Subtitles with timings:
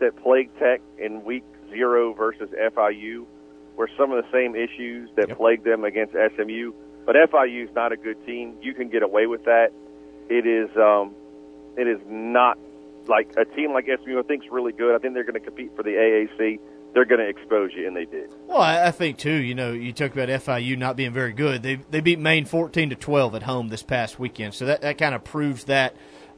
[0.00, 3.26] that plagued Tech in week zero versus FIU
[3.76, 5.36] were some of the same issues that Yep.
[5.38, 6.72] plagued them against SMU.
[7.04, 8.54] But FIU is not a good team.
[8.62, 9.70] You can get away with that.
[10.28, 11.14] It is um,
[11.76, 12.58] it is not
[13.06, 14.94] like a team like SMU I think is really good.
[14.94, 16.58] I think they're going to compete for the AAC.
[16.94, 18.30] They're going to expose you, and they did.
[18.46, 19.30] Well, I, I think too.
[19.30, 21.62] You know, you talk about FIU not being very good.
[21.62, 24.96] They they beat Maine fourteen to twelve at home this past weekend, so that that
[24.98, 25.94] kind of proves that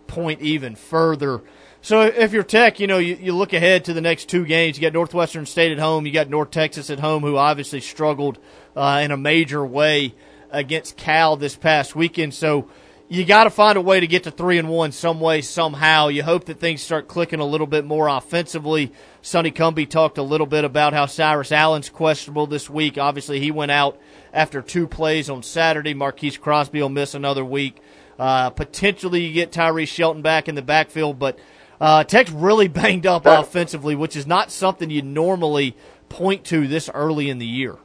[0.08, 1.42] point even further.
[1.80, 4.76] So if you're Tech, you know, you, you look ahead to the next two games.
[4.76, 6.06] You got Northwestern State at home.
[6.06, 8.38] You got North Texas at home, who obviously struggled
[8.76, 10.14] uh, in a major way
[10.50, 12.34] against Cal this past weekend.
[12.34, 12.68] So
[13.08, 16.08] you got to find a way to get to three and one some way somehow.
[16.08, 18.92] You hope that things start clicking a little bit more offensively.
[19.22, 22.98] Sonny Cumbie talked a little bit about how Cyrus Allen's questionable this week.
[22.98, 23.98] Obviously, he went out
[24.32, 25.94] after two plays on Saturday.
[25.94, 27.80] Marquise Crosby will miss another week.
[28.18, 31.38] Uh, potentially, you get Tyree Shelton back in the backfield, but
[31.80, 35.76] uh, Tech's really banged up offensively, which is not something you normally
[36.08, 37.76] point to this early in the year.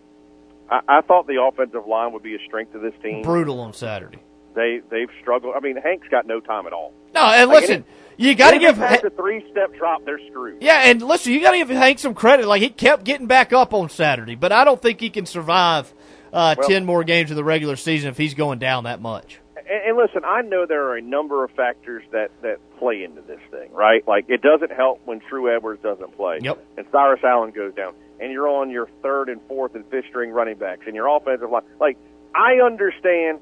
[0.69, 3.21] I, I thought the offensive line would be a strength of this team.
[3.21, 4.19] Brutal on Saturday.
[4.55, 5.55] They they've struggled.
[5.55, 6.93] I mean, Hank's got no time at all.
[7.13, 7.85] No, and Like, listen,
[8.17, 8.75] any- you got to give.
[8.75, 10.05] past a three step drop.
[10.05, 10.61] They're screwed.
[10.61, 12.45] Yeah, and listen, you got to give Hank some credit.
[12.47, 15.91] Like he kept getting back up on Saturday, but I don't think he can survive
[16.31, 19.39] uh, Well- ten more games of the regular season if he's going down that much.
[19.69, 23.21] And, and listen, I know there are a number of factors that that play into
[23.21, 24.05] this thing, right?
[24.07, 26.63] Like it doesn't help when True Edwards doesn't play, Yep.
[26.77, 30.31] and Cyrus Allen goes down, and you're on your third and fourth and fifth string
[30.31, 31.63] running backs, and your offensive line.
[31.79, 31.97] Like
[32.35, 33.39] I understand.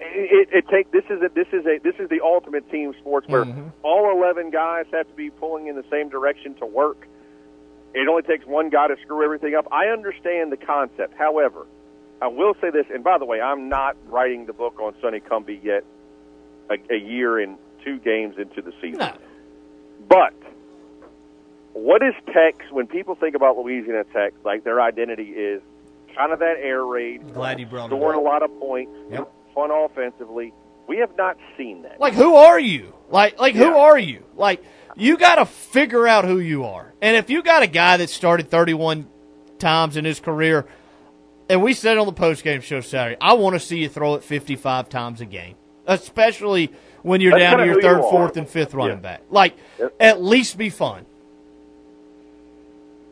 [0.00, 2.94] It, it, it take this is a this is a this is the ultimate team
[3.00, 3.72] sports where Mhm.
[3.82, 7.08] all eleven guys have to be pulling in the same direction to work.
[7.94, 9.66] It only takes one guy to screw everything up.
[9.72, 11.14] I understand the concept.
[11.18, 11.66] However,
[12.20, 15.20] I will say this, and by the way, I'm not writing the book on Sonny
[15.20, 15.84] Cumbie yet.
[16.70, 19.12] A, a year and two games into the season, No.
[20.06, 20.34] but
[21.72, 22.70] what is Tech's?
[22.70, 25.62] When people think about Louisiana Tech, like their identity is
[26.14, 29.32] kind of that air raid, Glad you brought scoring a lot of points, Yep.
[29.54, 30.52] fun offensively.
[30.88, 32.00] We have not seen that.
[32.00, 32.92] Like who are you?
[33.10, 34.24] Like like who are you?
[34.34, 34.62] Like
[34.96, 36.92] you got to figure out who you are.
[37.00, 39.06] And if you got a guy that started 31
[39.58, 40.66] times in his career,
[41.48, 44.14] and we said on the post game show Saturday, I want to see you throw
[44.14, 45.54] it 55 times a game,
[45.86, 46.70] especially
[47.02, 49.02] when you're That's down to your third, fourth, and fifth running Yeah.
[49.02, 49.22] back.
[49.30, 49.94] Like Yep.
[50.00, 51.06] at least be fun.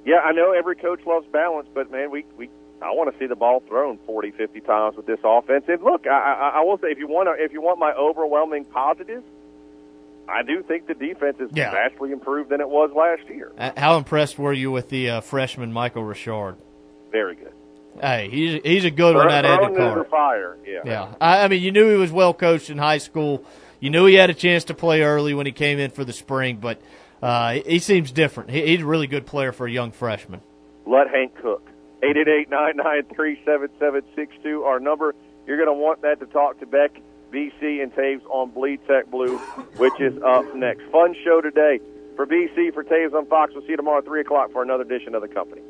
[0.05, 2.49] Yeah, I know every coach loves balance, but man, we we
[2.83, 5.65] I want to see the ball thrown 40, 50 times with this offense.
[5.67, 6.11] And look, I,
[6.55, 9.23] I, I will say if you want to, if you want my overwhelming positive,
[10.29, 11.71] I do think the defense is Yeah.
[11.73, 13.51] vastly improved than it was last year.
[13.79, 16.57] How impressed were you with the uh, freshman Michael Richard?
[17.11, 17.53] Very good.
[18.01, 19.29] Hey, he's he's a good one.
[19.29, 20.57] That into fire.
[20.67, 20.81] Yeah.
[20.85, 23.45] Yeah, I, I mean, you knew he was well coached in high school.
[23.81, 26.13] You knew he had a chance to play early when he came in for the
[26.13, 26.81] spring, but
[27.23, 28.51] uh, he, he seems different.
[28.51, 30.41] He, he's a really good player for a young freshman.
[30.87, 31.69] Let Hank cook.
[32.03, 35.15] 888-993-7762, our number.
[35.47, 37.01] You're going to want that to talk to Beck,
[37.33, 39.39] BC, and Taves on Bleed Tech Blue,
[39.77, 40.83] which is up next.
[40.91, 41.81] Fun show today.
[42.17, 43.53] For BC, for Taves on Fox.
[43.55, 45.63] We'll see you tomorrow at 3 o'clock for another edition of The Company.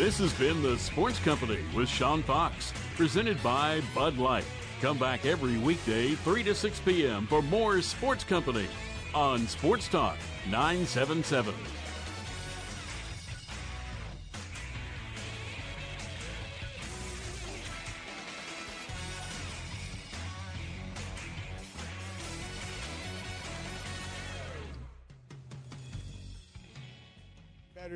[0.00, 4.46] This has been the Sports Company with Sean Fox, presented by Bud Light.
[4.80, 7.26] Come back every weekday, 3 to 6 p.m.
[7.26, 8.66] for more Sports Company
[9.14, 10.16] on Sports Talk
[10.46, 11.52] 977.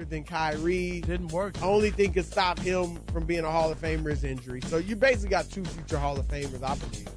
[0.05, 1.01] Better than Kyrie.
[1.01, 1.61] Didn't work.
[1.63, 4.61] Only thing could stop him from being a Hall of Famer is injury.
[4.67, 7.09] So you basically got two future Hall of Famers, I believe.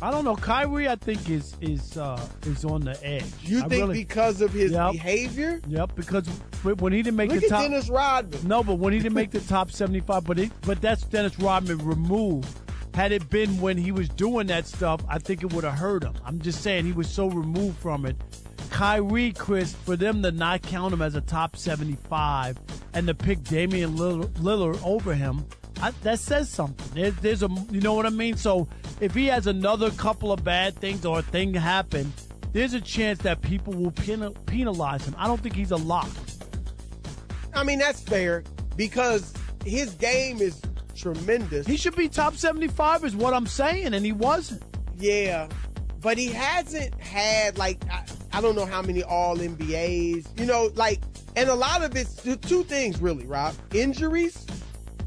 [0.00, 0.36] I don't know.
[0.36, 3.24] Kyrie, I think is is uh, is on the edge.
[3.42, 4.92] You I think really- because of his Yep.
[4.92, 5.60] behavior?
[5.68, 6.28] Yep, because
[6.62, 7.62] when he didn't make Look the at top.
[7.62, 8.46] Dennis Rodman.
[8.46, 11.78] No, but when he didn't make the top 75, but it, but that's Dennis Rodman
[11.78, 12.48] removed.
[12.92, 16.02] Had it been when he was doing that stuff, I think it would have hurt
[16.02, 16.14] him.
[16.24, 18.16] I'm just saying he was so removed from it.
[18.70, 22.58] Kyrie, Chris, for them to not count him as a top 75
[22.94, 25.44] and to pick Damian Lillard, over him,
[25.80, 26.86] I, that says something.
[26.94, 28.36] There, there's a, you know what I mean?
[28.36, 28.68] So
[29.00, 32.12] if he has another couple of bad things or a thing happen,
[32.52, 35.14] there's a chance that people will penal, penalize him.
[35.18, 36.08] I don't think he's a lock.
[37.54, 38.44] I mean, that's fair
[38.76, 39.32] because
[39.64, 40.60] his game is
[40.94, 41.66] tremendous.
[41.66, 44.62] He should be top 75 is what I'm saying, and he wasn't.
[44.98, 45.48] Yeah,
[46.00, 50.38] but he hasn't had like I, I don't know how many All NBAs.
[50.38, 51.00] You know, like,
[51.36, 54.46] and a lot of it's two things really, Rob: injuries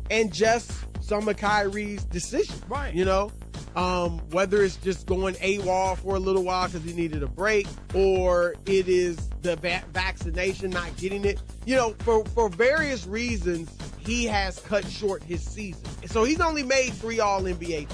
[0.10, 0.72] and just
[1.02, 2.62] some of Kyrie's decisions.
[2.68, 2.94] Right.
[2.94, 3.32] You know,
[3.76, 7.68] Um, whether it's just going AWOL for a little while because he needed a break,
[7.94, 11.40] or it is the va- vaccination, not getting it.
[11.66, 13.70] You know, for, for various reasons,
[14.00, 15.84] he has cut short his season.
[16.08, 17.94] So he's only made three All NBA teams.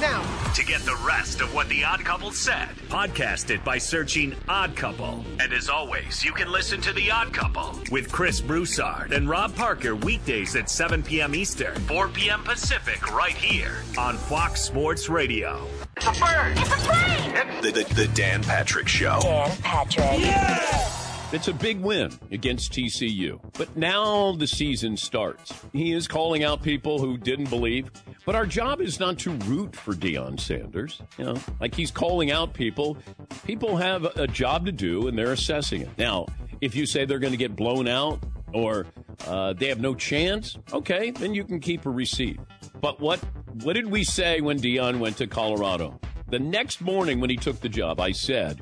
[0.00, 0.22] Now,
[0.54, 4.74] To get the rest of what the Odd Couple said, podcast it by searching Odd
[4.74, 5.22] Couple.
[5.38, 9.54] And as always, you can listen to the Odd Couple with Chris Broussard and Rob
[9.54, 11.34] Parker weekdays at 7 p.m.
[11.34, 12.42] Eastern, 4 p.m.
[12.44, 15.66] Pacific, right here on Fox Sports Radio.
[15.98, 16.52] It's a bird.
[16.56, 17.62] It's a plane.
[17.62, 19.18] The, the, the Dan Patrick Show.
[19.22, 21.09] Dan Patrick.
[21.32, 23.40] It's a big win against TCU.
[23.56, 25.52] But now the season starts.
[25.72, 27.88] He is calling out people who didn't believe.
[28.26, 31.00] But our job is not to root for Deion Sanders.
[31.18, 32.96] You know, like he's calling out people.
[33.44, 35.90] People have a job to do and they're assessing it.
[35.96, 36.26] Now,
[36.60, 38.18] if you say they're going to get blown out
[38.52, 38.86] or
[39.28, 42.40] uh, they have no chance, okay, then you can keep a receipt.
[42.80, 43.20] But what
[43.62, 46.00] what did we say when Deion went to Colorado?
[46.28, 48.60] The next morning when he took the job, I said,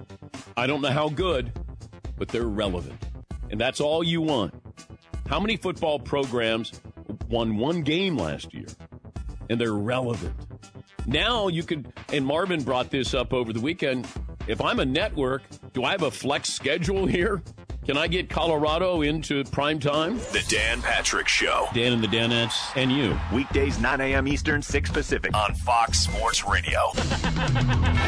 [0.57, 1.53] I don't know how good,
[2.19, 3.03] but they're relevant.
[3.51, 4.55] And that's all you want.
[5.29, 6.81] How many football programs
[7.29, 8.67] won one game last year?
[9.51, 10.35] And they're relevant.
[11.07, 14.07] Now you could, and Marvin brought this up over the weekend.
[14.47, 15.43] If I'm a network,
[15.73, 17.43] do I have a flex schedule here?
[17.89, 20.19] Can I get Colorado into prime time?
[20.19, 21.69] The Dan Patrick Show.
[21.73, 23.19] Dan and the Danettes and you.
[23.33, 24.29] Weekdays, 9 a.m.
[24.29, 26.91] Eastern, 6 Pacific on Fox Sports Radio.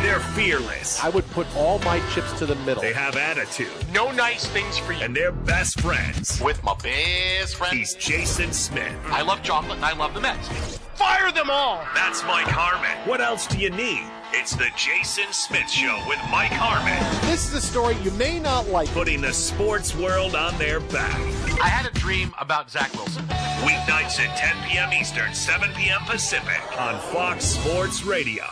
[0.03, 1.03] They're fearless.
[1.03, 2.83] I would put all my chips to the middle.
[2.83, 3.73] They have attitude.
[3.95, 5.03] no nice things for you.
[5.03, 6.43] And they're best friends.
[6.43, 7.75] With my best friend.
[7.75, 8.95] He's Jason Smith.
[9.07, 10.77] I love chocolate and I love the Mets.
[10.97, 11.83] Fire them all.
[11.95, 13.09] That's Mike Harmon.
[13.09, 14.05] What else do you need?
[14.33, 16.97] It's the Jason Smith Show with Mike Harmon,
[17.29, 18.89] This is a story you may not like.
[18.91, 21.19] putting the sports world on their back.
[21.61, 23.25] I had a dream about Zach Wilson.
[23.67, 24.93] Weeknights at 10 p.m.
[24.93, 26.01] Eastern, 7 p.m.
[26.07, 28.45] Pacific on Fox Sports Radio.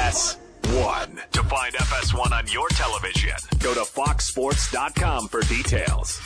[0.00, 1.30] FS1.
[1.32, 6.18] To find FS1 on your television, go to foxsports.com for details.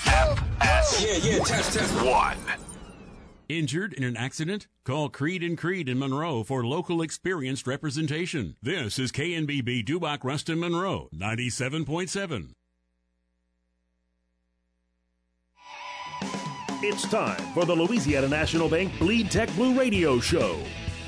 [0.60, 2.36] FS1.
[3.48, 4.66] Injured in an accident?
[4.84, 8.56] Call Creed and Creed in Monroe for local experienced representation.
[8.60, 12.50] This is KNBB Dubach Ruston Monroe, 97.7.
[16.82, 20.58] It's time for the Louisiana National Bank Bleed Tech Blue Radio Show.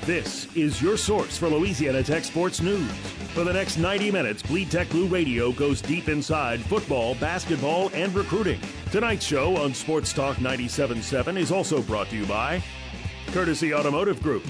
[0.08, 2.90] This is your source for Louisiana Tech sports news.
[3.34, 8.14] For the next 90 minutes, Bleed Tech Blue Radio goes deep inside football, basketball, and
[8.14, 8.58] recruiting.
[8.90, 12.62] Tonight's show on Sports Talk 97.7 is also brought to you by
[13.32, 14.46] Courtesy Automotive Group,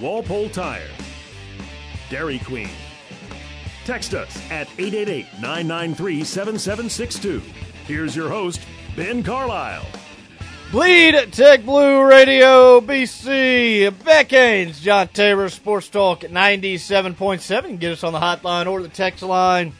[0.00, 0.88] Walpole Tire,
[2.08, 2.70] Dairy Queen.
[3.84, 7.42] Text us at 888 993 7762.
[7.86, 8.62] Here's your host,
[8.96, 9.84] Ben Carlisle.
[10.72, 13.92] Bleed Tech Blue Radio BC.
[14.04, 17.56] Beck Haynes, John Tabor, Sports Talk at 97.7.
[17.56, 19.74] You can get us on the hotline or the text line.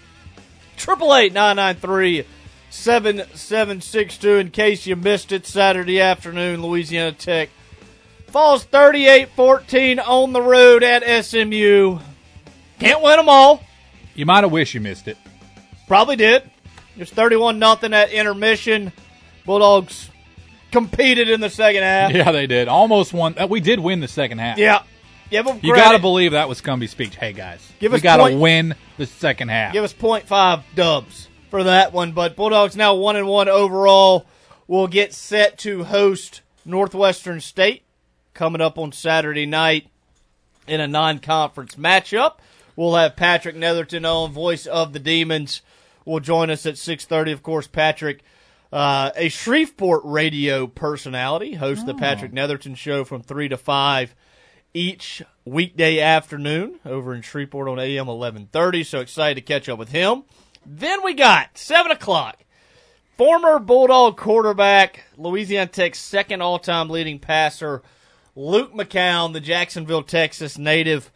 [0.77, 2.27] 888
[2.69, 4.29] 7762.
[4.33, 7.49] In case you missed it, Saturday afternoon, Louisiana Tech
[8.27, 12.00] falls 38 14 on the road at SMU.
[12.79, 13.65] Can't win them all.
[14.15, 15.17] You might have wished you missed it.
[15.89, 16.43] Probably did.
[16.43, 18.93] It was 31 nothing at intermission.
[19.47, 20.11] Bulldogs
[20.72, 22.12] competed in the second half.
[22.12, 22.69] Yeah, they did.
[22.69, 23.34] Almost won.
[23.38, 24.58] uh, We did win the second half.
[24.58, 24.82] Yeah.
[25.30, 27.16] Give them You got to believe that was Cumbie's speech.
[27.16, 27.67] Hey, guys.
[27.79, 29.72] Give we us got to win the second half.
[29.72, 32.12] Give us 0.5 dubs for that one.
[32.12, 34.26] But Bulldogs now 1 and 1 overall
[34.67, 37.82] will get set to host Northwestern State
[38.34, 39.88] coming up on Saturday night
[40.67, 42.34] in a non conference matchup.
[42.76, 45.62] We'll have Patrick Netherton on, voice of the Demons,
[46.05, 47.32] will join us at 6.30.
[47.32, 48.22] Of course, Patrick,
[48.72, 54.14] uh, a Shreveport radio personality, hosts the Patrick Netherton Show from 3 to 5
[54.74, 58.84] each weekday afternoon over in Shreveport on AM 1130.
[58.84, 60.24] So excited to catch up with him.
[60.64, 62.38] Then we got 7 o'clock.
[63.19, 67.82] Former Bulldog quarterback, Louisiana Tech's second all time leading passer,
[68.34, 71.12] Luke McCown, the Jacksonville, Texas native,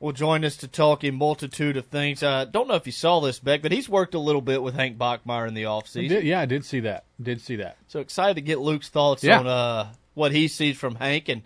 [0.00, 2.22] will join us to talk a multitude of things.
[2.22, 4.62] I uh, don't know if you saw this, Beck, but he's worked a little bit
[4.62, 6.08] with Hank Bachmeier in the I offseason.
[6.08, 7.04] did- yeah, I did see that.
[7.22, 7.76] Did see that.
[7.86, 9.38] So excited to get Luke's thoughts Yeah.
[9.40, 11.42] on uh, what he sees from Hank and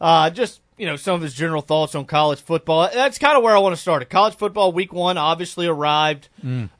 [0.00, 2.88] uh, just you know some of his general thoughts on college football.
[2.94, 4.08] That's kind of where I want to start.
[4.08, 6.28] College football week one obviously arrived.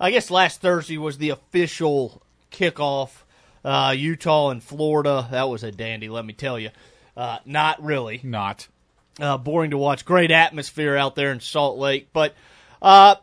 [0.00, 3.10] I guess last Thursday was the official kickoff.
[3.62, 5.28] Uh, Utah and Florida.
[5.30, 6.70] That was a dandy, let me tell you.
[7.16, 8.68] Uh, not really Not.
[9.20, 10.04] Uh, boring to watch.
[10.04, 12.34] Great atmosphere out there in Salt Lake, but
[12.80, 13.16] uh,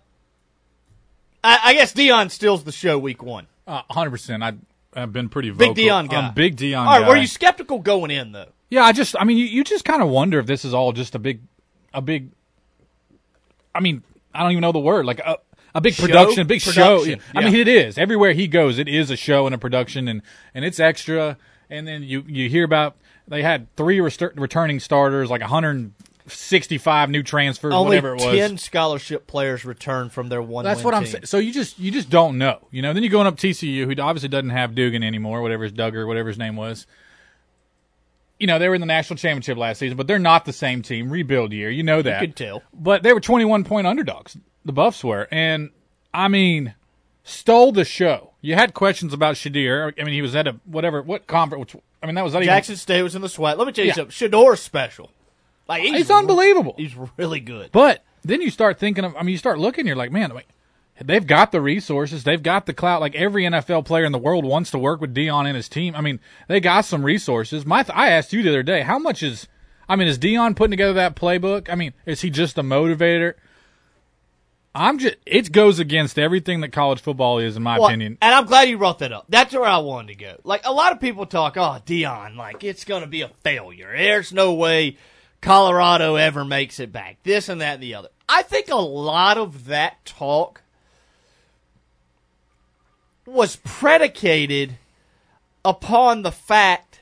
[1.44, 3.48] I, I guess Deion steals the show week one.
[3.66, 4.44] Uh, 100%.
[4.44, 5.75] I have been pretty Big.
[5.75, 6.27] Deion guy.
[6.27, 7.10] I'm big Deion All right, guy.
[7.10, 8.50] were you skeptical going in though?
[8.70, 10.92] Yeah, I just, I mean, you, you just kind of wonder if this is all
[10.92, 11.42] just a big,
[11.94, 12.30] a big.
[13.74, 15.06] I mean, I don't even know the word.
[15.06, 15.38] Like a,
[15.74, 16.06] a big Show?
[16.06, 17.00] production, a big show.
[17.00, 18.77] Production, I mean, it is everywhere he goes.
[18.80, 20.22] It is a show and a production, and
[20.54, 21.38] and it's extra.
[21.70, 27.24] And then you you hear about they had three rest- returning starters, like 165 new
[27.24, 28.38] transfers, Only whatever it was.
[28.38, 30.63] ten scholarship players returned from their one.
[30.63, 31.25] That's what I'm saying.
[31.25, 32.93] So you just you just don't know, you know.
[32.93, 36.29] Then you're going up TCU, who obviously doesn't have Duggan anymore, whatever his Duggar, whatever
[36.29, 36.88] his name was.
[38.39, 40.81] You know they were in the national championship last season, but they're not the same
[40.84, 41.10] team.
[41.10, 42.22] Rebuild year, you know that.
[42.22, 42.62] You could tell.
[42.72, 44.38] But they were 21 point underdogs.
[44.63, 45.72] The Buffs were, and
[46.13, 46.75] I mean,
[47.24, 48.31] stole the show.
[48.41, 49.93] You had questions about Shedeur.
[50.00, 51.75] I mean, he was at a whatever what conference.
[52.01, 53.58] I mean, that was even- Jackson State was in the sweat.
[53.58, 53.96] Let me tell you Yeah.
[53.96, 54.12] something.
[54.12, 55.12] Shedeur's special.
[55.68, 56.75] Like he's, It's unbelievable.
[56.77, 57.72] He's really good.
[57.72, 60.48] But then you start thinking of, I mean, you start looking, you're like, man, like,
[61.04, 63.01] they've got the resources, they've got the clout.
[63.01, 65.94] Like every NFL player in the world wants to work with Deion and his team.
[65.96, 67.66] I mean, they got some resources.
[67.66, 69.48] My, th- I asked you the other day, how much is,
[69.89, 71.70] I mean, is Deion putting together that playbook?
[71.70, 73.34] I mean, is he just a motivator?
[74.77, 78.17] I'm just, it goes against everything that college football is, in my Well, opinion.
[78.22, 79.25] And I'm glad you brought that up.
[79.27, 80.39] That's where I wanted to go.
[80.43, 83.91] Like a lot of people talk, oh Deion, like it's going to be a failure.
[83.96, 84.98] There's no way
[85.41, 87.17] Colorado ever makes it back.
[87.24, 88.10] This and that and the other.
[88.29, 90.62] I think a lot of that talk
[93.25, 94.77] was predicated
[95.65, 97.01] upon the fact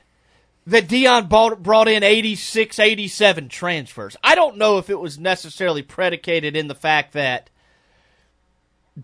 [0.66, 4.16] that Deion bought, brought in 86, 87 transfers.
[4.24, 7.50] I don't know if it was necessarily predicated in the fact that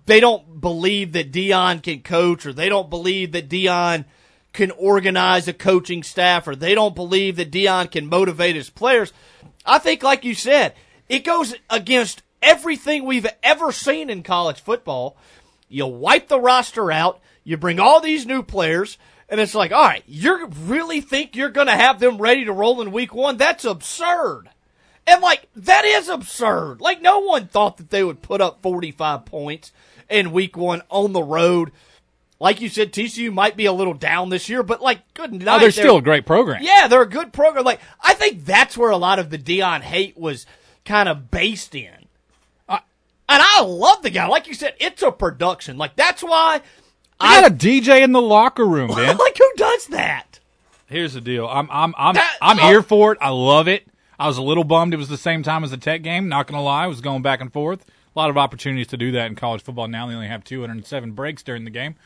[0.06, 4.04] they don't believe that Deion can coach or they don't believe that Deion
[4.52, 9.12] can organize a coaching staff or they don't believe that Deion can motivate his players.
[9.64, 10.75] I think, like you said,
[11.08, 15.16] it goes against everything we've ever seen in college football.
[15.68, 19.84] You wipe the roster out, you bring all these new players, and it's like, all
[19.84, 23.37] right, you really think you're going to have them ready to roll in week one?
[23.38, 24.50] That's absurd.
[25.06, 26.80] And like that is absurd.
[26.80, 29.73] Like no one thought that they would put up 45 points
[30.09, 31.73] in week 1 on the road.
[32.38, 35.56] Like you said TCU might be a little down this year, but like good night.
[35.56, 36.62] Oh, they're still a great program.
[36.62, 37.64] Yeah, they're a good program.
[37.64, 40.47] Like I think that's where a lot of the Deion hate was
[40.85, 41.94] kind of based in.
[42.68, 42.78] Uh,
[43.28, 44.26] and I love the guy.
[44.26, 45.78] Like you said, it's a production.
[45.78, 46.62] Like that's why
[47.21, 49.16] I got a DJ in the locker room, man.
[49.16, 50.40] like who does that?
[50.87, 51.47] Here's the deal.
[51.47, 52.62] I'm I'm I'm That- I'm oh.
[52.68, 53.18] here for it.
[53.21, 53.87] I love it.
[54.22, 56.28] I was a little bummed it was the same time as the Tech game.
[56.28, 57.84] Not gonna lie, I was going back and forth.
[58.14, 59.88] A lot of opportunities to do that in college football.
[59.88, 61.96] Now they only have 207 breaks during the game.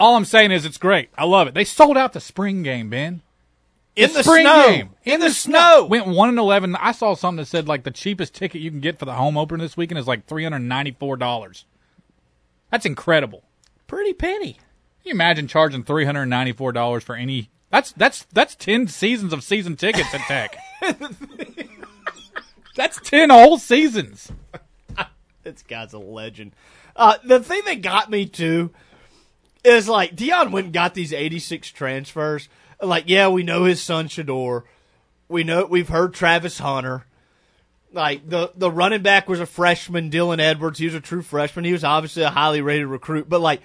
[0.00, 1.10] All I'm saying is it's great.
[1.18, 1.52] I love it.
[1.52, 3.20] They sold out the spring game, Ben.
[3.94, 4.68] In the spring snow.
[4.70, 4.90] game.
[5.04, 5.84] In the snow.
[5.84, 6.76] Went one and eleven.
[6.76, 9.36] I saw something that said like the cheapest ticket you can get for the home
[9.36, 11.66] opener this weekend is like three hundred ninety four dollars.
[12.70, 13.44] That's incredible.
[13.86, 14.54] Pretty penny.
[14.54, 14.62] Can
[15.04, 17.50] you imagine charging three hundred ninety four dollars for any?
[17.74, 20.56] That's that's that's ten seasons of season tickets at Tech.
[22.76, 24.30] that's ten whole seasons.
[25.42, 26.52] This guy's a legend.
[26.94, 28.70] Uh, the thing that got me too
[29.64, 32.48] is like Deion went and got these 86 transfers.
[32.80, 34.62] Like, yeah, we know his son Shedeur.
[35.28, 37.04] We know we've heard Travis Hunter.
[37.92, 40.78] Like the the running back was a freshman, Dylan Edwards.
[40.78, 41.64] He was a true freshman.
[41.64, 43.28] He was obviously a highly rated recruit.
[43.28, 43.62] But like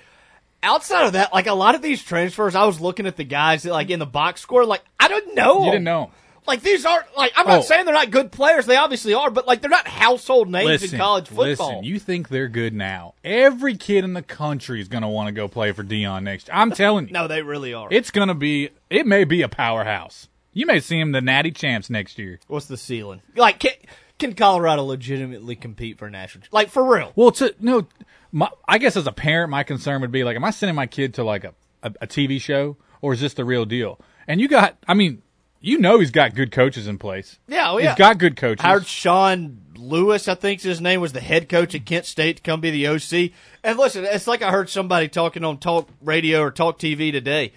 [0.63, 3.63] outside of that, like a lot of these transfers, I was looking at the guys
[3.63, 4.66] that like in the box score.
[4.66, 5.66] Like I don't know.
[5.66, 6.12] You didn't know.
[6.48, 7.62] Like these aren't like I'm not Oh.
[7.62, 8.66] saying they're not good players.
[8.66, 11.46] They obviously are, but like they're not household names in college football.
[11.46, 11.84] listen.
[11.84, 13.13] You think they're good now?
[13.24, 16.48] Every kid in the country is going to want to go play for Deion next.
[16.48, 16.58] year.
[16.58, 17.88] I'm telling you, no, they really are.
[17.92, 18.70] it's going to be.
[18.89, 20.28] It may be a powerhouse.
[20.51, 22.39] You may see him the Natty champs next year.
[22.48, 23.22] What's the ceiling?
[23.36, 23.74] Like, can,
[24.18, 26.48] can Colorado legitimately compete for a national?
[26.51, 27.12] Like for real?
[27.16, 27.86] Well, to no,
[28.31, 30.88] my, I guess as a parent, my concern would be like, am I sending my
[30.88, 34.00] kid to like a, a, a TV show or is this the real deal?
[34.27, 35.21] And you got, I mean,
[35.62, 37.38] you know, he's got good coaches in place.
[37.48, 37.89] Yeah, oh, yeah.
[37.89, 38.63] He's got good coaches.
[38.63, 42.43] Hired Sean Lewis, I think his name was the head coach at Kent State to
[42.43, 43.31] come be the OC.
[43.63, 47.53] And listen, it's like I heard somebody talking on talk radio or talk TV today.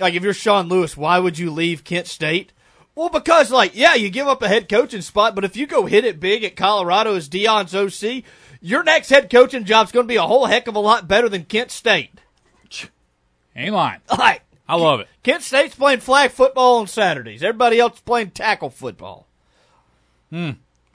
[0.00, 2.52] Like, if you're Sean Lewis, why would you leave Kent State?
[2.94, 5.86] Well, because like, yeah, you give up a head coaching spot, but if you go
[5.86, 8.24] hit it big at Colorado as Deion's OC,
[8.60, 11.28] your next head coaching job's going to be a whole heck of a lot better
[11.28, 12.20] than Kent State.
[13.56, 14.00] Ain't lying.
[14.18, 15.08] Like, I love it.
[15.22, 17.42] Kent State's playing flag football on Saturdays.
[17.42, 19.26] Everybody else is playing tackle football.
[20.30, 20.50] Hmm.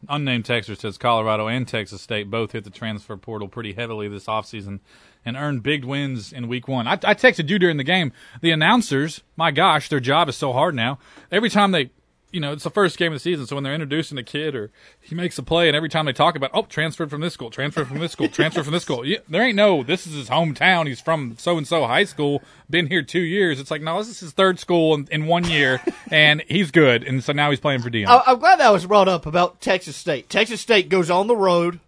[0.10, 4.26] Unnamed texter says Colorado and Texas State both hit the transfer portal pretty heavily this
[4.26, 4.80] offseason
[5.26, 6.88] and earned big wins in week one.
[6.88, 8.12] I, I texted you during the game.
[8.42, 11.00] The announcers, my gosh, their job is so hard now.
[11.32, 11.90] Every time they
[12.34, 14.56] you know, it's the first game of the season, so when they're introducing a kid
[14.56, 17.34] or he makes a play, and every time they talk about, oh, transferred from this
[17.34, 20.14] school, transferred from this school, transferred from this school, yeah, there ain't no, this is
[20.16, 20.88] his hometown.
[20.88, 23.60] He's from so and so high school, been here two years.
[23.60, 25.80] It's like, no, this is his third school in, in one year,
[26.12, 28.08] and he's good, and so now he's playing for Deion.
[28.08, 30.28] I, I'm glad that was brought up about Texas State.
[30.28, 31.80] Texas State goes on the road,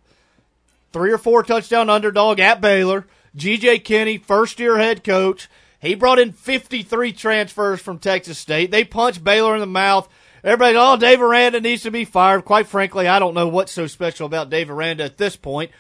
[0.94, 3.08] three or four touchdown underdog at Baylor.
[3.36, 3.80] G.J.
[3.80, 5.50] Kinne, first year head coach.
[5.82, 8.72] He brought in 53 transfers from Texas State.
[8.72, 10.08] They punched Baylor in the mouth.
[10.46, 12.46] Everybody, oh, Dave Aranda needs to be fired.
[12.46, 15.72] Quite frankly, I don't know what's so special about Dave Aranda at this point.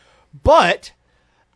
[0.43, 0.91] But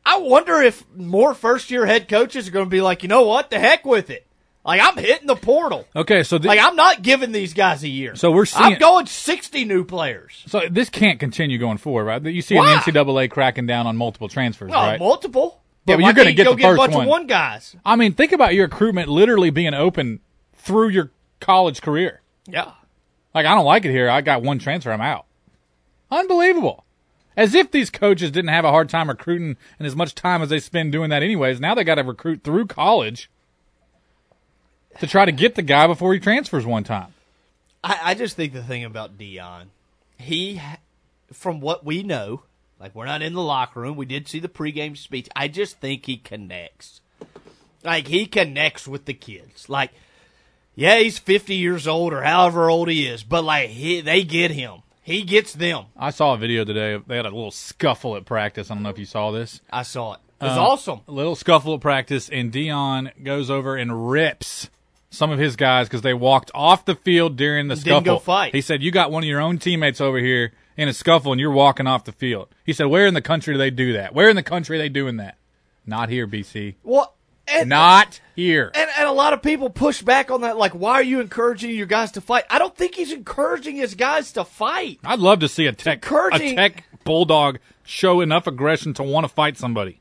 [0.05, 3.23] I wonder if more first year head coaches are going to be like, you know
[3.25, 3.49] what?
[3.49, 4.25] The heck with it.
[4.63, 5.87] Like, I'm hitting the portal.
[5.95, 8.15] okay, so th- Like, I'm not giving these guys a year.
[8.15, 10.43] So we're seeing- I'm going 60 new players.
[10.45, 12.21] so this can't continue going forward, right?
[12.23, 12.73] You see Why?
[12.73, 14.99] an NCAA cracking down on multiple transfers, No, right?
[14.99, 15.61] multiple.
[15.87, 17.03] Yeah, but you're gonna get you the go get a first bunch one.
[17.05, 17.75] of one guys.
[17.83, 20.19] I mean, think about your recruitment literally being open
[20.53, 22.21] through your college career.
[22.47, 22.71] Yeah.
[23.39, 24.09] Like, I don't like it here.
[24.09, 24.91] I got one transfer.
[24.91, 25.25] I'm out.
[26.11, 26.83] Unbelievable.
[27.37, 30.49] As if these coaches didn't have a hard time recruiting and as much time as
[30.49, 31.61] they spend doing that anyways.
[31.61, 33.29] Now they got to recruit through college
[34.99, 37.13] to try to get the guy before he transfers one time.
[37.81, 39.67] I, I just think the thing about Deion,
[40.17, 40.59] he,
[41.31, 42.43] from what we know,
[42.77, 43.95] like we're not in the locker room.
[43.95, 45.29] We did see the pregame speech.
[45.33, 46.99] I just think he connects.
[47.85, 49.69] Like he connects with the kids.
[49.69, 49.91] Like,
[50.79, 54.51] yeah, he's fifty years old or however old he is, but like he, they get
[54.51, 54.81] him.
[55.03, 55.85] He gets them.
[55.97, 57.01] I saw a video today.
[57.05, 58.69] They had a little scuffle at practice.
[58.69, 59.59] I don't know if you saw this.
[59.71, 60.19] I saw it.
[60.39, 61.01] It was Uh, awesome.
[61.07, 64.69] A little scuffle at practice, and Deion goes over and rips
[65.09, 68.01] some of his guys because they walked off the field during the Didn't scuffle.
[68.15, 68.53] go fight.
[68.53, 71.41] He said, "You got one of your own teammates over here in a scuffle, and
[71.41, 74.13] you're walking off the field." He said, "Where in the country do they do that?
[74.13, 75.35] Where in the country are they doing that?
[75.87, 76.75] Not here, BC.
[76.83, 77.13] What?
[77.51, 80.57] And, Not here." And, and a lot of people push back on that.
[80.57, 82.43] Like, why are you encouraging your guys to fight?
[82.49, 84.99] I don't think he's encouraging his guys to fight.
[85.03, 89.29] I'd love to see a tech, a tech bulldog show enough aggression to want to
[89.29, 89.99] fight somebody.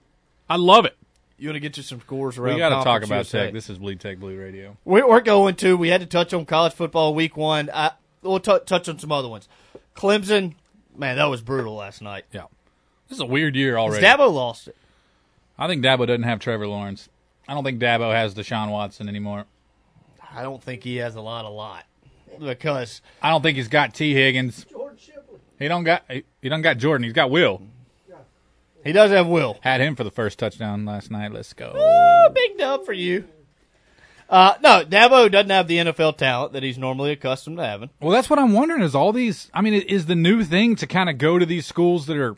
[0.48, 0.96] I love it.
[1.40, 2.54] You want to get you some scores around?
[2.54, 3.44] We got to talk about USA.
[3.44, 3.52] tech.
[3.52, 4.76] This is Bleed Tech Blue Radio.
[4.84, 5.76] We- We're going to.
[5.76, 7.70] We had to touch on college football week one.
[7.72, 9.48] I, we'll t- touch on some other ones.
[9.94, 10.54] Clemson,
[10.96, 12.24] man, that was brutal last night.
[12.32, 12.44] Yeah,
[13.08, 14.04] this is a weird year already.
[14.04, 14.76] Dabo lost it.
[15.56, 17.08] I think Dabo doesn't have Trevor Lawrence.
[17.48, 19.46] I don't think Dabo has Deshaun Watson anymore.
[20.34, 21.84] I don't think he has a lot, a lot,
[22.38, 24.66] because I don't think he's got Tee Higgins.
[25.58, 27.04] He don't got he, he don't got Jordan.
[27.04, 27.62] He's got Will.
[28.84, 29.56] he does have Will.
[29.62, 31.32] Had him for the first touchdown last night.
[31.32, 31.72] Let's go.
[31.74, 33.24] Ah, big dub for you.
[34.28, 37.88] Uh, no, Dabo doesn't have the NFL talent that he's normally accustomed to having.
[37.98, 38.82] Well, that's what I'm wondering.
[38.82, 39.50] Is all these?
[39.54, 42.36] I mean, is the new thing to kind of go to these schools that are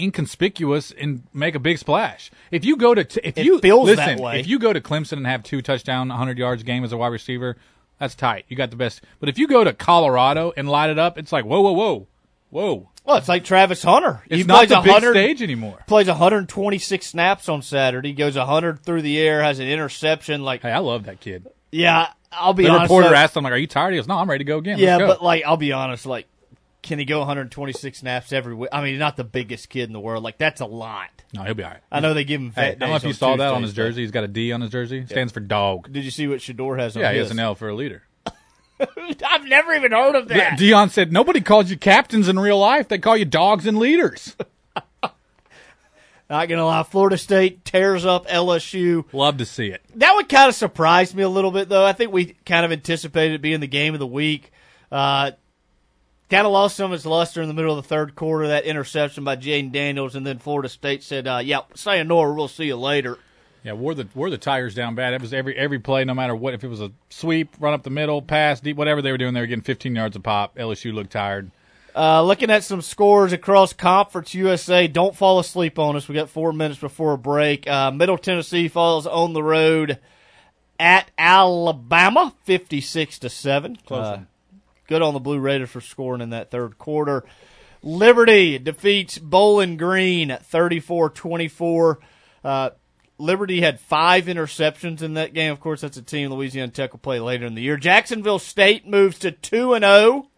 [0.00, 2.30] inconspicuous and make a big splash.
[2.50, 4.40] If you go to t- if It you feels that listen, way.
[4.40, 7.08] if you go to Clemson and have two touchdown, 100 yards game as a wide
[7.08, 7.56] receiver,
[7.98, 8.44] that's tight.
[8.48, 9.02] You got the best.
[9.18, 12.06] But if you go to Colorado and light it up, it's like whoa, whoa, whoa,
[12.50, 12.88] whoa.
[13.04, 14.22] Well, it's like Travis Hunter.
[14.26, 15.78] It's he not plays the big stage anymore.
[15.86, 18.12] Plays 126 snaps on Saturday.
[18.12, 19.42] Goes 100 through the air.
[19.42, 20.42] Has an interception.
[20.42, 21.46] Like, Hey, I love that kid.
[21.72, 22.82] yeah, I'll be The honest.
[22.84, 24.58] reporter though- asked him like, "Are you tired?" He goes, "No, I'm ready to go
[24.58, 26.26] again." Yeah, go." but like I'll be honest, like
[26.82, 28.70] can he go 126 snaps every week?
[28.72, 30.22] I mean, not the biggest kid in the world.
[30.24, 31.08] Like that's a lot.
[31.34, 31.80] no, he'll be all right.
[31.90, 32.52] I know they give him.
[32.52, 34.02] Hey, I don't know if you saw that on his jersey.
[34.02, 35.04] He's got a D on his jersey.
[35.06, 35.92] Stands for dog.
[35.92, 37.06] Did you see what Shedeur has on his?
[37.06, 37.28] Yeah, he his?
[37.28, 38.02] has an L for a leader.
[39.26, 40.58] I've never even heard of that.
[40.58, 42.88] Deion said nobody calls you captains in real life.
[42.88, 44.36] They call you dogs and leaders.
[46.30, 49.04] Not gonna lie, Florida State tears up LSU.
[49.12, 49.82] Love to see it.
[49.96, 51.84] That would kind of surprise me a little bit, though.
[51.84, 54.52] I think we kind of anticipated it being the game of the week.
[54.92, 55.32] Uh,
[56.30, 58.48] kind of lost some of its luster in the middle of the third quarter.
[58.48, 62.32] That interception by Jayden Daniels, and then Florida State said, uh, "Yeah, sayonara.
[62.34, 63.18] We'll see you later."
[63.62, 65.12] Yeah, wore the wore the tires down bad.
[65.12, 66.54] It was every every play, no matter what.
[66.54, 69.34] If it was a sweep, run up the middle, pass, deep, whatever they were doing,
[69.34, 70.56] they were getting 15 yards a pop.
[70.56, 71.50] LSU looked tired.
[71.94, 76.08] Uh, looking at some scores across Conference USA, don't fall asleep on us.
[76.08, 77.68] We got four minutes before a break.
[77.68, 79.98] Uh, Middle Tennessee falls on the road
[80.78, 83.76] at Alabama, fifty-six to seven.
[83.84, 84.26] Close Uh, one.
[84.90, 87.24] Good on the Blue Raiders for scoring in that third quarter.
[87.80, 91.96] Liberty defeats Bowling Green 34-24.
[92.42, 92.70] Uh,
[93.16, 95.52] Liberty had five interceptions in that game.
[95.52, 97.76] Of course, that's a team Louisiana Tech will play later in the year.
[97.76, 100.28] Jacksonville State moves to 2 and 0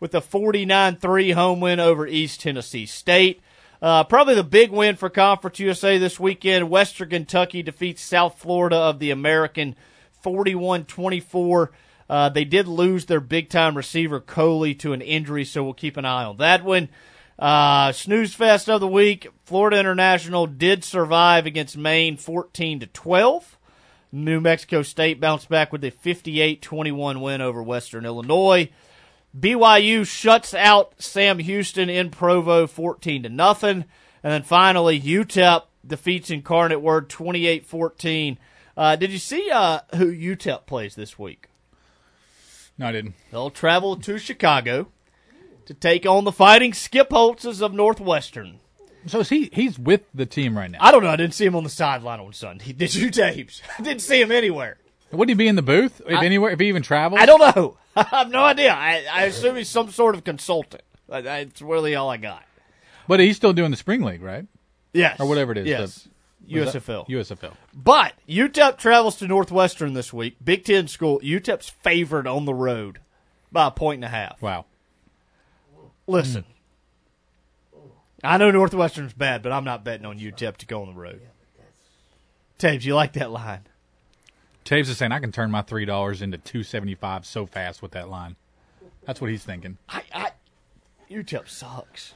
[0.00, 3.40] with a 49-3 home win over East Tennessee State.
[3.80, 6.68] Uh, probably the big win for Conference USA this weekend.
[6.68, 9.76] Western Kentucky defeats South Florida of the American
[10.22, 11.70] 41-24.
[12.08, 16.04] Uh, they did lose their big-time receiver Coley to an injury, so we'll keep an
[16.04, 16.88] eye on that one.
[17.38, 19.28] Uh, snooze fest of the week.
[19.44, 23.58] Florida International did survive against Maine 14 to 12.
[24.12, 28.70] New Mexico State bounced back with a 58-21 win over Western Illinois.
[29.36, 33.84] BYU shuts out Sam Houston in Provo 14 to nothing.
[34.22, 38.36] And then finally, UTEP defeats Incarnate Word 28-14.
[38.76, 41.48] Uh, did you see uh, who UTEP plays this week?
[42.78, 43.14] No, I didn't.
[43.30, 44.88] They'll travel to Chicago
[45.66, 48.60] to take on the Fighting Skip Holtzes of Northwestern.
[49.06, 50.78] So is he he's with the team right now.
[50.80, 51.10] I don't know.
[51.10, 52.72] I didn't see him on the sideline on Sunday.
[52.76, 53.62] Did you, Tapes?
[53.78, 54.78] I didn't see him anywhere.
[55.12, 56.50] Would he be in the booth if I- anywhere?
[56.50, 57.20] If he even travels?
[57.20, 57.76] I don't know.
[57.96, 58.72] I have no idea.
[58.72, 60.82] I, I assume he's some sort of consultant.
[61.08, 62.42] That's really all I got.
[63.06, 64.46] But he's still doing the spring league, right?
[64.92, 65.20] Yes.
[65.20, 65.66] Or whatever it is.
[65.66, 66.08] Yes.
[66.46, 66.82] The- what is that?
[66.82, 67.08] USFL.
[67.08, 67.52] USFL.
[67.74, 70.36] But UTEP travels to Northwestern this week.
[70.44, 71.20] Big Ten school.
[71.20, 73.00] UTEP's favored on the road
[73.52, 74.40] by a point and a half.
[74.42, 74.66] Wow.
[76.06, 76.44] Listen,
[78.22, 81.22] I know Northwestern's bad, but I'm not betting on UTEP to go on the road.
[82.58, 83.66] Taves, you like that line?
[84.64, 87.82] Taves is saying I can turn my three dollars into two seventy five so fast
[87.82, 88.36] with that line.
[89.06, 89.76] That's what he's thinking.
[89.88, 90.30] I, I
[91.10, 92.14] UTEP sucks.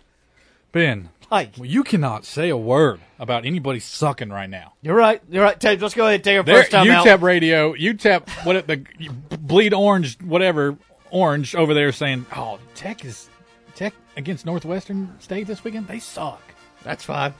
[0.73, 4.75] Ben, Like well, you cannot say a word about anybody sucking right now.
[4.83, 5.21] you're right.
[5.31, 5.63] You're right.
[5.63, 7.23] Let's go ahead and take our There, first time UTEP out.
[7.23, 8.85] radio, UTEP, what it- the
[9.39, 10.77] bleed orange, whatever
[11.11, 13.29] orange over there saying, oh, Tech is
[13.75, 15.89] Tech against Northwestern State this weekend.
[15.89, 16.43] They suck.
[16.83, 17.35] That's fine.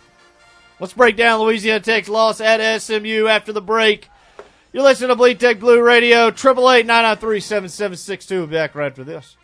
[0.81, 4.09] Let's break down Louisiana Tech's loss at SMU after the break.
[4.73, 8.37] You're listening to Bleed Tech Blue Radio, 888 993 7762.
[8.39, 9.37] We'll be back right after this.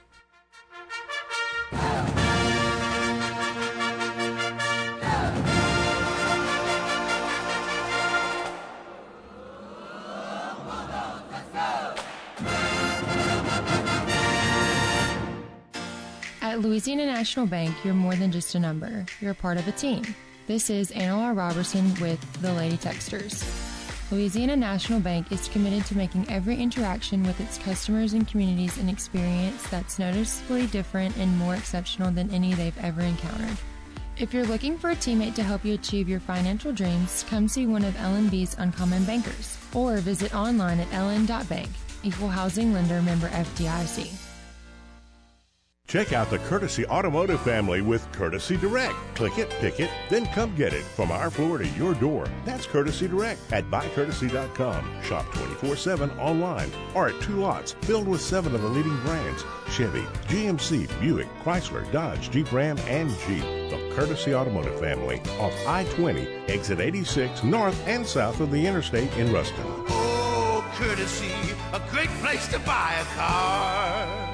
[16.55, 19.05] At Louisiana National Bank, you're more than just a number.
[19.21, 20.15] You're a part of a team.
[20.47, 23.43] This is Anna Robertson with the Lady Techsters.
[24.13, 28.89] Louisiana National Bank is committed to making every interaction with its customers and communities an
[28.89, 33.59] experience that's noticeably different and more exceptional than any they've ever encountered.
[34.17, 37.67] If you're looking for a teammate to help you achieve your financial dreams, come see
[37.67, 41.71] one of LNB's Uncommon Bankers or visit online at ln.bank.
[42.05, 44.24] Equal housing lender member FDIC.
[45.87, 48.95] Check out the Courtesy Automotive family with Courtesy Direct.
[49.15, 52.27] Click it, pick it, then come get it from our floor to your door.
[52.45, 55.03] That's Courtesy Direct at buycourtesy.com.
[55.03, 59.45] Shop 24 7 online or at two lots filled with seven of the leading brands
[59.71, 63.43] Chevy, GMC, Buick, Chrysler, Dodge, Jeep Ram, and Jeep.
[63.43, 69.13] The Courtesy Automotive family off I 20, exit 86, north and south of the interstate
[69.19, 69.65] in Ruston.
[69.67, 71.31] Oh, courtesy,
[71.73, 74.34] a great place to buy a car.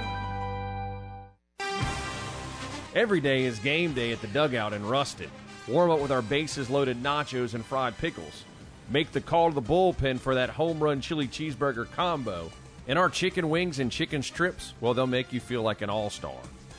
[2.92, 5.30] Every day is game day at the dugout in Ruston.
[5.68, 8.42] Warm up with our bases loaded nachos and fried pickles.
[8.88, 12.50] Make the call to the bullpen for that home run chili cheeseburger combo.
[12.88, 16.10] And our chicken wings and chicken strips, well, they'll make you feel like an all
[16.10, 16.34] star.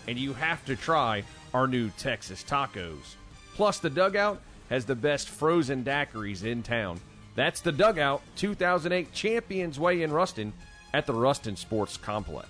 [0.06, 3.16] And you have to try our new Texas tacos.
[3.56, 7.00] Plus, the dugout has the best frozen daiquiris in town.
[7.36, 10.52] That's the dugout 2008 Champions Way in Ruston
[10.94, 12.50] at the Ruston Sports Complex.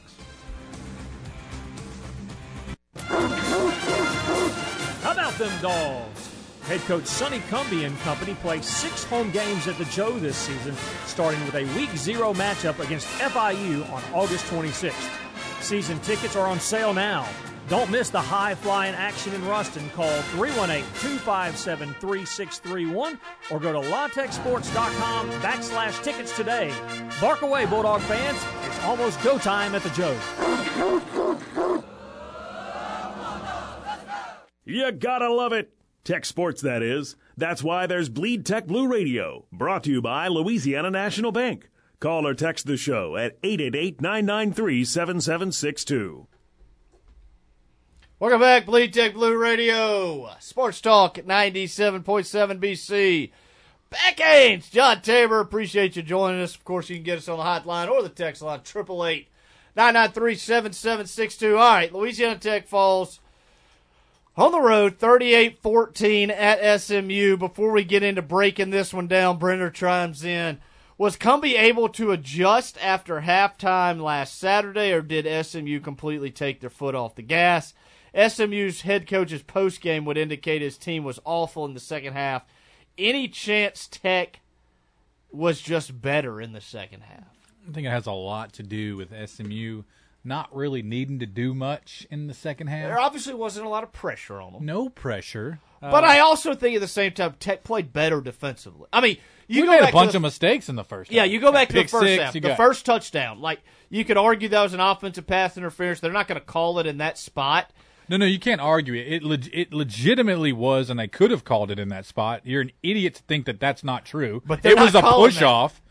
[5.41, 6.29] How dogs?
[6.65, 10.75] Head coach Sonny Cumbie and company play six home games at the Joe this season,
[11.07, 15.09] starting with a Week Zero matchup against FIU on August 26th.
[15.59, 17.27] Season tickets are on sale now.
[17.69, 19.89] Don't miss the high flying action in Ruston.
[19.91, 26.71] Call 318 257 3631 or go to latechsports.com backslash tickets today.
[27.19, 28.37] Bark away, Bulldog fans.
[28.67, 30.15] It's almost go time at the Joe.
[34.63, 35.73] You gotta love it.
[36.03, 37.15] Tech sports, that is.
[37.35, 41.69] That's why there's Bleed Tech Blue Radio, brought to you by Louisiana National Bank.
[41.99, 46.27] Call or text the show at 888 993 7762.
[48.19, 53.31] Welcome back, Bleed Tech Blue Radio, Sports Talk 97.7 BC.
[53.89, 56.53] Beck Haynes, John Tabor, appreciate you joining us.
[56.53, 59.27] Of course, you can get us on the hotline or the text line, 888
[59.75, 61.57] 993 7762.
[61.57, 63.20] All right, Louisiana Tech falls
[64.37, 67.37] on the road, 38-14 at SMU.
[67.37, 70.59] Before we get into breaking this one down, Brenner chimes in.
[70.97, 76.69] Was Cumbie able to adjust after halftime last Saturday, or did SMU completely take their
[76.69, 77.73] foot off the gas?
[78.15, 82.43] SMU's head coach's postgame would indicate his team was awful in the second half.
[82.97, 84.41] Any chance Tech
[85.31, 87.35] was just better in the second half?
[87.67, 89.83] I think it has a lot to do with SMU
[90.23, 92.87] not really needing to do much in the second half.
[92.87, 94.65] There obviously wasn't a lot of pressure on them.
[94.65, 95.59] No pressure.
[95.81, 98.85] But Uh, I also think at the same time, Tech played better defensively.
[98.93, 101.11] I mean, you made a bunch to of mistakes in the first.
[101.11, 101.31] Yeah, half.
[101.31, 103.41] you go back to the first six, half, the got- first touchdown.
[103.41, 105.99] Like you could argue that was an offensive pass interference.
[105.99, 107.71] They're not going to call it in that spot.
[108.07, 109.07] No, no, you can't argue it.
[109.11, 112.41] It, leg- it legitimately was, and they could have called it in that spot.
[112.45, 114.43] You're an idiot to think that that's not true.
[114.45, 115.45] But it was a push that.
[115.45, 115.81] off.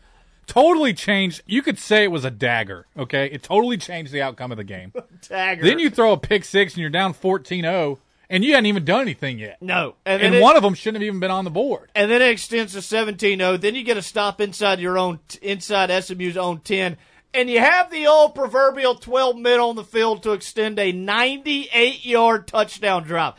[0.51, 1.41] Totally changed.
[1.45, 2.85] You could say it was a dagger.
[2.97, 4.91] Okay, it totally changed the outcome of the game.
[5.29, 5.63] Dagger.
[5.63, 7.97] Then you throw a pick six, and you're down 14-0,
[8.29, 9.61] and you hadn't even done anything yet.
[9.61, 11.89] No, and, And, it- one of them shouldn't have even been on the board.
[11.95, 13.61] and then it extends to 17-0.
[13.61, 16.97] Then you get a stop inside your own inside SMU's own 10
[17.33, 22.45] and you have the old proverbial 12 men on the field to extend a 98-yard
[22.47, 23.35] touchdown drive.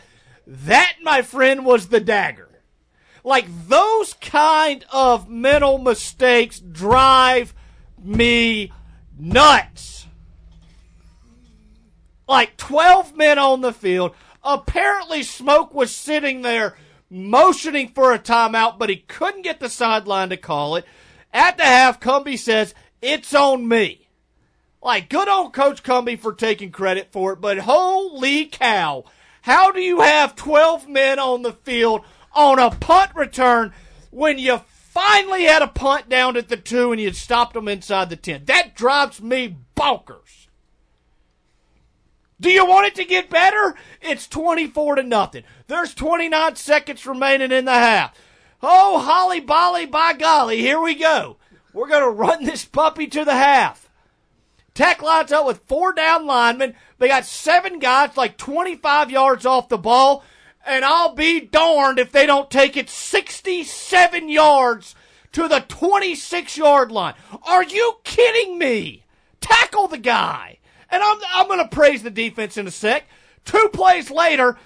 [0.47, 2.49] That, my friend, was the dagger.
[3.25, 7.55] Like those kind of mental mistakes drive
[8.03, 8.73] me
[9.19, 10.07] nuts.
[12.29, 14.15] Like 12 men on the field.
[14.43, 16.77] Apparently, Smoke was sitting there
[17.09, 20.85] motioning for a timeout, but he couldn't get the sideline to call it.
[21.33, 24.09] At the half, Cumbie says, It's on me.
[24.83, 29.05] Like, good old Coach Cumbie for taking credit for it, but holy cow.
[29.43, 32.03] How do you have 12 men on the field
[32.35, 33.73] on a punt return
[34.11, 38.11] when you finally had a punt down at the two and you stopped them inside
[38.11, 38.45] the 10?
[38.47, 40.49] That drives me bonkers.
[42.41, 43.77] Do you want it to get better?
[44.01, 45.45] It's 24 to nothing.
[45.69, 48.19] There's 29 seconds remaining in the half.
[48.61, 51.37] Oh, holly bolly, by golly, here we go.
[51.73, 53.89] We're going to run this puppy to the half.
[54.75, 56.75] Tech lines up with four down linemen.
[56.99, 60.25] They got seven guys like 25 yards off the ball.
[60.67, 64.95] And I'll be darned if they don't take it 67 yards
[65.33, 67.15] to the 26 yard line.
[67.43, 69.05] Are you kidding me?
[69.41, 70.59] Tackle the guy.
[70.89, 73.07] And I'm, I'm going to praise the defense in a sec.
[73.45, 74.57] Two plays later,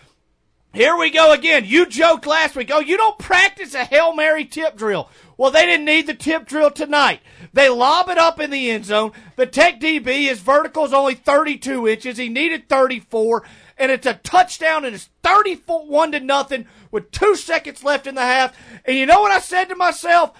[0.77, 1.65] here we go again.
[1.65, 2.71] You joked last week.
[2.71, 5.09] Oh, you don't practice a Hail Mary tip drill.
[5.39, 7.21] Well, they didn't need the tip drill tonight.
[7.53, 9.13] They lob it up in the end zone.
[9.37, 12.19] The Tech DB, his vertical is only 32 inches.
[12.19, 13.43] He needed 34,
[13.77, 18.23] and it's a touchdown, and it's 31 to nothing with two seconds left in the
[18.23, 18.57] half.
[18.85, 20.33] And you know what I said to myself?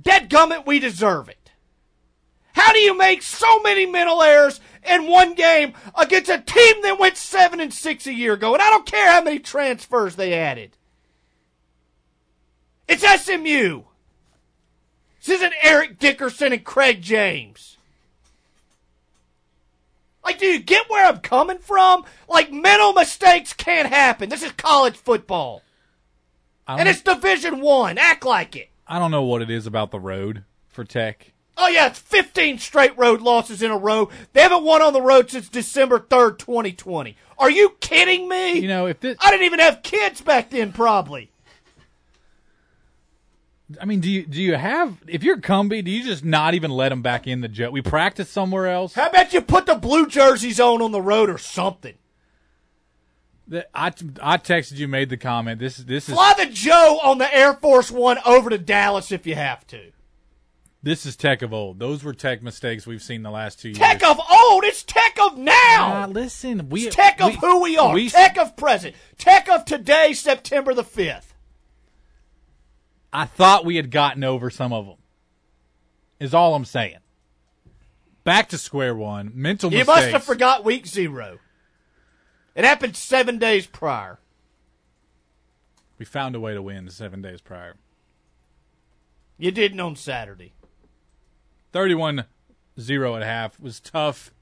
[0.00, 1.50] Dead gummit, we deserve it.
[2.54, 7.00] How do you make so many mental errors in one game against a team that
[7.00, 8.54] went seven and six a year ago?
[8.54, 10.76] And I don't care how many transfers they added.
[12.86, 13.82] It's SMU.
[15.18, 17.73] This isn't Eric Dickerson and Craig James.
[20.24, 22.04] Like, do you get where I'm coming from?
[22.28, 24.28] Like, mental mistakes can't happen.
[24.28, 25.62] This is college football,
[26.66, 27.98] and it's Division One.
[27.98, 28.70] Act like it.
[28.86, 31.32] I don't know what it is about the road for Tech.
[31.56, 34.10] Oh yeah, it's 15 straight road losses in a row.
[34.32, 37.16] They haven't won on the road since December 3rd, 2020.
[37.38, 38.58] Are you kidding me?
[38.58, 41.30] You know, if this, I didn't even have kids back then, probably.
[43.80, 46.70] I mean, do you do you have if you're Cumbie, do you just not even
[46.70, 47.72] let him back in the jet?
[47.72, 48.92] We practice somewhere else.
[48.94, 51.94] How about you put the blue jerseys on on the road or something?
[53.48, 53.88] The- I
[54.22, 55.60] I texted you, made the comment.
[55.60, 59.26] This this is Fly the Joe on the Air Force One over to Dallas if
[59.26, 59.92] you have to.
[60.82, 61.78] this is Tech of old.
[61.78, 63.78] Those were Tech mistakes we've seen the last two years.
[63.78, 65.54] Tech of old, it's Tech of now.
[65.58, 67.94] Ah, listen, we it's Tech of who we are.
[67.94, 68.94] we- tech of present.
[69.16, 71.33] Tech of today, September the 5th.
[73.14, 74.96] I thought we had gotten over some of them.
[76.18, 76.98] Is all I'm saying.
[78.24, 79.30] Back to square one.
[79.34, 79.96] Mental You mistakes.
[80.00, 81.38] must have forgot week zero.
[82.56, 84.18] It happened seven days prior.
[85.98, 87.76] We found a way to win seven days prior.
[89.38, 90.52] You didn't on Saturday.
[91.72, 92.24] 31
[92.80, 94.32] 0 at half was tough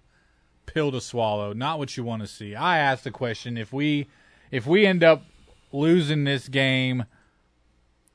[0.64, 1.52] pill to swallow.
[1.52, 2.54] Not what you want to see.
[2.54, 4.08] I asked the question if we
[4.50, 5.24] if we end up
[5.72, 7.04] losing this game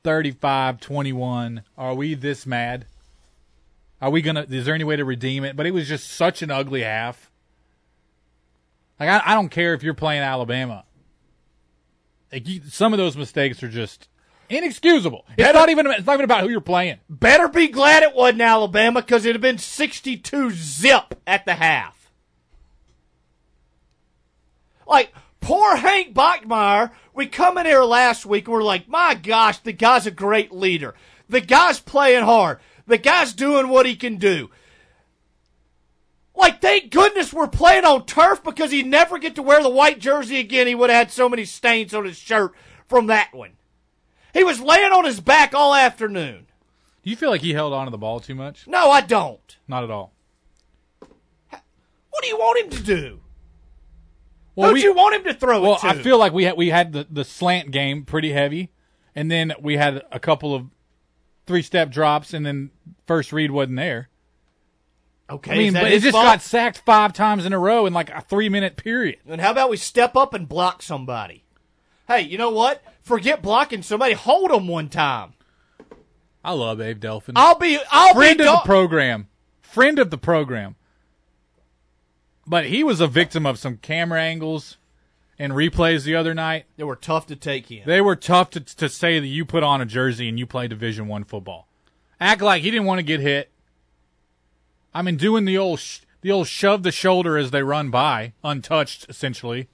[0.08, 2.86] 35-21, are we this mad?
[4.00, 5.54] Are we going to is there any way to redeem it?
[5.54, 7.30] But it was just such an ugly half.
[8.98, 10.84] Like I, I don't care if you're playing Alabama.
[12.32, 14.08] Like you, some of those mistakes are just
[14.48, 15.24] inexcusable.
[15.28, 16.98] It's Better- not even it's not even about who you're playing.
[17.10, 22.10] Better be glad it wasn't Alabama because it'd have been 62 zip at the half.
[24.86, 29.58] Like, poor Hank Bachmeier, we come in here last week and we're like, my gosh,
[29.58, 30.94] the guy's a great leader.
[31.28, 32.58] The guy's playing hard.
[32.86, 34.50] The guy's doing what he can do.
[36.34, 39.98] Like, thank goodness we're playing on turf because he'd never get to wear the white
[39.98, 40.68] jersey again.
[40.68, 42.52] He would have had so many stains on his shirt
[42.86, 43.52] from that one.
[44.32, 46.46] He was laying on his back all afternoon.
[47.02, 48.68] Do you feel like he held on to the ball too much?
[48.68, 49.56] No, I don't.
[49.66, 50.12] Not at all.
[51.00, 53.20] What What do you want him to do?
[54.58, 55.86] Well, Who'd we- you want him to throw Well, it to?
[55.86, 58.70] I feel like we had we had the, the slant game pretty heavy,
[59.14, 60.66] and then we had a couple of
[61.46, 62.70] three step drops, and then
[63.06, 64.08] first read wasn't there.
[65.30, 66.24] okay, I mean, but it just fault?
[66.24, 69.18] got sacked five times in a row in like a three minute period.
[69.28, 71.44] And how about we step up and block somebody?
[72.08, 72.82] Hey, you know what?
[73.02, 74.14] Forget blocking somebody.
[74.14, 75.34] Hold them one time.
[76.42, 77.34] I love Abe Delphin.
[77.36, 77.78] I'll be.
[77.92, 78.44] I'll friend be.
[78.46, 79.28] of the program.
[79.62, 80.74] Friend of the program.
[82.48, 84.78] But he was a victim of some camera angles
[85.38, 86.64] and replays the other night.
[86.78, 87.82] They were tough to take in.
[87.84, 90.66] They were tough to to say that you put on a jersey and you play
[90.66, 91.68] Division One football.
[92.18, 93.50] Act like he didn't want to get hit.
[94.94, 98.32] I mean, doing the old sh- the old shove the shoulder as they run by,
[98.42, 99.68] untouched essentially.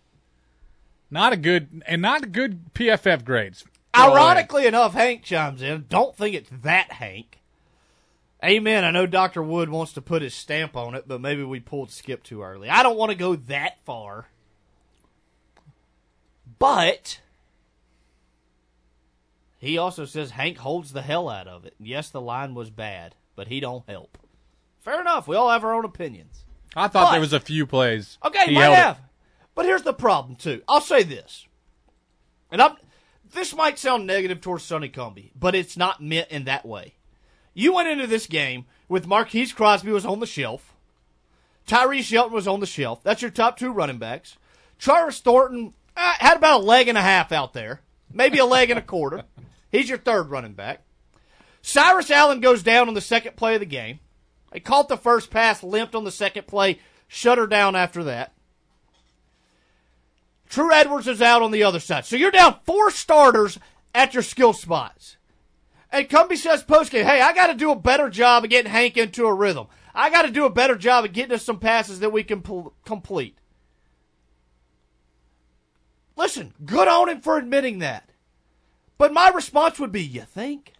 [1.10, 3.64] Not a good and not a good PFF grades.
[3.96, 5.86] Ironically enough, Hank chimes in.
[5.88, 7.38] Don't think it's that Hank.
[8.44, 8.84] Amen.
[8.84, 9.42] I know Dr.
[9.42, 12.68] Wood wants to put his stamp on it, but maybe we pulled Skip too early.
[12.68, 14.28] I don't want to go that far.
[16.58, 17.20] But
[19.58, 21.74] he also says Hank holds the hell out of it.
[21.78, 24.18] Yes, the line was bad, but he don't help.
[24.80, 25.26] Fair enough.
[25.26, 26.44] We all have our own opinions.
[26.76, 28.18] I thought But- there was a few plays.
[28.24, 28.76] Okay, he might held it.
[28.76, 29.00] have.
[29.54, 30.62] But here's the problem too.
[30.68, 31.46] I'll say this,
[32.50, 32.76] and I'm.
[33.32, 36.94] This might sound negative towards Sonny Cumbie, but it's not meant in that way.
[37.54, 40.74] You went into this game with Marquis Crosby was on the shelf,
[41.66, 43.02] Tyree Shelton was on the shelf.
[43.02, 44.36] That's your top two running backs.
[44.78, 47.80] Charvis Thornton uh, had about a leg and a half out there,
[48.12, 49.22] maybe a leg and a quarter.
[49.70, 50.82] He's your third running back.
[51.62, 54.00] Cyrus Allen goes down on the second play of the game.
[54.52, 58.32] He caught the first pass, limped on the second play, shut her down after that.
[60.48, 62.04] Tru Edwards is out on the other side.
[62.04, 63.58] So you're down four starters
[63.94, 65.16] at your skill spots.
[65.94, 68.96] And Cumbie says postgame, hey, I got to do a better job of getting Hank
[68.96, 69.68] into a rhythm.
[69.94, 72.40] I got to do a better job of getting us some passes that we can
[72.40, 73.38] pl- complete.
[76.16, 78.10] Listen, good on him for admitting that.
[78.98, 80.72] But my response would be, you think?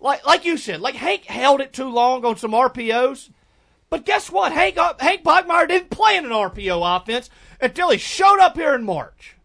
[0.00, 3.30] Like, like you said, like Hank held it too long on some RPOs.
[3.88, 4.52] But guess what?
[4.52, 8.74] Hank, uh, Hank Bachmeier didn't play in an RPO offense until he showed up here
[8.74, 9.38] in March.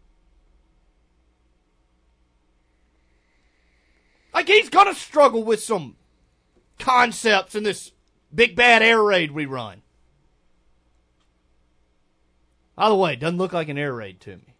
[4.34, 5.96] Like he's gonna struggle with some
[6.78, 7.92] concepts in this
[8.34, 9.82] big bad air raid we run.
[12.76, 14.54] By the way, it doesn't look like an air raid to me.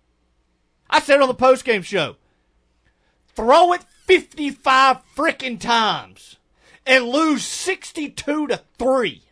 [0.91, 2.17] I said on the post game show,
[3.35, 6.37] throw it 55 frickin' times
[6.87, 9.23] and lose 62 to 3.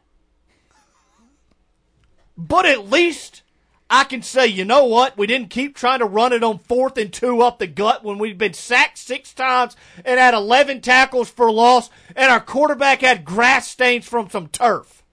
[2.37, 3.43] But at least
[3.89, 5.17] I can say, you know what?
[5.17, 8.19] We didn't keep trying to run it on fourth and two up the gut when
[8.19, 13.25] we'd been sacked six times and had 11 tackles for loss, and our quarterback had
[13.25, 15.05] grass stains from some turf.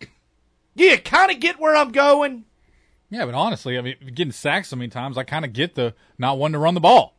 [0.00, 2.44] Do you kind of get where I'm going?
[3.10, 5.94] Yeah, but honestly, I mean, getting sacked so many times, I kind of get the
[6.18, 7.14] not wanting to run the ball.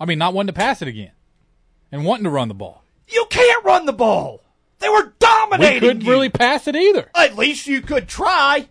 [0.00, 1.12] I mean, not wanting to pass it again,
[1.92, 2.82] and wanting to run the ball.
[3.08, 4.40] You can't run the ball.
[4.80, 5.74] They were dominating.
[5.74, 6.10] We couldn't you.
[6.10, 7.10] really pass it either.
[7.14, 8.68] At least you could try.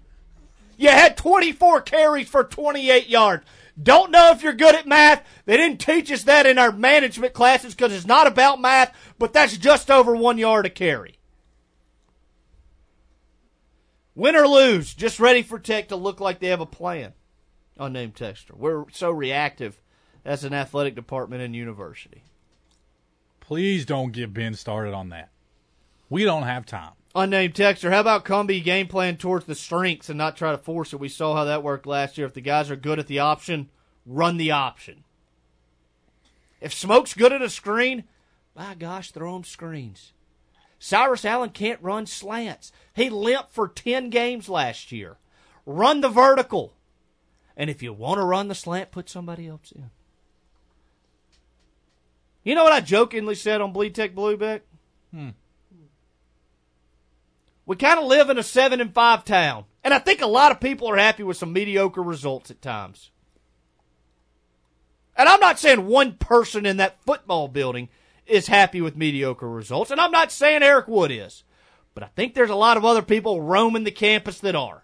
[0.78, 3.46] You had 24 carries for 28 yards.
[3.82, 5.26] Don't know if you're good at math.
[5.46, 9.34] They didn't teach us that in our management classes because it's not about math, but
[9.34, 11.18] that's just over one yard a carry.
[14.16, 17.14] Win or lose, just ready for Tech to look like they have a plan.
[17.80, 18.54] Unnamed texture.
[18.56, 19.82] We're so reactive
[20.24, 22.24] as an athletic department and university.
[23.40, 25.30] Please don't get Ben started on that.
[26.10, 26.94] We don't have time.
[27.16, 30.94] Unnamed texter, how about Cumbie game plan towards the strengths and not try to force
[30.94, 31.00] it?
[31.00, 32.26] We saw how that worked last year.
[32.26, 33.70] If the guys are good at the option,
[34.06, 35.04] run the option.
[36.60, 38.06] If Smoke's good at a screen,
[38.56, 40.14] by gosh, throw him screens.
[40.80, 42.72] Cyrus Allen can't run slants.
[42.96, 45.18] He limped for 10 games last year.
[45.66, 46.74] Run the vertical.
[47.56, 49.92] And if you want to run the slant, put somebody else in.
[52.44, 54.62] You know what I jokingly said on Bleed Tech Blueback?
[55.14, 55.30] Hmm.
[57.66, 60.52] We kind of live in a seven and five town, and I think a lot
[60.52, 63.12] of people are happy with some mediocre results at times.
[65.16, 67.90] And I'm not saying one person in that football building
[68.26, 71.44] is happy with mediocre results, and I'm not saying Eric Wood is,
[71.94, 74.84] but I think there's a lot of other people roaming the campus that are.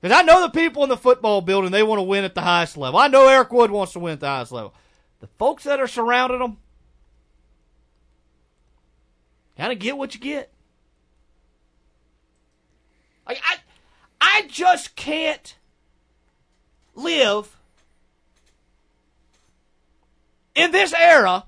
[0.00, 2.40] Because I know the people in the football building, they want to win at the
[2.40, 3.00] highest level.
[3.00, 4.74] I know Eric Wood wants to win at the highest level.
[5.20, 6.58] The folks that are surrounding them,
[9.58, 10.52] of get what you get.
[13.26, 13.36] I,
[14.20, 15.56] I just can't
[16.94, 17.56] live
[20.54, 21.44] in this era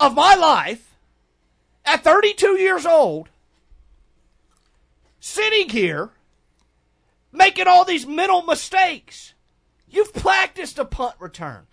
[0.00, 0.96] of my life
[1.84, 3.28] at 32 years old
[5.20, 6.10] sitting here
[7.32, 9.34] making all these mental mistakes.
[9.88, 11.66] You've practiced a punt return.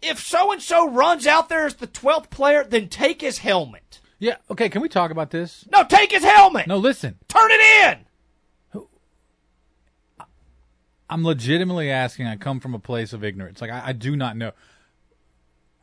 [0.00, 3.81] If so and so runs out there as the 12th player, then take his helmet.
[4.22, 5.66] Yeah, okay, can we talk about this?
[5.72, 6.68] No, take his helmet.
[6.68, 7.18] No, listen.
[7.26, 7.60] Turn it
[8.70, 8.82] in.
[11.10, 12.28] I'm legitimately asking.
[12.28, 13.60] I come from a place of ignorance.
[13.60, 14.52] Like I, I do not know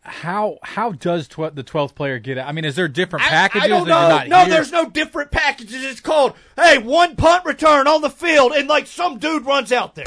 [0.01, 2.41] how how does tw- the twelfth player get it?
[2.41, 3.63] I mean, is there different packages?
[3.63, 4.07] I, I don't know.
[4.07, 4.49] not No, here?
[4.51, 5.83] there's no different packages.
[5.83, 9.95] It's called, hey, one punt return on the field, and like some dude runs out
[9.95, 10.05] there.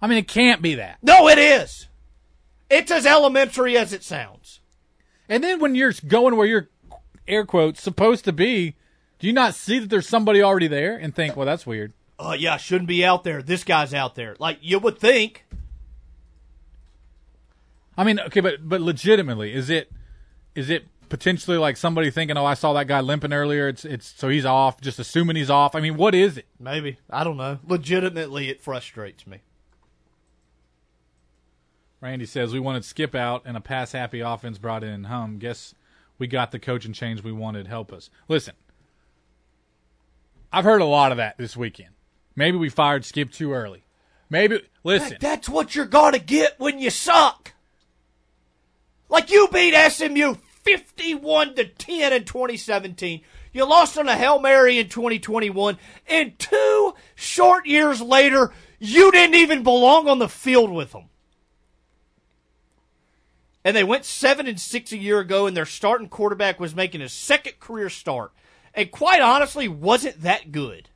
[0.00, 0.98] I mean, it can't be that.
[1.02, 1.88] No, it is.
[2.70, 4.60] It's as elementary as it sounds.
[5.28, 6.68] And then when you're going where you're
[7.28, 8.74] air quotes supposed to be,
[9.18, 11.92] do you not see that there's somebody already there and think, well, that's weird?
[12.18, 13.42] Oh yeah, shouldn't be out there.
[13.42, 14.34] This guy's out there.
[14.38, 15.44] Like you would think.
[17.96, 19.90] I mean, okay, but but legitimately, is it
[20.54, 23.68] is it potentially like somebody thinking, oh, I saw that guy limping earlier.
[23.68, 25.74] It's it's so he's off, just assuming he's off.
[25.74, 26.46] I mean, what is it?
[26.58, 27.58] Maybe I don't know.
[27.66, 29.38] Legitimately, it frustrates me.
[32.00, 35.04] Randy says we wanted Skip out and a pass happy offense brought in.
[35.04, 35.74] Hum, guess
[36.18, 37.66] we got the coaching change we wanted.
[37.66, 38.10] Help us.
[38.28, 38.54] Listen,
[40.52, 41.90] I've heard a lot of that this weekend.
[42.34, 43.84] Maybe we fired Skip too early.
[44.30, 45.10] Maybe listen.
[45.10, 47.52] That- that's what you're gonna get when you suck.
[49.08, 53.22] Like you beat SMU 51 to 10 in 2017.
[53.52, 55.78] You lost on a Hail Mary in 2021.
[56.06, 61.04] And two short years later, you didn't even belong on the field with them.
[63.64, 67.00] And they went 7 and 6 a year ago and their starting quarterback was making
[67.00, 68.32] his second career start.
[68.74, 70.88] And quite honestly, wasn't that good.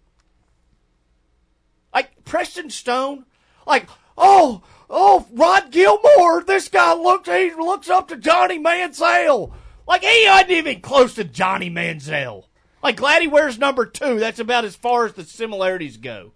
[1.93, 3.27] Like Preston Stone,
[3.67, 9.53] like, oh, oh, Rod Gilmore, this guy looks he looks up to Johnny Manziel.
[9.87, 12.45] Like he wasn't even close to Johnny Manziel.
[12.83, 14.19] Like glad he wears number two.
[14.19, 16.33] That's about as far as the similarities go.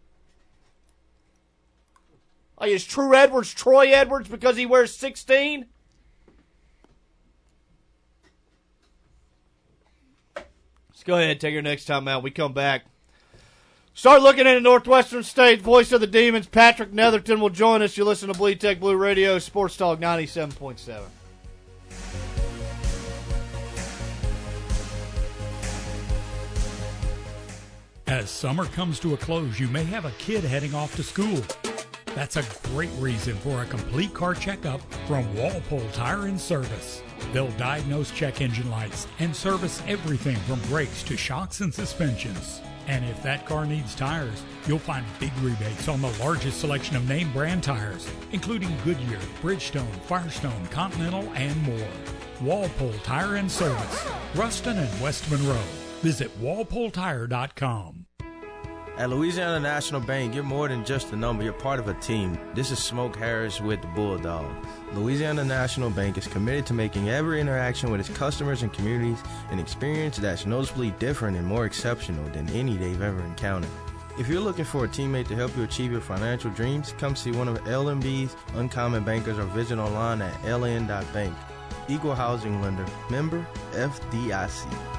[2.60, 5.66] Like is Tru Edwards Troy Edwards because he wears sixteen?
[11.07, 12.22] Go ahead, take your next time out.
[12.22, 12.84] We come back.
[13.94, 15.62] Start looking into Northwestern State.
[15.62, 17.96] Voice of the Demons, Patrick Netherton will join us.
[17.96, 21.00] You listen to Bleed Tech Blue Radio, Sports Talk 97.7.
[28.07, 31.42] As summer comes to a close, you may have a kid heading off to school.
[32.14, 37.02] That's a great reason for a complete car checkup from Walpole Tire and Service.
[37.32, 42.60] They'll diagnose check engine lights and service everything from brakes to shocks and suspensions.
[42.88, 47.08] And if that car needs tires, you'll find big rebates on the largest selection of
[47.08, 51.88] name brand tires, including Goodyear, Bridgestone, Firestone, Continental, and more.
[52.40, 55.56] Walpole Tire and Service, Ruston and West Monroe.
[56.02, 57.95] Visit walpoletire.com.
[58.99, 62.38] At Louisiana National Bank, you're more than just a number, you're part of a team.
[62.55, 64.66] This is Smoke Harris with the Bulldogs.
[64.94, 69.59] Louisiana National Bank is committed to making every interaction with its customers and communities an
[69.59, 73.70] experience that's noticeably different and more exceptional than any they've ever encountered.
[74.18, 77.32] If you're looking for a teammate to help you achieve your financial dreams, come see
[77.32, 81.36] one of LNB's uncommon bankers or visit online at ln.bank.
[81.88, 84.95] Equal housing lender, member FDIC.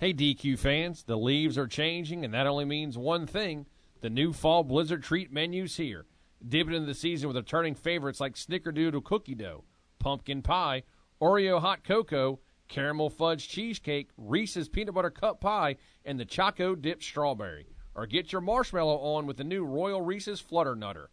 [0.00, 3.66] Hey, DQ fans, the leaves are changing, and that only means one thing
[4.00, 6.06] the new fall blizzard treat menu's here.
[6.46, 9.64] Dip it into the season with returning favorites like Snickerdoodle cookie dough,
[9.98, 10.84] pumpkin pie,
[11.20, 12.38] Oreo hot cocoa,
[12.68, 15.74] caramel fudge cheesecake, Reese's peanut butter cup pie,
[16.04, 17.66] and the Choco dipped strawberry.
[17.96, 21.06] Or get your marshmallow on with the new Royal Reese's Fluffernutter.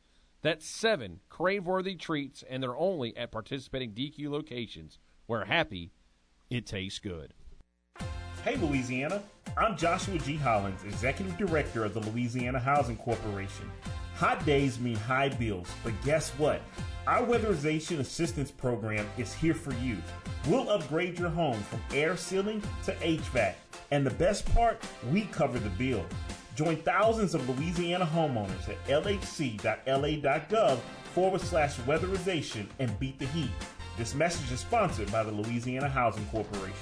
[0.44, 5.92] That's seven crave worthy treats, and they're only at participating DQ locations where happy,
[6.52, 7.34] it tastes good.
[8.46, 9.24] Hey, Louisiana.
[9.58, 10.36] I'm Joshua G.
[10.36, 13.72] Hollins, Executive Director of the Louisiana Housing Corporation.
[14.18, 16.62] Hot days mean high bills, but guess what?
[17.08, 19.98] Our Weatherization Assistance Program is here for you.
[20.48, 23.56] We'll upgrade your home from air sealing to HVAC.
[23.90, 24.80] And the best part,
[25.12, 26.06] we cover the bill.
[26.54, 30.78] Join thousands of Louisiana homeowners at lhc.la.gov
[31.16, 33.50] forward slash weatherization and beat the heat.
[33.98, 36.76] This message is sponsored by the Louisiana Housing Corporation.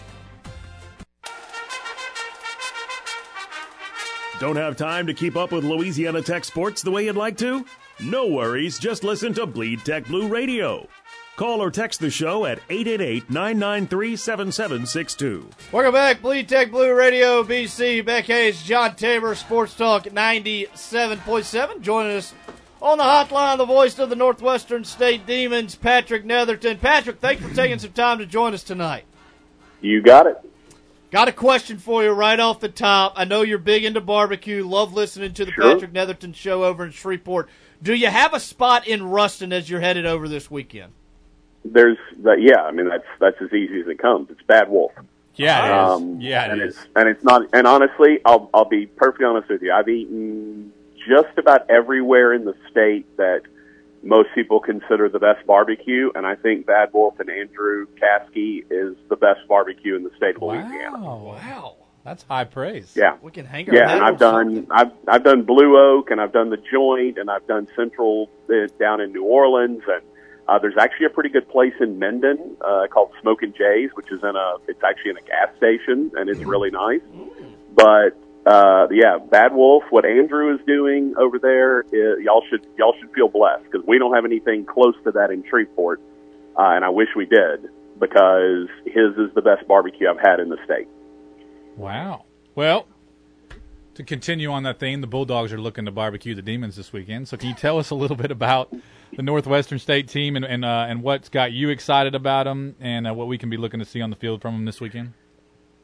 [4.44, 7.66] Don't have time to keep up with Louisiana Tech sports the way you'd like to?
[8.02, 10.86] No worries, just listen to Bleed Tech Blue Radio.
[11.38, 15.48] Call or text the show at 888 993 7762.
[15.72, 18.04] Welcome back, Bleed Tech Blue Radio, BC.
[18.06, 21.80] Beck Hayes, John Tabor, Sports Talk 97.7.
[21.80, 22.34] Joining us
[22.82, 26.80] On the hotline, the voice of the Northwestern State Demons, Patrick Netherton.
[26.80, 29.06] Patrick, thanks for taking some time to join us tonight.
[29.80, 30.36] You got it.
[31.14, 33.14] Got a question for you right off the top.
[33.16, 35.72] I know you're big into barbecue, love listening to the Sure.
[35.76, 37.50] Patrick Netherton show over in Shreveport.
[37.84, 40.92] Do you have a spot in Ruston as you're headed over this weekend?
[41.64, 42.42] There's that.
[42.42, 44.32] Yeah, I mean that's that's as easy as it comes.
[44.32, 44.92] It's Bad Wolf.
[45.36, 46.02] Yeah, it is.
[46.02, 46.76] Um, Yeah, it and is.
[46.78, 47.48] It's, and it's not.
[47.54, 49.72] And honestly, I'll I'll be perfectly honest with you.
[49.72, 50.74] I've eaten
[51.08, 53.44] just about everywhere in the state that
[54.04, 58.96] most people consider the best barbecue, and I think Bad Wolf and Andrew Caskey is
[59.10, 61.00] the best barbecue in the state of Louisiana.
[61.00, 61.78] Wow.
[62.04, 62.94] That's high praise.
[62.96, 66.12] Yeah, we can hang our Yeah, and I've on done I've I've done Blue Oak,
[66.12, 70.04] and I've done the Joint, and I've done Central uh, down in New Orleans, and
[70.50, 74.22] uh, there's actually a pretty good place in Mendon uh, called Smokin' Jays, which is
[74.22, 77.02] in a it's actually in a gas station, and it's really nice.
[77.74, 81.84] But uh, yeah, Bad Wolf, what Andrew is doing over there,
[82.20, 85.44] y'all should y'all should feel blessed because we don't have anything close to that in
[85.50, 86.02] Shreveport,
[86.58, 87.70] uh, and I wish we did
[88.00, 90.88] because his is the best barbecue I've had in the state.
[91.78, 92.26] Wow.
[92.54, 92.86] Well,
[93.96, 97.30] to continue on that theme, the Bulldogs are looking to barbecue the Demons this weekend.
[97.30, 98.74] So, can you tell us a little bit about
[99.16, 103.08] the Northwestern State team and and, uh, and what's got you excited about them, and
[103.08, 105.14] uh, what we can be looking to see on the field from them this weekend?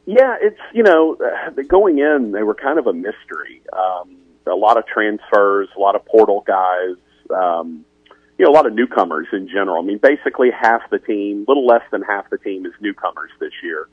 [0.10, 1.18] Yeah, it's you know
[1.68, 3.62] going in they were kind of a mystery.
[3.72, 6.96] Um, a lot of transfers, a lot of portal guys,
[7.30, 7.86] um,
[8.40, 9.84] you know, a lot of newcomers in general.
[9.84, 13.52] I mean, basically half the team, little less than half the team is newcomers this
[13.62, 13.88] year.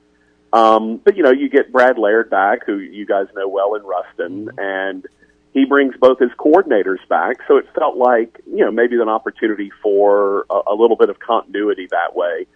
[0.55, 3.83] Um, but you know, you get Brad Laird back, who you guys know well in
[3.83, 5.05] Ruston, and
[5.53, 7.41] he brings both his coordinators back.
[7.47, 11.19] So it felt like you know maybe an opportunity for a, a little bit of
[11.19, 12.47] continuity that way.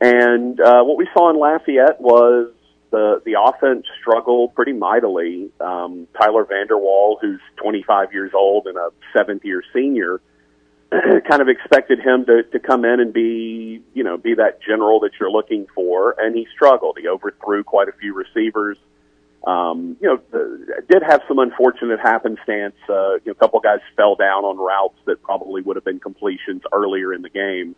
[0.00, 2.52] And uh, what we saw in Lafayette was
[2.90, 5.50] the the offense struggled pretty mightily.
[5.60, 10.20] Um, Tyler Vander Waal, who's 25 years old and a seventh year senior,
[10.90, 15.00] kind of expected him to to come in and be you know be that general
[15.00, 16.98] that you're looking for, and he struggled.
[17.00, 18.78] He overthrew quite a few receivers.
[19.46, 22.74] Um, you know, the, did have some unfortunate happenstance.
[22.88, 26.00] Uh, you know, a couple guys fell down on routes that probably would have been
[26.00, 27.76] completions earlier in the game.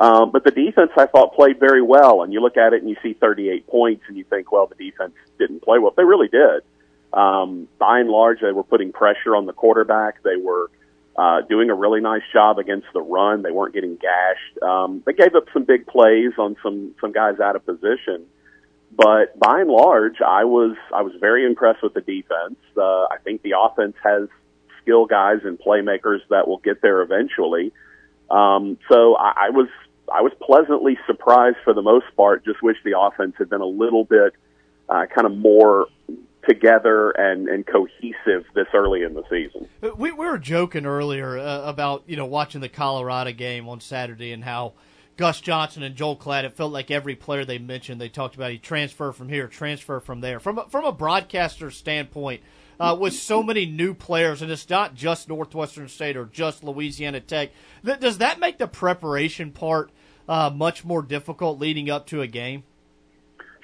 [0.00, 2.22] Um, but the defense, I thought, played very well.
[2.22, 4.74] And you look at it and you see 38 points, and you think, well, the
[4.74, 5.92] defense didn't play well.
[5.94, 6.62] They really did.
[7.12, 10.22] Um, by and large, they were putting pressure on the quarterback.
[10.22, 10.70] They were
[11.16, 13.42] uh, doing a really nice job against the run.
[13.42, 14.62] They weren't getting gashed.
[14.62, 18.26] Um, they gave up some big plays on some some guys out of position.
[18.96, 22.56] But by and large, I was I was very impressed with the defense.
[22.76, 24.28] Uh, I think the offense has
[24.80, 27.72] skill guys and playmakers that will get there eventually.
[28.30, 29.68] Um, so I, I was
[30.12, 32.44] I was pleasantly surprised for the most part.
[32.44, 34.34] Just wish the offense had been a little bit
[34.88, 35.86] uh, kind of more
[36.48, 39.68] together and, and cohesive this early in the season.
[39.82, 44.32] We, we were joking earlier uh, about you know watching the Colorado game on Saturday
[44.32, 44.72] and how
[45.16, 46.44] Gus Johnson and Joel Klatt.
[46.44, 50.00] It felt like every player they mentioned, they talked about he transfer from here, transfer
[50.00, 50.40] from there.
[50.40, 52.42] From a, from a broadcaster standpoint,
[52.80, 57.20] uh, with so many new players, and it's not just Northwestern State or just Louisiana
[57.20, 57.50] Tech.
[57.84, 59.90] Does that make the preparation part
[60.30, 62.62] uh, much more difficult leading up to a game?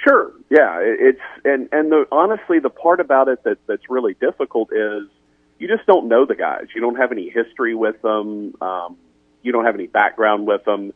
[0.02, 0.32] Sure.
[0.50, 0.80] Yeah.
[0.82, 5.04] It's and and the honestly, the part about it that that's really difficult is
[5.58, 6.66] you just don't know the guys.
[6.74, 8.54] You don't have any history with them.
[8.60, 8.96] Um,
[9.42, 10.92] you don't have any background with them,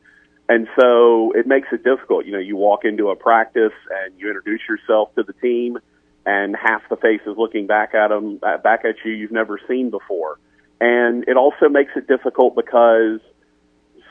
[0.49, 2.27] and so it makes it difficult.
[2.27, 5.79] You know, you walk into a practice and you introduce yourself to the team,
[6.27, 10.39] and half the faces looking back at them back at you you've never seen before,
[10.81, 13.21] and it also makes it difficult because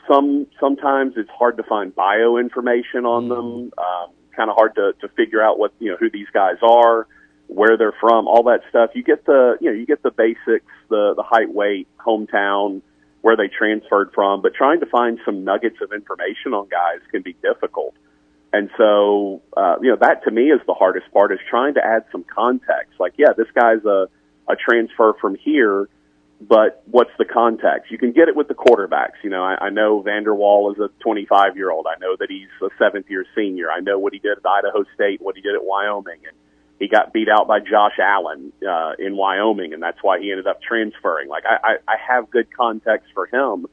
[0.08, 3.72] some sometimes it's hard to find bio information on them.
[3.78, 7.06] Um, kind of hard to to figure out what you know who these guys are,
[7.46, 8.90] where they're from, all that stuff.
[8.94, 12.82] You get the you know you get the basics, the the height, weight, hometown,
[13.22, 17.22] where they transferred from, but trying to find some nuggets of information on guys can
[17.22, 17.94] be difficult.
[18.52, 21.84] And so, uh, you know, that to me is the hardest part is trying to
[21.84, 22.98] add some context.
[22.98, 24.08] Like, yeah, this guy's a,
[24.48, 25.88] a transfer from here,
[26.40, 27.90] but what's the context?
[27.90, 29.22] You can get it with the quarterbacks.
[29.22, 31.86] You know, I, I know Vander Waal is a 25 year old.
[31.86, 33.70] I know that he's a seventh year senior.
[33.70, 36.36] I know what he did at Idaho State, what he did at Wyoming, and
[36.78, 40.46] he got beat out by Josh Allen uh, in Wyoming, and that's why he ended
[40.46, 41.28] up transferring.
[41.28, 43.66] Like, I, I, I have good context for him,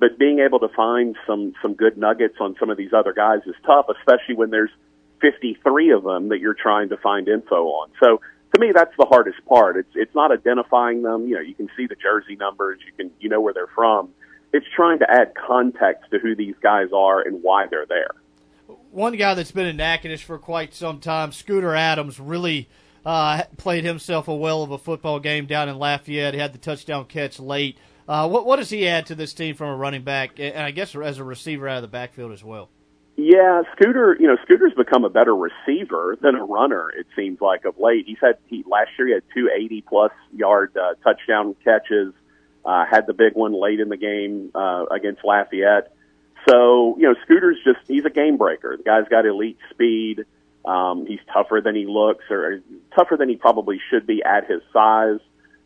[0.00, 3.40] but being able to find some some good nuggets on some of these other guys
[3.46, 4.70] is tough, especially when there's
[5.20, 7.90] 53 of them that you're trying to find info on.
[8.00, 8.20] So
[8.58, 9.76] to me, that's the hardest part.
[9.76, 11.26] It's it's not identifying them.
[11.26, 14.10] You know, you can see the jersey numbers, you can you know where they're from.
[14.52, 18.12] It's trying to add context to who these guys are and why they're there.
[18.90, 22.68] one guy that's been in Natchitoches for quite some time, Scooter Adams, really
[23.04, 26.34] uh, played himself a well of a football game down in Lafayette.
[26.34, 27.78] He had the touchdown catch late.
[28.08, 30.70] Uh, what what does he add to this team from a running back, and I
[30.70, 32.70] guess as a receiver out of the backfield as well?
[33.20, 34.16] Yeah, Scooter.
[34.20, 36.88] You know, Scooter's become a better receiver than a runner.
[36.96, 38.04] It seems like of late.
[38.06, 42.14] He's had he last year he had two eighty plus yard uh, touchdown catches.
[42.64, 45.92] Uh, had the big one late in the game uh, against Lafayette.
[46.48, 48.76] So you know, Scooter's just he's a game breaker.
[48.76, 50.24] The guy's got elite speed.
[50.64, 52.60] Um, he's tougher than he looks, or
[52.94, 55.18] tougher than he probably should be at his size.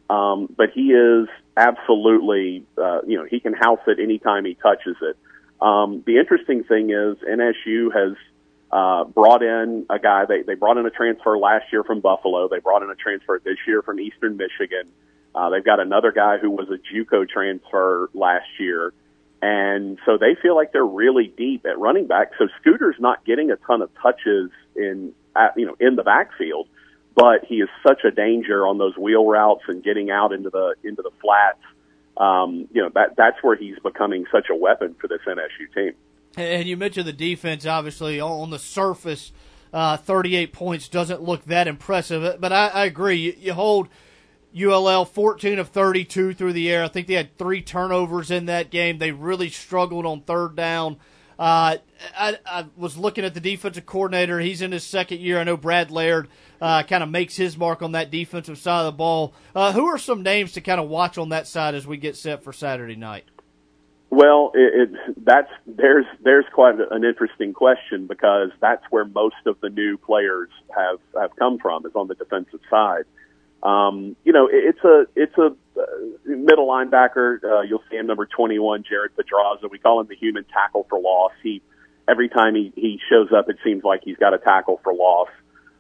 [0.09, 4.97] Um, but he is absolutely, uh, you know, he can house it anytime he touches
[5.03, 5.19] it.
[5.63, 8.17] Um, the interesting thing is NSU has
[8.73, 10.25] uh, brought in a guy.
[10.27, 12.49] They they brought in a transfer last year from Buffalo.
[12.49, 14.91] They brought in a transfer this year from Eastern Michigan.
[15.35, 18.93] Uh, they've got another guy who was a JUCO transfer last year,
[19.41, 22.33] and so they feel like they're really deep at running back.
[22.39, 26.67] So Scooter's not getting a ton of touches in at, you know in the backfield,
[27.15, 30.75] but he is such a danger on those wheel routes and getting out into the
[30.83, 31.61] into the flats.
[32.17, 35.95] Um, you know that that's where he's becoming such a weapon for this NSU team.
[36.37, 39.33] And you mentioned the defense, obviously on the surface,
[39.73, 42.41] uh, 38 points doesn't look that impressive.
[42.41, 43.17] But I, I agree.
[43.17, 43.89] You, you hold
[44.59, 46.85] ULL 14 of 32 through the air.
[46.85, 48.99] I think they had three turnovers in that game.
[48.99, 50.99] They really struggled on third down.
[51.43, 51.77] Uh,
[52.17, 54.39] I, I, was looking at the defensive coordinator.
[54.39, 55.41] He's in his second year.
[55.41, 56.29] I know Brad Laird
[56.61, 59.35] uh, kind of makes his mark on that defensive side of the ball.
[59.53, 62.17] Uh, who are some names to kind of watch on that side as we get
[62.17, 63.25] set for Saturday night?
[64.11, 69.61] Well, it, it, that's there's there's quite an interesting question because that's where most of
[69.61, 73.03] the new players have have come from is on the defensive side.
[73.63, 75.85] Um, you know, it, it's a it's a uh,
[76.25, 77.43] middle linebacker.
[77.43, 79.69] Uh, you'll see him number 21, Jared Pedraza.
[79.69, 81.33] We call him the human tackle for loss.
[81.43, 81.63] He
[82.09, 85.29] every time he he shows up, it seems like he's got a tackle for loss.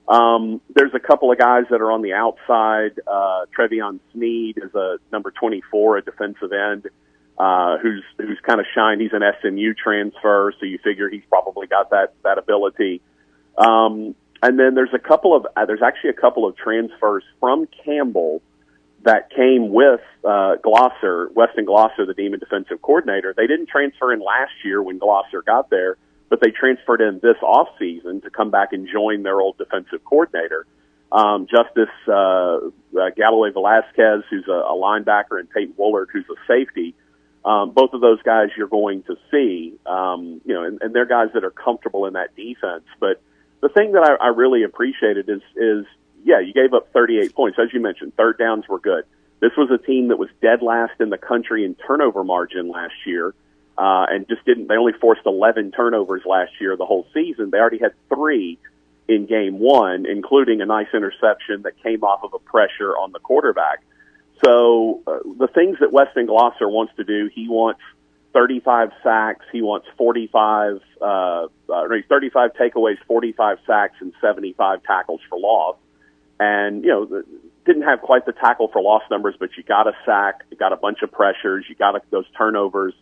[0.08, 3.00] Um, there's a couple of guys that are on the outside.
[3.06, 6.88] Uh, Trevion Sneed is a number 24, a defensive end
[7.38, 9.00] uh, who's who's kind of shined.
[9.00, 13.00] He's an SMU transfer, so you figure he's probably got that that ability.
[13.56, 17.68] Um, and then there's a couple of uh, there's actually a couple of transfers from
[17.84, 18.42] Campbell
[19.04, 23.34] that came with uh, Glosser, Weston Glosser, the Demon defensive coordinator.
[23.36, 25.96] They didn't transfer in last year when Glosser got there,
[26.28, 30.04] but they transferred in this off season to come back and join their old defensive
[30.04, 30.66] coordinator.
[31.10, 36.38] Um, Justice uh, uh, Galloway Velasquez, who's a, a linebacker, and Peyton Woolard, who's a
[36.46, 36.94] safety
[37.44, 41.06] um, both of those guys you're going to see, um, you know, and, and they're
[41.06, 42.84] guys that are comfortable in that defense.
[43.00, 43.20] But
[43.62, 45.86] the thing that I, I really appreciated is, is,
[46.24, 47.58] yeah, you gave up 38 points.
[47.58, 49.04] As you mentioned, third downs were good.
[49.40, 52.94] This was a team that was dead last in the country in turnover margin last
[53.06, 53.34] year,
[53.78, 57.50] uh, and just didn't, they only forced 11 turnovers last year the whole season.
[57.50, 58.58] They already had three
[59.08, 63.18] in game one, including a nice interception that came off of a pressure on the
[63.20, 63.82] quarterback.
[64.44, 67.80] So uh, the things that Weston Glosser wants to do, he wants
[68.32, 71.48] 35 sacks, he wants 45, uh, uh,
[72.08, 75.76] 35 takeaways, 45 sacks, and 75 tackles for loss.
[76.40, 77.22] And you know,
[77.64, 80.72] didn't have quite the tackle for loss numbers, but you got a sack, you got
[80.72, 82.94] a bunch of pressures, you got a, those turnovers.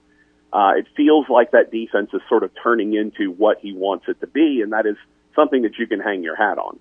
[0.53, 4.21] Uh, it feels like that defense is sort of turning into what he wants it
[4.21, 4.97] to be, and that is
[5.35, 6.79] something that you can hang your hat on.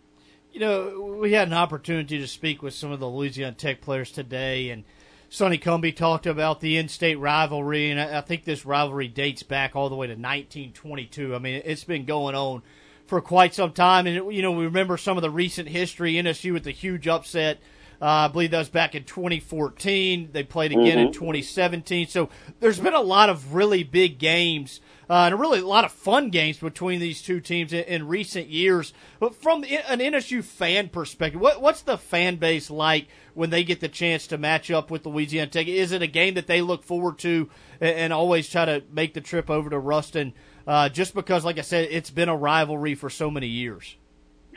[0.51, 4.11] You know, we had an opportunity to speak with some of the Louisiana Tech players
[4.11, 4.83] today, and
[5.29, 9.87] Sonny Cumbie talked about the in-state rivalry, and I think this rivalry dates back all
[9.87, 11.35] the way to 1922.
[11.35, 12.63] I mean, it's been going on
[13.05, 16.13] for quite some time, and you know, we remember some of the recent history.
[16.13, 17.59] NSU with the huge upset.
[18.01, 20.29] Uh, I believe that was back in 2014.
[20.31, 21.07] They played again mm-hmm.
[21.07, 22.07] in 2017.
[22.07, 24.79] So there's been a lot of really big games
[25.09, 28.47] uh, and really a lot of fun games between these two teams in, in recent
[28.47, 28.93] years.
[29.19, 33.79] But from an NSU fan perspective, what, what's the fan base like when they get
[33.79, 35.67] the chance to match up with Louisiana Tech?
[35.67, 37.49] Is it a game that they look forward to
[37.81, 40.33] and, and always try to make the trip over to Ruston?
[40.67, 43.95] Uh, just because, like I said, it's been a rivalry for so many years.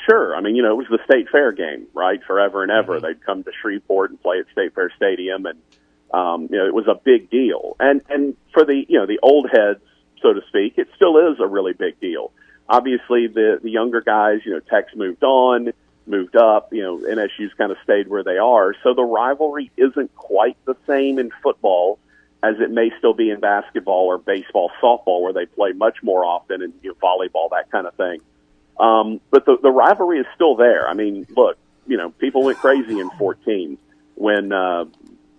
[0.08, 0.36] Sure.
[0.36, 2.20] I mean, you know, it was the state fair game, right?
[2.26, 2.96] Forever and ever.
[2.96, 3.06] Mm-hmm.
[3.06, 5.58] They'd come to Shreveport and play at State Fair Stadium and,
[6.12, 7.76] um, you know, it was a big deal.
[7.80, 9.80] And, and for the, you know, the old heads,
[10.22, 12.32] so to speak, it still is a really big deal.
[12.68, 15.72] Obviously, the the younger guys, you know, Tech's moved on,
[16.06, 16.72] moved up.
[16.72, 18.74] You know, NSU's kind of stayed where they are.
[18.82, 21.98] So the rivalry isn't quite the same in football
[22.42, 26.24] as it may still be in basketball or baseball, softball, where they play much more
[26.24, 28.20] often, and you know, volleyball, that kind of thing.
[28.80, 30.88] Um, but the the rivalry is still there.
[30.88, 31.56] I mean, look,
[31.86, 33.78] you know, people went crazy in 14
[34.14, 34.86] when uh,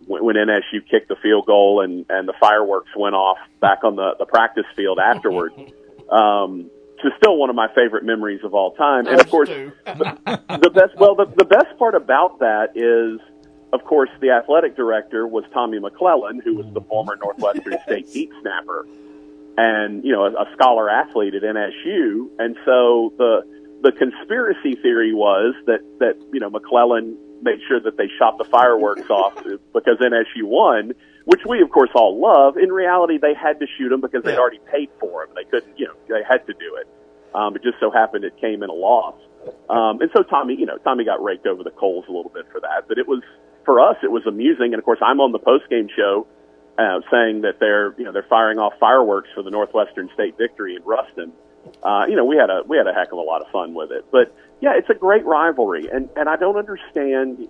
[0.07, 4.15] when NSU kicked the field goal and and the fireworks went off back on the
[4.19, 5.53] the practice field afterward.
[6.11, 6.69] Um,
[7.01, 9.07] it's still one of my favorite memories of all time.
[9.07, 9.49] And of course,
[9.85, 13.19] the, the best well the, the best part about that is
[13.73, 18.31] of course, the athletic director was Tommy McClelland, who was the former Northwestern State deep
[18.41, 18.85] snapper
[19.57, 22.29] and, you know, a, a scholar athlete at NSU.
[22.37, 23.41] And so the,
[23.81, 28.45] the conspiracy theory was that, that, you know, McClelland made sure that they shot the
[28.45, 29.35] fireworks off
[29.73, 30.93] because NSU won,
[31.25, 32.57] which we of course all love.
[32.57, 35.35] In reality, they had to shoot them because they'd already paid for them.
[35.35, 36.87] They couldn't, you know, they had to do it.
[37.35, 39.15] Um, it just so happened it came in a loss.
[39.69, 42.45] Um, and so Tommy, you know, Tommy got raked over the coals a little bit
[42.51, 43.21] for that, but it was,
[43.65, 44.73] for us, it was amusing.
[44.73, 46.27] And of course, I'm on the post game show,
[46.77, 50.75] uh, saying that they're, you know, they're firing off fireworks for the Northwestern State victory
[50.75, 51.33] in Ruston.
[51.81, 53.73] Uh, you know, we had a, we had a heck of a lot of fun
[53.73, 55.89] with it, but yeah, it's a great rivalry.
[55.91, 57.47] And, and I don't understand,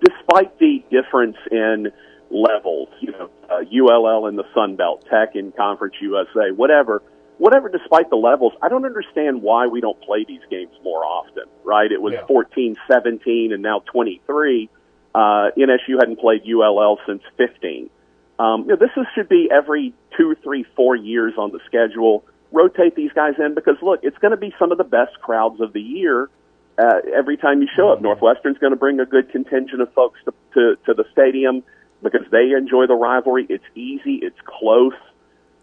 [0.00, 1.88] despite the difference in
[2.30, 7.02] levels, you know, uh, ULL in the Sun Belt, Tech in Conference USA, whatever,
[7.38, 11.44] whatever, despite the levels, I don't understand why we don't play these games more often,
[11.64, 11.90] right?
[11.90, 12.26] It was Yeah.
[12.26, 14.68] 14, 17, and now 23.
[15.14, 17.90] Uh, NSU hadn't played ULL since 15.
[18.38, 22.24] Um, you know, this is, should be every two, three, four years on the schedule.
[22.52, 25.60] Rotate these guys in because look, it's going to be some of the best crowds
[25.60, 26.30] of the year.
[26.78, 30.20] Uh, every time you show up, Northwestern's going to bring a good contingent of folks
[30.26, 31.62] to, to, to the stadium
[32.02, 33.46] because they enjoy the rivalry.
[33.48, 34.16] It's easy.
[34.22, 34.92] It's close.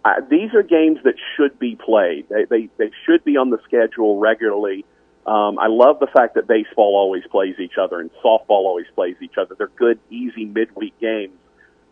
[0.04, 2.28] Uh, these are games that should be played.
[2.30, 4.86] They, they, they should be on the schedule regularly.
[5.26, 9.16] Um, I love the fact that baseball always plays each other and softball always plays
[9.22, 9.56] each other.
[9.58, 11.38] They're good, easy midweek games.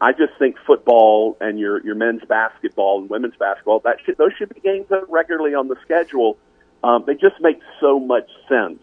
[0.02, 4.32] I just think football and your your men's basketball and women's basketball that should, those
[4.38, 6.38] should be games that regularly on the schedule.
[6.84, 8.80] Um, they just make so much sense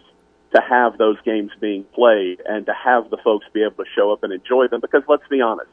[0.54, 4.12] to have those games being played and to have the folks be able to show
[4.12, 4.80] up and enjoy them.
[4.80, 5.68] Because let's be honest,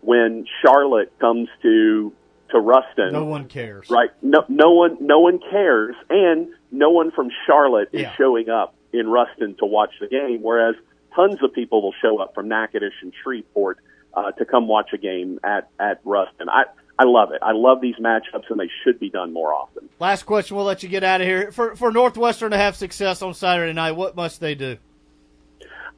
[0.00, 2.12] when Charlotte comes to
[2.50, 3.90] to Ruston, No one cares.
[3.90, 4.10] right?
[4.22, 9.08] No, no one, no one cares, and no one from Charlotte is showing up in
[9.08, 10.38] Ruston to watch the game.
[10.42, 10.76] Whereas
[11.14, 13.78] tons of people will show up from Natchitoches and Shreveport
[14.16, 16.48] uh, to come watch a game at at Ruston.
[16.48, 16.64] I
[16.98, 17.40] I love it.
[17.42, 19.88] I love these matchups, and they should be done more often.
[20.00, 20.56] Last question.
[20.56, 21.52] We'll let you get out of here.
[21.52, 24.78] For for Northwestern to have success on Saturday night, what must they do?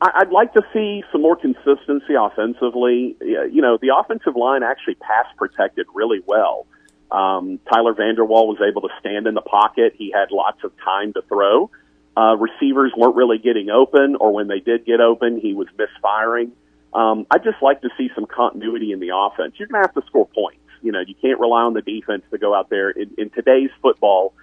[0.00, 3.16] I, I'd like to see some more consistency offensively.
[3.20, 6.66] You know, the offensive line actually pass protected really well.
[7.10, 9.94] Um, Tyler Vander Waal was able to stand in the pocket.
[9.96, 11.70] He had lots of time to throw.
[12.16, 16.52] Uh, receivers weren't really getting open, or when they did get open, he was misfiring.
[16.94, 19.54] Um, I'd just like to see some continuity in the offense.
[19.58, 20.60] You're going to have to score points.
[20.82, 22.90] You know, you can't rely on the defense to go out there.
[22.90, 24.34] In, in today's football,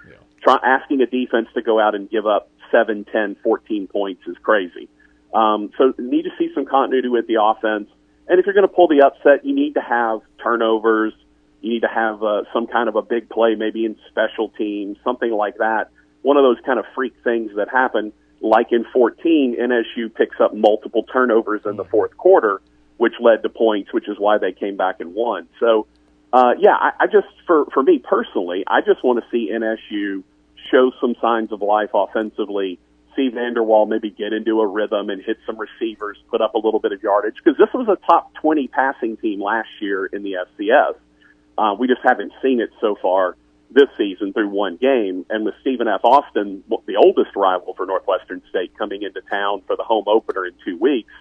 [0.41, 4.35] try, asking a defense to go out and give up 7, 10, 14 points is
[4.43, 4.89] crazy.
[5.33, 7.89] Um, so you need to see some continuity with the offense.
[8.27, 11.13] And if you're going to pull the upset, you need to have turnovers.
[11.61, 14.97] You need to have uh, some kind of a big play, maybe in special teams,
[15.03, 15.89] something like that.
[16.21, 20.53] One of those kind of freak things that happen, like in 14, NSU picks up
[20.53, 22.61] multiple turnovers in the fourth quarter,
[22.97, 25.47] which led to points, which is why they came back and won.
[25.59, 25.87] So,
[26.31, 30.23] uh, yeah, I, I just, for, for me personally, I just want to see NSU
[30.71, 32.79] show some signs of life offensively.
[33.15, 36.57] See Vander Waal maybe get into a rhythm and hit some receivers, put up a
[36.57, 40.23] little bit of yardage because this was a top 20 passing team last year in
[40.23, 40.95] the FCS.
[41.57, 43.37] Uh, we just haven't seen it so far
[43.75, 45.25] this season through one game.
[45.29, 46.01] And with Stephen F.
[46.03, 50.53] Austin, the oldest rival for Northwestern State, coming into town for the home opener in
[50.65, 51.11] two weeks,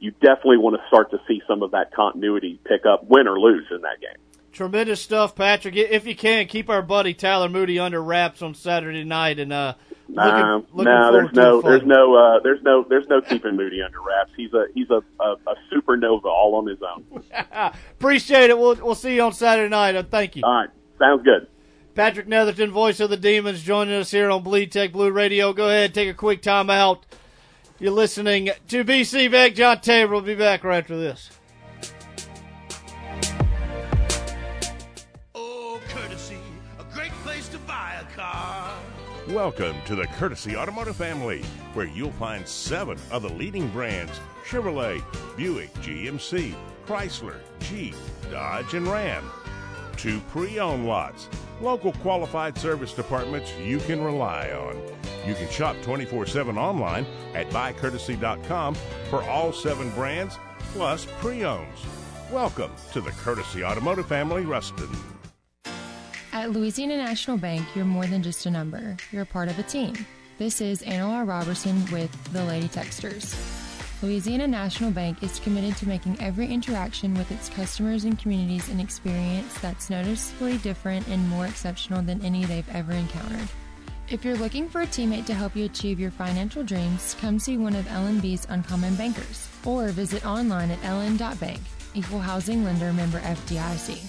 [0.00, 3.38] you definitely want to start to see some of that continuity pick up, win or
[3.38, 4.16] lose in that game.
[4.52, 5.76] Tremendous stuff, Patrick.
[5.76, 9.74] If you can, keep our buddy Tyler Moody under wraps on Saturday night, and uh,
[10.08, 14.00] looking, looking no, there's no, there's no, uh, there's no, there's no keeping Moody under
[14.00, 14.32] wraps.
[14.36, 17.22] He's a, he's a, a, a supernova all on his own.
[17.92, 18.58] Appreciate it.
[18.58, 19.94] We'll we'll see you on Saturday night.
[19.94, 20.42] Uh, thank you.
[20.44, 21.46] All right, sounds good.
[21.94, 25.52] Patrick Netherton, voice of the Demons, joining us here on Bleed Tech Blue Radio.
[25.52, 27.04] Go ahead, take a quick time out.
[27.80, 29.54] You're listening to BC Beck.
[29.54, 31.30] John Tabor will be back right after this.
[35.34, 36.38] Oh, courtesy,
[36.78, 38.72] a great place to buy a car.
[39.28, 41.42] Welcome to the Courtesy Automotive family,
[41.74, 44.12] where you'll find seven of the leading brands
[44.46, 45.02] Chevrolet,
[45.36, 46.54] Buick, GMC,
[46.86, 47.96] Chrysler, Jeep,
[48.30, 49.24] Dodge, and Ram.
[50.00, 51.28] Two pre owned lots,
[51.60, 54.80] local qualified service departments you can rely on.
[55.28, 58.76] You can shop 24 7 online at buycourtesy.com
[59.10, 60.38] for all seven brands
[60.72, 61.84] plus pre owns.
[62.32, 64.88] Welcome to the Courtesy Automotive family, Ruston.
[66.32, 68.96] At Louisiana National Bank, you're more than just a number.
[69.12, 70.06] You're a part of a team.
[70.38, 71.26] This is Anna.
[71.26, 73.59] Robertson with the Lady Techsters.
[74.02, 78.80] Louisiana National Bank is committed to making every interaction with its customers and communities an
[78.80, 83.46] experience that's noticeably different and more exceptional than any they've ever encountered.
[84.08, 87.58] If you're looking for a teammate to help you achieve your financial dreams, come see
[87.58, 91.60] one of LNB's Uncommon Bankers or visit online at ln.bank.
[91.94, 94.02] Equal housing lender member FDIC.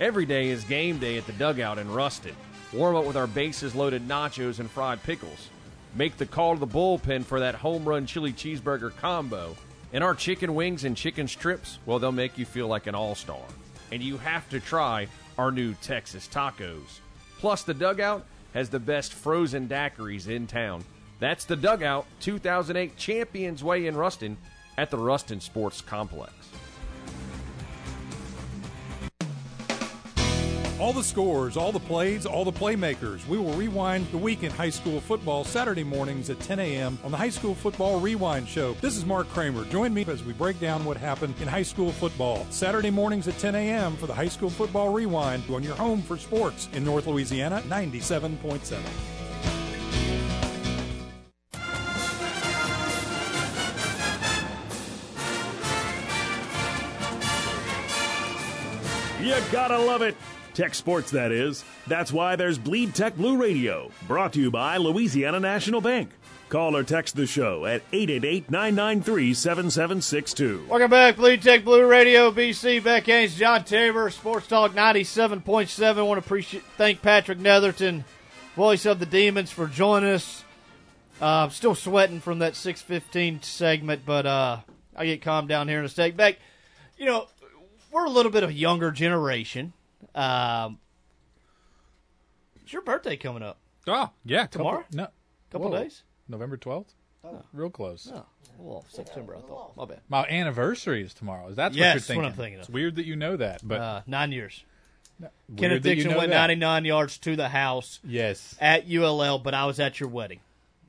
[0.00, 2.34] Every day is game day at the dugout in Ruston.
[2.72, 5.50] Warm up with our bases loaded nachos and fried pickles.
[5.94, 9.56] Make the call to the bullpen for that home run chili cheeseburger combo.
[9.92, 13.14] And our chicken wings and chicken strips, well, they'll make you feel like an all
[13.14, 13.42] star.
[13.90, 15.08] And you have to try
[15.38, 17.00] our new Texas tacos.
[17.38, 20.84] Plus, the dugout has the best frozen daiquiris in town.
[21.20, 24.36] That's the dugout 2008 Champions Way in Ruston
[24.76, 26.32] at the Ruston Sports Complex.
[30.80, 33.26] All the scores, all the plays, all the playmakers.
[33.26, 37.00] We will rewind the week in high school football Saturday mornings at 10 a.m.
[37.02, 38.74] on the High School Football Rewind Show.
[38.74, 39.64] This is Mark Kramer.
[39.64, 42.46] Join me as we break down what happened in high school football.
[42.50, 43.96] Saturday mornings at 10 a.m.
[43.96, 48.78] for the High School Football Rewind on your home for sports in North Louisiana 97.7.
[59.20, 60.14] You gotta love it.
[60.58, 61.64] Tech sports, that is.
[61.86, 66.10] That's why there's Bleed Tech Blue Radio, brought to you by Louisiana National Bank.
[66.48, 70.66] Call or text the show at 888 993 7762.
[70.68, 72.82] Welcome back, Bleed Tech Blue Radio, BC.
[72.82, 76.04] Beck Haynes, John Tabor, Sports Talk 97.7.
[76.04, 78.04] want to appreciate, thank Patrick Netherton,
[78.56, 80.42] voice of the Demons, for joining us.
[81.22, 84.58] Uh, I'm still sweating from that 615 segment, but uh,
[84.96, 86.16] I get calmed down here in a sec.
[86.16, 86.40] Beck,
[86.96, 87.28] you know,
[87.92, 89.72] we're a little bit of a younger generation.
[90.14, 90.78] Um,
[92.62, 93.58] it's your birthday coming up.
[93.86, 94.46] Oh, yeah.
[94.46, 94.82] Tomorrow?
[94.82, 95.08] Couple, no.
[95.50, 95.78] Couple Whoa.
[95.82, 96.02] days?
[96.28, 96.88] November 12th?
[97.24, 97.42] Oh.
[97.52, 98.10] Real close.
[98.14, 98.24] Oh,
[98.58, 99.76] well, September, I thought.
[99.76, 100.00] My bad.
[100.08, 101.48] My anniversary is tomorrow.
[101.48, 102.22] Is that Yes, what you're that's thinking?
[102.22, 102.74] what I'm thinking It's of.
[102.74, 104.62] we're that you know that, but uh, nine years.
[105.20, 106.36] weird Kenneth that you know went that.
[106.48, 107.98] 99 yards to the house.
[108.04, 108.54] Yes.
[108.60, 110.40] At ULL, but I was at your wedding.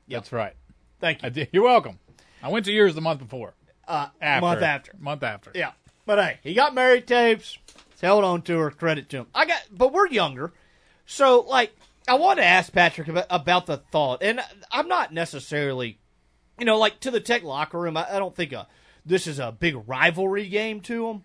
[0.08, 0.54] That's right.
[1.00, 1.30] Thank you.
[1.30, 1.48] Did.
[1.52, 1.98] You're welcome.
[2.42, 3.54] I went to yours the month before.
[3.88, 4.40] Uh, After.
[4.46, 4.92] month after.
[5.00, 5.50] Month after.
[5.54, 5.72] Yeah.
[6.06, 7.58] But hey, he got married tapes.
[8.00, 8.70] Held on to her.
[8.70, 9.26] Credit to him.
[9.34, 10.52] I got, but we're younger.
[11.06, 11.74] So, like,
[12.08, 14.40] I want to ask Patrick about, about the thought, and
[14.70, 15.98] I'm not necessarily,
[16.58, 17.96] you know, like to the tech locker room.
[17.96, 18.68] I, I don't think a,
[19.04, 21.24] this is a big rivalry game to them.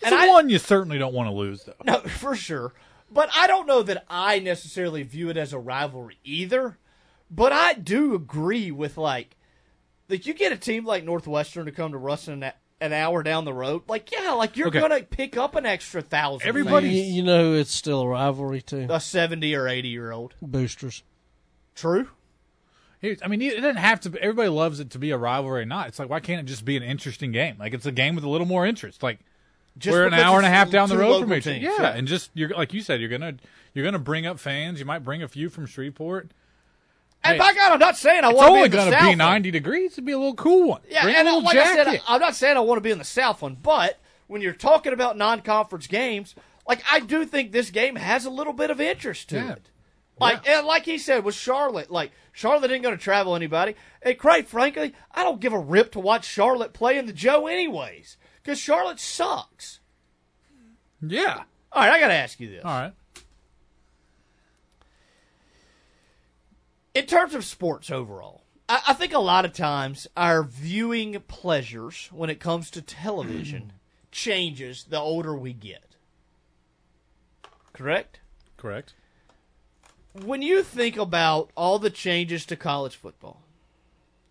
[0.00, 1.74] It's the one you certainly don't want to lose, though.
[1.84, 2.72] No, for sure.
[3.10, 6.78] But I don't know that I necessarily view it as a rivalry either.
[7.30, 9.36] But I do agree with like,
[10.08, 12.44] like you get a team like Northwestern to come to Ruston
[12.80, 13.82] an, an hour down the road.
[13.88, 14.80] Like, yeah, like you're Okay.
[14.80, 16.54] gonna pick up an extra thousand.
[16.56, 18.92] You, you know it's still a rivalry to?
[18.92, 20.34] a seventy or eighty year old.
[20.42, 21.02] Boosters.
[21.74, 22.08] True.
[23.22, 24.10] I mean, it doesn't have to.
[24.10, 25.86] Be, everybody loves it to be a rivalry or not.
[25.88, 27.56] It's like, why can't it just be an interesting game?
[27.56, 29.00] Like, it's a game with a little more interest.
[29.02, 29.20] Like,
[29.78, 31.56] Just we're an hour and a half down the road from each other.
[31.56, 31.88] Yeah, yeah.
[31.94, 33.34] and just you're like you said, you're gonna
[33.74, 34.80] you're gonna bring up fans.
[34.80, 36.32] You might bring a few from Shreveport.
[37.26, 38.86] And Hey, by God, I'm not saying I want to be in the South.
[38.86, 39.18] It's only going to be one.
[39.18, 39.92] 90 degrees.
[39.92, 40.80] It'd be a little cool one.
[40.88, 41.86] Yeah, bring and a like jacket.
[41.88, 44.42] I said, I'm not saying I want to be in the South one, but when
[44.42, 46.34] you're talking about non-conference games,
[46.68, 49.52] like I do think this game has a little bit of interest to Yeah.
[49.52, 49.70] it.
[50.18, 53.74] Like and like he said with Charlotte, like Charlotte ain't going to travel anybody.
[54.00, 57.46] And quite frankly, I don't give a rip to watch Charlotte play in the Joe
[57.46, 59.80] anyways, because Charlotte sucks.
[61.02, 61.42] yeah.
[61.72, 62.64] All right, I got to ask you this.
[62.64, 62.92] All right.
[66.96, 72.08] In terms of sports overall, I, I think a lot of times our viewing pleasures
[72.12, 73.72] when it comes to television
[74.10, 75.96] changes the older we get.
[77.72, 78.20] Correct?
[78.56, 78.94] Correct.
[80.14, 83.42] When you think about all the changes to college football,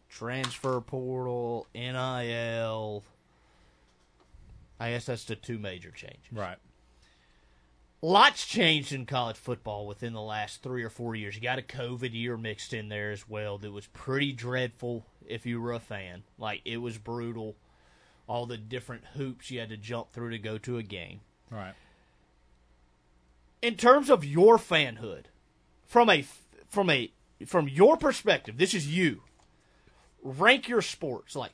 [0.09, 3.03] transfer portal, NIL,
[4.79, 6.25] I guess that's the two major changes.
[6.31, 6.57] Right.
[8.05, 11.35] Lots changed in college football within the last three or four years.
[11.35, 15.47] You got a COVID year mixed in there as well that was pretty dreadful if
[15.47, 16.21] you were a fan.
[16.37, 17.55] Like, it was brutal.
[18.27, 21.21] All the different hoops you had to jump through to go to a game.
[21.49, 21.73] Right.
[23.63, 25.23] In terms of your fanhood,
[25.87, 26.23] from a
[26.69, 27.11] from a
[27.47, 29.23] from your perspective, this is you.
[30.21, 31.53] Rank your sports like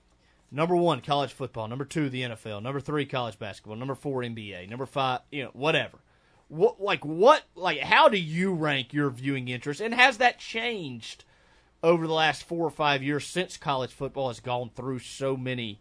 [0.52, 1.70] number one, college football.
[1.70, 2.62] Number two, the NFL.
[2.62, 3.78] Number three, college basketball.
[3.78, 4.70] Number four, NBA.
[4.70, 6.00] Number five, you know, whatever.
[6.52, 11.24] What like what like how do you rank your viewing interest, and has that changed
[11.82, 15.80] over the last four or five years since college football has gone through so many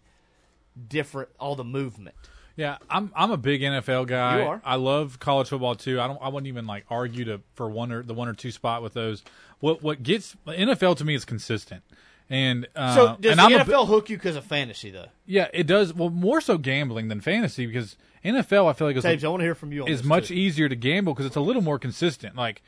[0.88, 2.14] different all the movement?
[2.54, 4.38] Yeah, I'm I'm a big NFL guy.
[4.38, 4.62] You are.
[4.64, 6.00] I love college football too.
[6.00, 8.52] I don't I wouldn't even like argue to for one or the one or two
[8.52, 9.24] spot with those.
[9.58, 11.82] What what gets NFL to me is consistent.
[12.28, 14.90] And uh, so does and the I'm a NFL bi- hook you because of fantasy
[14.90, 15.08] though?
[15.26, 15.92] yeah, it does.
[15.92, 19.44] Well, more so gambling than fantasy because NFL, I feel like is Taves, I wanna
[19.44, 20.34] hear from you on is this, much too.
[20.34, 22.36] easier to gamble because it's a little more consistent.
[22.36, 22.62] Like,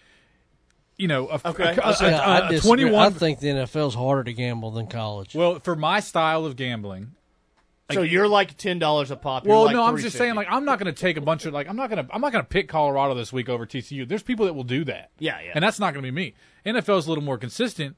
[0.96, 1.64] you know, a, Okay.
[1.64, 2.82] a- a- I, say, a- I a disagree.
[2.84, 5.34] 21 I think the NFL's harder to gamble than college.
[5.34, 7.12] Well, for my style of gambling,
[7.90, 9.44] so you're like ten dollars a pop.
[9.44, 11.44] you're Well, like no, I'm just saying, like, I'm not going to take a bunch
[11.44, 13.66] of like, I'm not going to, I'm not going to pick Colorado this week over
[13.66, 14.08] TCU.
[14.08, 15.10] There's people that will do that.
[15.18, 15.52] Yeah, yeah.
[15.54, 16.34] And that's not going to be me.
[16.64, 17.96] NFL is a little more consistent,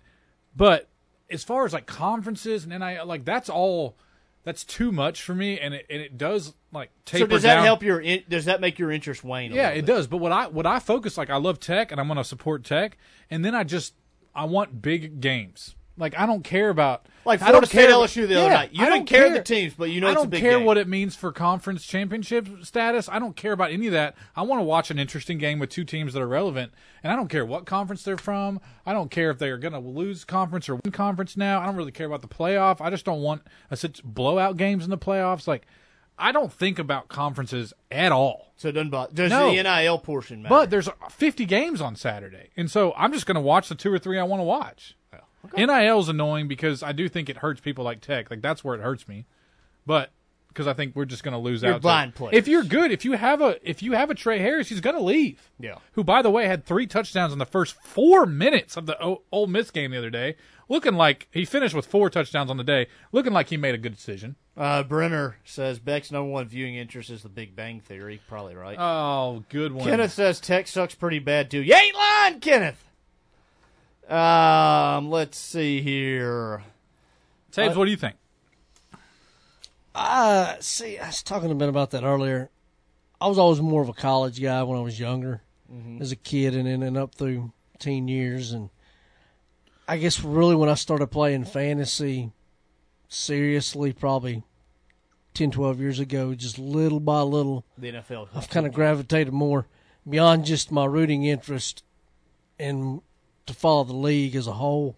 [0.57, 0.89] but
[1.31, 3.97] as far as like conferences and NIL, like that's all,
[4.43, 7.55] that's too much for me, and it and it does like taper So does that
[7.57, 7.65] down.
[7.65, 8.01] help your?
[8.01, 9.53] In, does that make your interest wane?
[9.53, 10.07] a Yeah, it does.
[10.07, 12.65] But what I what I focus like I love tech and I'm going to support
[12.65, 12.99] tech,
[13.31, 13.95] and then I just
[14.35, 15.75] I want big games.
[15.97, 18.71] Like I don't care about Like I don't State care- LSU the other night.
[18.73, 20.41] You I don't don't care care the teams, but you know I don't a big
[20.41, 20.67] care game.
[20.67, 23.09] what it means for conference championship status.
[23.09, 24.17] I don't care about any of that.
[24.35, 26.73] I want to watch an interesting game with two teams that are relevant,
[27.05, 28.61] and I don't care what conference they're from.
[28.85, 31.61] I don't care if they're going to lose conference or win conference now.
[31.61, 32.81] I don't really care about the playoff.
[32.81, 35.47] I just don't want a such blowout games in the playoffs.
[35.47, 35.65] Like
[36.19, 38.53] I don't think about conferences at all.
[38.57, 39.13] So it doesn't bother.
[39.13, 39.51] Does No.
[39.51, 40.55] the NIL portion matter?
[40.55, 43.93] But there's 50 games on Saturday, and so I'm just going to watch the two
[43.93, 44.97] or three I want to watch.
[45.13, 45.19] Oh,
[45.57, 48.31] NIL is annoying because I do think it hurts people like Tech.
[48.31, 49.27] Like that's where it hurts me,
[49.87, 50.11] but
[50.49, 51.83] because I think we're just going to lose You're out.
[51.83, 52.13] blind.
[52.33, 54.95] If you're good, if you have a if you have a Tre Harris, he's going
[54.97, 55.51] to leave.
[55.59, 55.79] Yeah.
[55.93, 59.23] Who, by the way, had three touchdowns in the first four minutes of the o-
[59.33, 60.37] Ole Miss game the other day,
[60.69, 63.79] looking like he finished with four touchdowns on the day, looking like he made a
[63.79, 64.37] good decision.
[64.57, 68.21] Uh, Brenner says Beck's number one viewing interest is The Big Bang Theory.
[68.29, 68.77] Probably right.
[68.79, 69.85] Oh, good one.
[69.89, 71.61] Kenneth says Tech sucks pretty bad too.
[71.63, 72.85] You ain't lying, Kenneth.
[74.09, 76.63] Um, let's see here.
[77.53, 78.17] Taves, Uh, what do you think?
[79.95, 82.51] Uh, see, I was talking a bit about that earlier.
[83.21, 85.43] I was always more of a college guy when I was younger,
[85.73, 86.01] Mhm.
[86.01, 88.53] as a kid, and then and up through teen years.
[88.53, 88.71] And
[89.87, 92.33] I guess really when I started playing fantasy
[93.09, 94.43] seriously, probably
[95.35, 98.29] 10, 12 years ago, just little by little, The NFL.
[98.35, 99.67] I've kind of gravitated more
[100.09, 101.83] beyond just my rooting interest
[102.59, 103.03] and
[103.47, 104.97] to follow the league as a whole.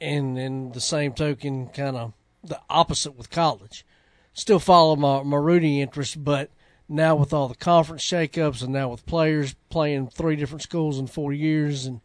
[0.00, 2.12] And in the same token, kind of
[2.42, 3.86] the opposite with college.
[4.32, 6.50] Still follow my, my rooting interest, but
[6.88, 11.06] now with all the conference shakeups and now with players playing three different schools in
[11.06, 12.00] four years, and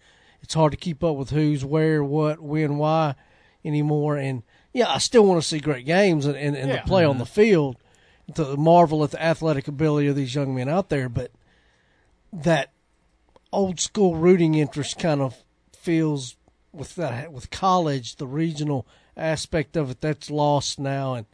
[0.47, 3.15] it's hard to keep up with who's where, what, when, why
[3.65, 4.15] anymore.
[4.15, 4.43] And
[4.73, 6.77] yeah, I still want to see great games and, and, and Yeah.
[6.77, 7.19] the play on Mhm.
[7.19, 7.75] the field,
[8.35, 11.09] to marvel at the athletic ability of these young men out there.
[11.09, 11.31] But
[12.31, 12.71] that
[13.51, 15.35] old school rooting interest kind of
[15.73, 16.37] feels
[16.71, 18.87] with that with college, the regional
[19.17, 21.25] aspect of it that's lost now, and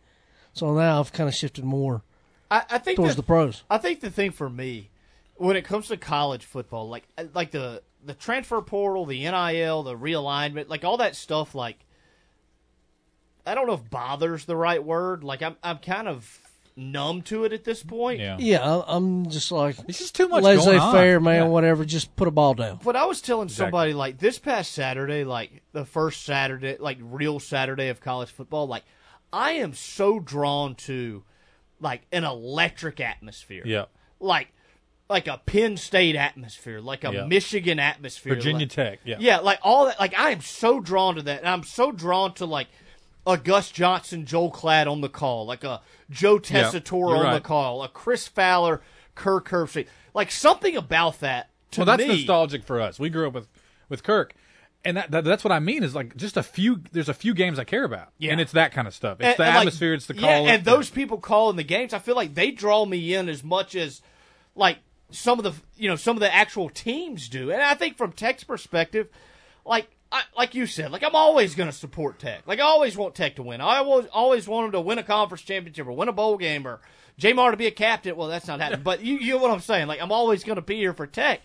[0.54, 2.02] so now I've kind of shifted more
[2.50, 3.64] I, I think towards that- the pros.
[3.70, 4.90] I think the thing for me,
[5.36, 7.04] when it comes to college football, like
[7.34, 11.78] like the the transfer portal, the NIL, the realignment, like all that stuff, like
[13.46, 15.24] I don't know if bothers the right word.
[15.24, 16.40] Like I'm I'm kind of
[16.76, 18.20] numb to it at this point.
[18.20, 18.38] Yeah.
[18.40, 21.44] Yeah, I- I'm just like It's just too much laissez going faire, man.
[21.44, 21.48] Yeah.
[21.48, 22.80] Whatever, just put a ball down.
[22.84, 23.66] But I was telling Exactly.
[23.66, 28.68] somebody like this past Saturday, like the first Saturday, like real Saturday of college football,
[28.68, 28.84] like
[29.32, 31.24] I am so drawn to
[31.80, 33.64] like an electric atmosphere.
[33.66, 33.86] Yeah.
[34.22, 34.53] Like
[35.14, 37.26] like a Penn State atmosphere, like a Yeah.
[37.26, 38.36] Michigan atmosphere.
[38.36, 39.16] Virginia like- Tech, yeah.
[39.20, 41.40] Yeah, like all that like I am so drawn to that.
[41.40, 42.68] And I'm so drawn to like
[43.26, 47.34] a Gus Johnson, Joel Klatt on the call, like a Joe Yeah, Tessitore you're on
[47.36, 48.82] the call, a Chris Fowler,
[49.16, 49.88] Kirk Herbstreit.
[50.14, 52.08] Like something about that to well, that's me.
[52.10, 53.00] nostalgic for us.
[53.00, 53.48] We grew up with
[53.90, 54.34] with Kirk,
[54.84, 56.82] and that, that that's what I mean is like just a few.
[56.92, 58.32] There's a few games I care about, Yeah.
[58.32, 59.20] and it's that kind of stuff.
[59.20, 59.94] It's And- the and, like, atmosphere.
[59.94, 60.24] it's the call.
[60.46, 63.44] Yeah, and those people calling the games, I feel like they draw me in as
[63.44, 64.02] much as
[64.56, 64.80] like
[65.14, 67.52] some of the you know some of the actual teams do.
[67.52, 69.08] And I think from Tech's perspective,
[69.66, 72.44] like I, like you said, like I'm always going to support Tech.
[72.46, 73.62] Like I always want Tech to win.
[73.62, 76.68] I always always want them to win a conference championship or win a bowl game
[76.68, 76.82] or
[77.20, 78.16] Jamar to be a captain.
[78.16, 78.82] Well, that's not happening.
[78.84, 79.88] but you you know what I'm saying?
[79.88, 81.42] Like I'm always going to be here for Tech.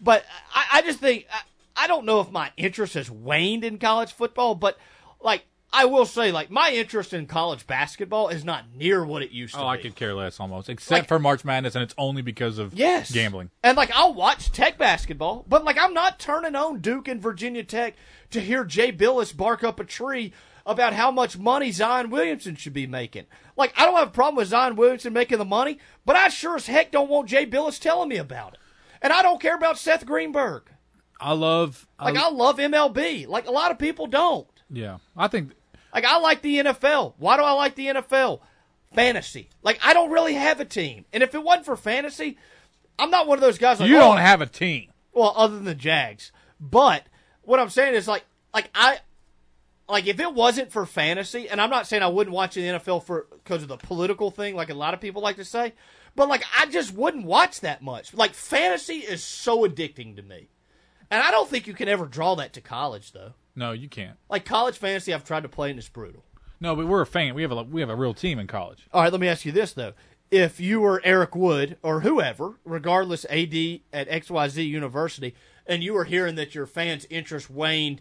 [0.00, 3.78] But I, I just think I, I don't know if my interest has waned in
[3.78, 4.78] college football, but
[5.20, 5.44] like
[5.76, 9.54] I will say, like my interest in college basketball is not near what it used
[9.54, 9.68] to Oh, be.
[9.68, 12.72] I could care less almost, except Like- for March Madness, and it's only because of
[12.74, 13.10] Yes.
[13.10, 13.50] gambling.
[13.62, 17.62] And like I'll watch Tech basketball, but like I'm not turning on Duke and Virginia
[17.64, 17.94] Tech
[18.30, 20.32] to hear Jay Bilas bark up a tree
[20.64, 23.26] about how much money Zion Williamson should be making.
[23.56, 26.56] Like I don't have a problem with Zion Williamson making the money, but I sure
[26.56, 28.60] as heck don't want Jay Bilas telling me about it.
[29.02, 30.62] And I don't care about Seth Greenberg.
[31.20, 31.86] I love.
[32.00, 33.26] Like I love MLB.
[33.26, 34.48] Like a lot of people don't.
[34.68, 35.52] yeah, I think
[35.96, 37.14] Like I like the NFL.
[37.16, 38.40] Why do I like the NFL?
[38.94, 39.48] Fantasy.
[39.62, 42.36] Like I don't really have a team, and if it wasn't for fantasy,
[42.98, 43.80] I'm not one of those guys.
[43.80, 44.90] Like, you oh, don't have a team.
[45.14, 46.32] well, other than the Jags.
[46.60, 47.04] But
[47.40, 48.98] what I'm saying is like like I
[49.88, 53.04] like if it wasn't for fantasy, and I'm not saying I wouldn't watch the NFL
[53.04, 55.72] for because of the political thing, like a lot of people like to say,
[56.14, 58.12] but like I just wouldn't watch that much.
[58.12, 60.50] Like fantasy is so addicting to me,
[61.10, 63.32] and I don't think you can ever draw that to college though.
[63.56, 64.18] No, you can't.
[64.28, 66.22] Like college fantasy, I've tried to play and it's brutal.
[66.60, 67.34] No, but we're a fan.
[67.34, 68.86] We have a we have a real team in college.
[68.92, 69.92] All right, let me ask you this though:
[70.30, 75.34] If you were Eric Wood or whoever, regardless, AD at XYZ University,
[75.66, 78.00] and you were hearing that your fans' interest waned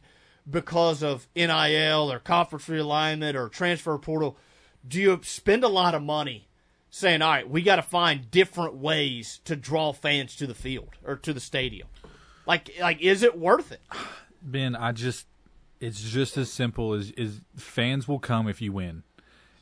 [0.49, 4.37] because of NIL or conference realignment or transfer portal,
[4.87, 6.47] do you spend a lot of money
[6.89, 10.91] saying, "All right, we got to find different ways to draw fans to the field
[11.03, 11.87] or to the stadium"?
[12.45, 13.81] Like, like, is it worth it?
[14.41, 15.25] Ben, I just
[15.79, 19.03] it's just as simple as is fans will come if you win.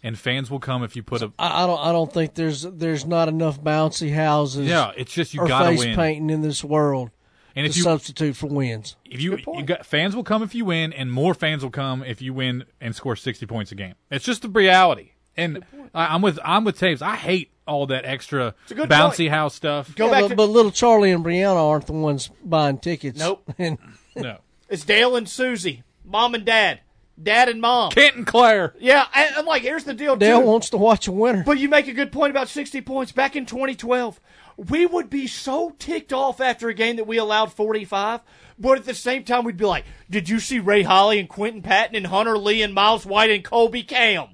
[0.05, 1.79] And fans will come if you put a I, I don't.
[1.79, 4.67] I don't think there's there's not enough bouncy houses.
[4.67, 5.95] Yeah, it's just you gotta face win.
[5.95, 7.11] painting in this world.
[7.55, 10.53] And if to you- substitute for wins, if you, you got fans will come if
[10.55, 13.75] you win, and more fans will come if you win and score sixty points a
[13.75, 13.93] game.
[14.11, 15.11] It's just the reality.
[15.37, 17.01] And I, I'm with I'm with Taves.
[17.01, 19.29] I hate all that extra bouncy point.
[19.29, 19.93] house stuff.
[19.97, 23.19] Yeah, but, but little Charlie and Brianna aren't the ones buying tickets.
[23.19, 23.43] Nope.
[23.57, 23.77] and
[24.15, 24.39] no,
[24.69, 26.81] It's Dale and Susie, mom and dad,
[27.21, 28.73] dad and mom, Kent and Claire.
[28.79, 30.15] Yeah, and I'm like, here's the deal.
[30.15, 30.45] Dale too.
[30.45, 31.43] wants to watch a winner.
[31.43, 33.11] But you make a good point about 60 points.
[33.11, 34.19] Back in 2012,
[34.57, 38.21] we would be so ticked off after a game that we allowed 45.
[38.59, 41.61] But at the same time, we'd be like, did you see Ray Holley and Quinton
[41.63, 44.27] Patton and Hunter Lee and Myles White and Colby Cam?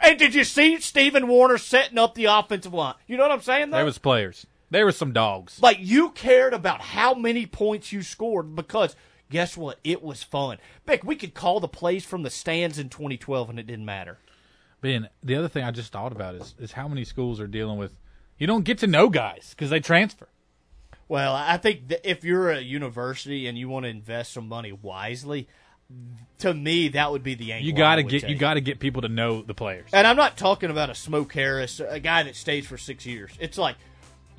[0.00, 2.94] And did you see Stephen Warner setting up the offensive line?
[3.06, 3.78] You know what I'm saying, though?
[3.78, 4.46] There was players.
[4.70, 5.60] There were some dogs.
[5.60, 8.96] Like you cared about how many points you scored because
[9.32, 9.78] guess what?
[9.82, 10.58] It was fun.
[10.84, 14.18] Beck, we could call the plays from the stands in 2012 and it didn't matter.
[14.82, 17.78] Ben, the other thing I just thought about is is how many schools are dealing
[17.78, 17.96] with
[18.36, 20.28] you don't get to know guys because they transfer.
[21.08, 25.48] Well, I think if you're a university and you want to invest some money wisely,
[26.38, 27.66] to me that would be the angle.
[27.66, 29.88] You got to get you got to get people to know the players.
[29.92, 33.32] And I'm not talking about a Smoke Harris, a guy that stays for six years.
[33.40, 33.76] It's like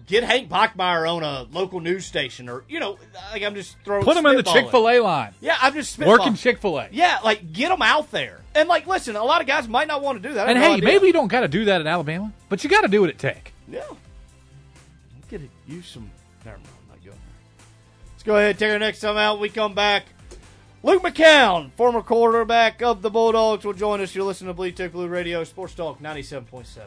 [0.06, 2.98] get Hank Bachmeier on a local news station, or you know,
[3.32, 4.04] like I'm just throwing.
[4.04, 4.44] Put him in the.
[4.44, 5.34] Chick Fil A line.
[5.42, 6.08] Yeah, I'm just spitballing.
[6.08, 6.90] Working Chick-fil-A.
[6.92, 8.42] Yeah, like get him out there.
[8.56, 10.48] And like, listen, a lot of guys might not want to do that.
[10.48, 12.70] And have no hey, maybe you don't got to do that in Alabama, but you
[12.70, 13.52] got to do it at Tech.
[13.68, 13.82] Yeah.
[15.30, 15.50] Get it.
[15.68, 16.12] Use some.
[16.46, 16.70] Never mind.
[16.84, 17.66] I'm not going there.
[18.12, 18.60] Let's go ahead.
[18.60, 19.40] Take our next time out.
[19.40, 20.06] We come back.
[20.84, 24.14] Luke McCown, former quarterback of the Bulldogs, will join us.
[24.14, 26.82] You're listening to Bleed Tech Blue Radio, Sports Talk 97.7.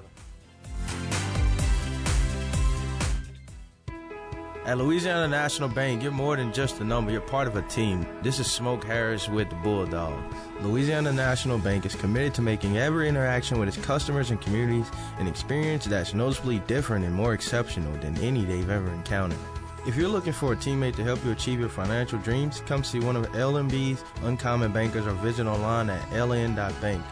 [4.67, 8.05] At Louisiana National Bank, you're more than just a number, you're part of a team.
[8.23, 10.35] This is Smoke Harris with the Bulldogs.
[10.61, 14.91] Louisiana National Bank is committed to making every interaction with its customers and communities
[15.21, 19.39] an experience that's noticeably different and more exceptional than any they've ever encountered.
[19.87, 22.99] If you're looking for a teammate to help you achieve your financial dreams, come see
[22.99, 27.05] one of LNB's uncommon bankers or visit online at ln.bank.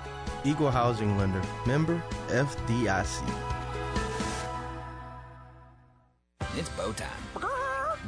[0.44, 3.53] Equal housing lender, member FDIC.
[6.56, 7.63] It's bow time.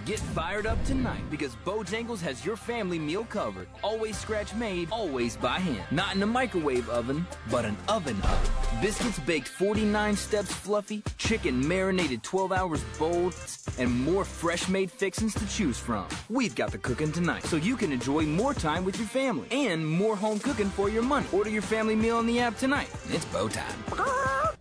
[0.06, 3.66] Get fired up tonight because Bojangles has your family meal covered.
[3.82, 5.82] Always scratch made, always by hand.
[5.90, 8.80] Not in a microwave oven, but an oven oven.
[8.80, 13.34] Biscuits baked 49 steps fluffy, chicken marinated 12 hours bold,
[13.78, 16.06] and more fresh made fixings to choose from.
[16.30, 19.84] We've got the cooking tonight so you can enjoy more time with your family and
[19.84, 21.26] more home cooking for your money.
[21.32, 22.90] Order your family meal on the app tonight.
[23.08, 23.82] It's bow time.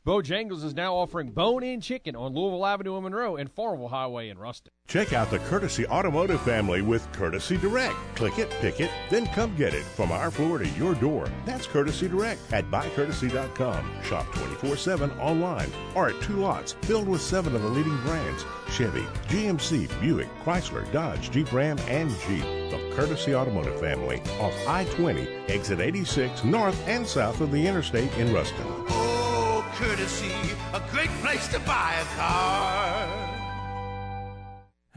[0.06, 4.38] Bojangles is now offering bone-in chicken on Louisville Avenue in Monroe and Farmville Highway in
[4.38, 4.72] Ruston.
[4.88, 7.96] Check out the Courtesy Automotive family with Courtesy Direct.
[8.14, 11.28] Click it, pick it, then come get it from our floor to your door.
[11.44, 14.04] That's Courtesy Direct at buycourtesy.com.
[14.04, 18.46] Shop 24 7 online or at two lots filled with seven of the leading brands
[18.70, 22.44] Chevy, GMC, Buick, Chrysler, Dodge, Jeep Ram, and Jeep.
[22.44, 28.16] The Courtesy Automotive family off I 20, exit 86, north and south of the interstate
[28.18, 28.66] in Ruston.
[28.90, 30.32] Oh, courtesy,
[30.74, 33.45] a great place to buy a car.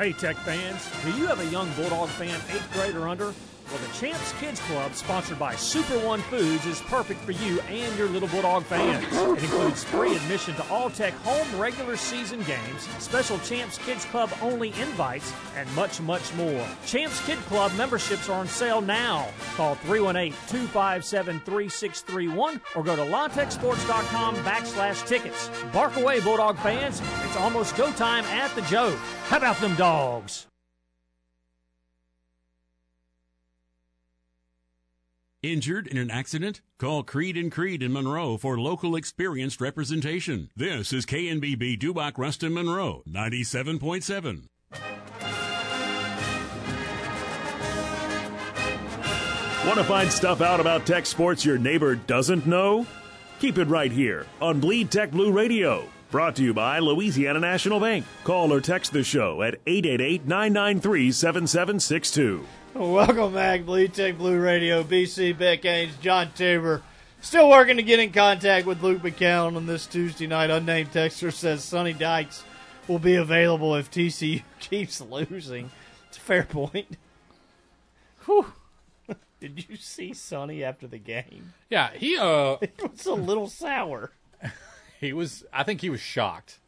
[0.00, 3.34] Hey, Tech fans, do you have a young Bulldog fan, eighth grade or under?
[3.70, 7.98] Well, the Champs Kids Club, sponsored by Super One Foods, is perfect for you and
[7.98, 9.04] your little Bulldog fans.
[9.12, 14.30] It includes free admission to all Tech home regular season games, special Champs Kids Club
[14.40, 16.66] only invites, and much, much more.
[16.86, 19.28] Champs Kid Club memberships are on sale now.
[19.54, 25.50] Call 318 257 3631 or go to latechsports.com backslash tickets.
[25.74, 27.02] Bark away, Bulldog fans.
[27.24, 28.96] It's almost go time at the Joe.
[29.24, 30.46] How about them dogs?
[35.44, 36.62] Injured in an accident?
[36.80, 40.50] Call Creed and Creed in Monroe for local experienced representation.
[40.56, 44.46] This is KNBB Dubach Ruston Monroe 97.7.
[49.64, 52.84] Want to find stuff out about tech sports your neighbor doesn't know?
[53.38, 55.84] Keep it right here on Bleed Tech Blue Radio.
[56.10, 58.04] Brought to you by Louisiana National Bank.
[58.24, 62.44] Call or text the show at 888 993 7762.
[62.78, 64.84] Welcome back, Bleed Tech Blue Radio.
[64.84, 66.80] BC Beck Haynes, John Tabor.
[67.20, 70.48] Still working to get in contact with Luke McCown on this Tuesday night.
[70.48, 72.44] Unnamed texter says Sonny Dykes
[72.86, 75.72] will be available if TCU keeps losing.
[76.06, 76.96] It's a fair point.
[78.26, 78.46] Whew.
[79.40, 81.54] Did you see Sonny after the game?
[81.68, 84.12] Yeah, he uh It was a little sour.
[85.00, 86.60] he was I think he was shocked.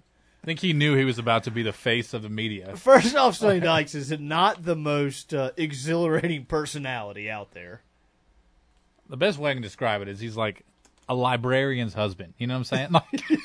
[0.43, 2.75] I think he knew he was about to be the face of the media.
[2.77, 7.83] First off, Sonny Dykes is not the most uh, exhilarating personality out there.
[9.09, 10.65] The best way I can describe it is he's like
[11.09, 12.35] a librarian's husband.
[12.39, 12.89] You know what I'm saying?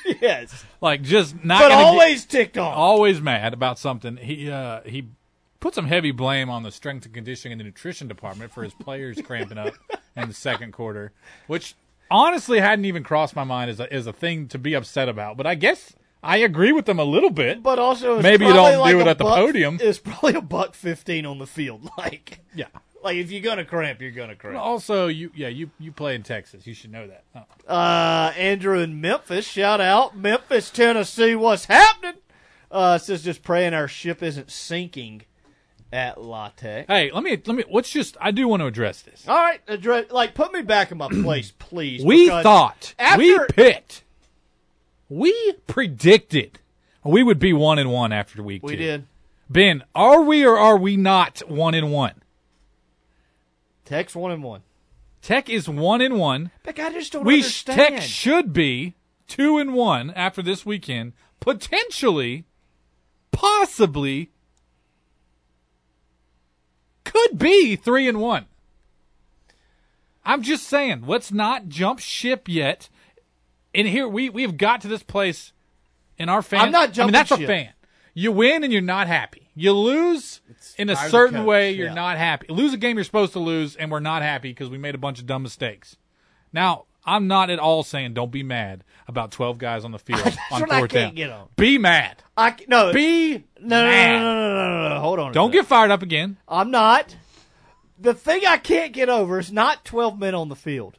[0.08, 0.64] Like, yes.
[0.80, 2.74] like just not But gonna get- always ticked off.
[2.76, 4.16] always mad about something.
[4.16, 5.08] He uh, he
[5.60, 8.72] put some heavy blame on the strength and conditioning and the nutrition department for his
[8.72, 9.74] players cramping up
[10.16, 11.12] in the second quarter,
[11.48, 11.74] which
[12.10, 15.36] honestly hadn't even crossed my mind as a as a thing to be upset about.
[15.36, 15.92] But I guess
[16.26, 17.62] I agree with them a little bit.
[17.62, 19.78] But also, it's maybe you don't like do it at the buck- podium.
[19.80, 21.88] It's probably a buck fifteen on the field.
[21.98, 22.66] Like, Yeah.
[23.02, 24.58] like if you're gonna cramp, you're gonna cramp.
[24.58, 26.66] also, you yeah you you play in Texas.
[26.66, 27.24] You should know that.
[27.34, 27.72] Oh.
[27.72, 31.34] Uh, Andrew in Memphis, shout out Memphis, Tennessee.
[31.34, 32.20] What's happening?
[32.70, 35.22] Uh, says just praying our ship isn't sinking
[35.92, 36.86] at La Tech.
[36.88, 37.64] Hey, let me let me.
[37.70, 38.16] Let's just.
[38.20, 39.24] I do want to address this.
[39.28, 42.04] All right, address, like put me back in my place, please.
[42.04, 44.02] We thought after we picked,
[45.08, 46.58] we predicted
[47.04, 48.78] we would be one and one after week We two.
[48.78, 49.06] did.
[49.48, 52.14] Ben, are we or are we not one and one?
[53.84, 54.62] Tech's one and one.
[55.22, 56.50] Tech is one and one.
[56.62, 57.78] But I just don't we understand.
[57.78, 58.94] Tech should be
[59.28, 61.14] two and one after this weekend.
[61.40, 62.44] Potentially,
[63.32, 64.30] possibly,
[67.04, 68.46] could be three and one.
[70.24, 72.88] I'm just saying, let's not jump ship yet.
[73.76, 75.52] And here we we have got to this place
[76.18, 76.62] in our fan.
[76.62, 77.14] I'm not jumping.
[77.14, 77.68] I mean, that's a fan.
[78.14, 79.50] You win and you're not happy.
[79.54, 80.40] You lose
[80.78, 81.94] in a certain way, you're yeah.
[81.94, 82.46] not happy.
[82.48, 84.98] Lose a game you're supposed to lose, and we're not happy because we made a
[84.98, 85.96] bunch of dumb mistakes.
[86.52, 90.20] Now, I'm not at all saying don't be mad about 12 guys on the field
[90.50, 91.14] on what I fourth can't down.
[91.14, 91.48] get on.
[91.56, 92.22] Be mad.
[92.36, 95.32] I no Be no no, no no no no no no hold on.
[95.32, 96.38] Don't get fired up again.
[96.48, 97.14] I'm not.
[97.98, 100.98] The thing I can't get over is not 12 men on the field.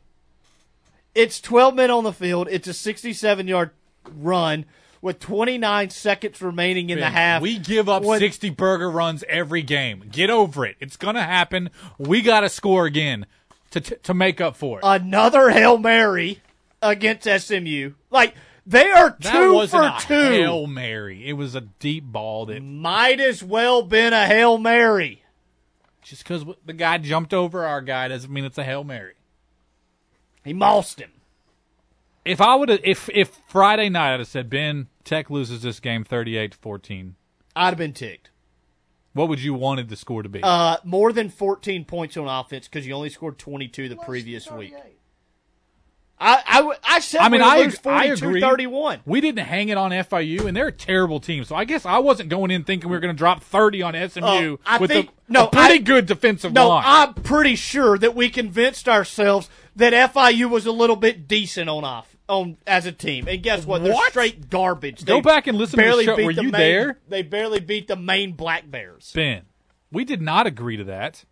[1.18, 2.48] It's 12 men on the field.
[2.52, 3.72] It's a 67 yard
[4.15, 4.65] run
[5.02, 7.41] with 29 seconds remaining in the half.
[7.41, 10.03] We give up When- 60 burger runs every game.
[10.11, 10.76] Get over it.
[10.80, 11.69] It's going to happen.
[11.98, 13.26] We got to score again
[13.72, 14.84] to t- to make up for it.
[14.85, 16.41] another Hail Mary
[16.81, 17.94] against SMU.
[18.11, 18.35] Like,
[18.65, 20.30] they are that two wasn't for a two.
[20.31, 21.27] Hail Mary.
[21.27, 25.23] It was a deep ball that Might as well been a Hail Mary.
[26.03, 29.14] just because the guy jumped over our guy doesn't mean it's a Hail Mary.
[30.48, 31.11] He mossed him.
[32.26, 35.80] If I would have, if if Friday night I'd have said Ben Tech loses this
[35.80, 37.15] game thirty eight to fourteen,
[37.56, 38.30] I'd have been ticked.
[39.14, 40.41] what would you wanted the score to be?
[40.44, 44.74] Uh, more than 14 points on offense because you only scored 22 the previous week.
[46.19, 48.41] I I said I mean, I, lose I 42 agree.
[48.41, 49.02] 31.
[49.06, 51.44] We didn't hang it on FIU, and they're a terrible team.
[51.44, 53.94] So I guess I wasn't going in thinking we were going to drop thirty on
[53.94, 56.84] SMU Oh, I with think- a, no, a pretty I- good defensive No, line.
[56.88, 61.83] I'm pretty sure that we convinced ourselves that FIU was a little bit decent on
[61.83, 63.27] off on as a team.
[63.27, 63.83] And guess what?
[63.83, 64.09] They're What?
[64.11, 65.05] straight garbage.
[65.05, 66.15] Go They back and listen to the barely show.
[66.17, 66.99] beat Were the you Maine- there?
[67.07, 69.11] They barely beat the Maine Black Bears.
[69.15, 69.43] Ben,
[69.91, 71.23] we did not agree to that.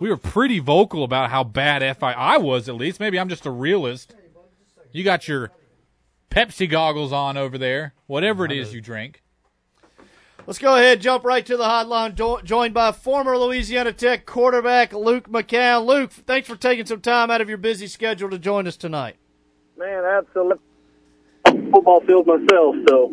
[0.00, 2.98] We were pretty vocal about how bad FIU was, at least.
[2.98, 4.14] Maybe I'm just a realist.
[4.90, 5.52] You got your
[6.30, 9.21] Pepsi goggles on over there, whatever it is you drink.
[10.46, 12.14] Let's go ahead, jump right to the hotline.
[12.16, 15.86] Jo- joined by former Louisiana Tech quarterback Luke McCown.
[15.86, 19.16] Luke, thanks for taking some time out of your busy schedule to join us tonight.
[19.78, 20.58] Man, absolutely.
[21.46, 23.06] Football field myself, so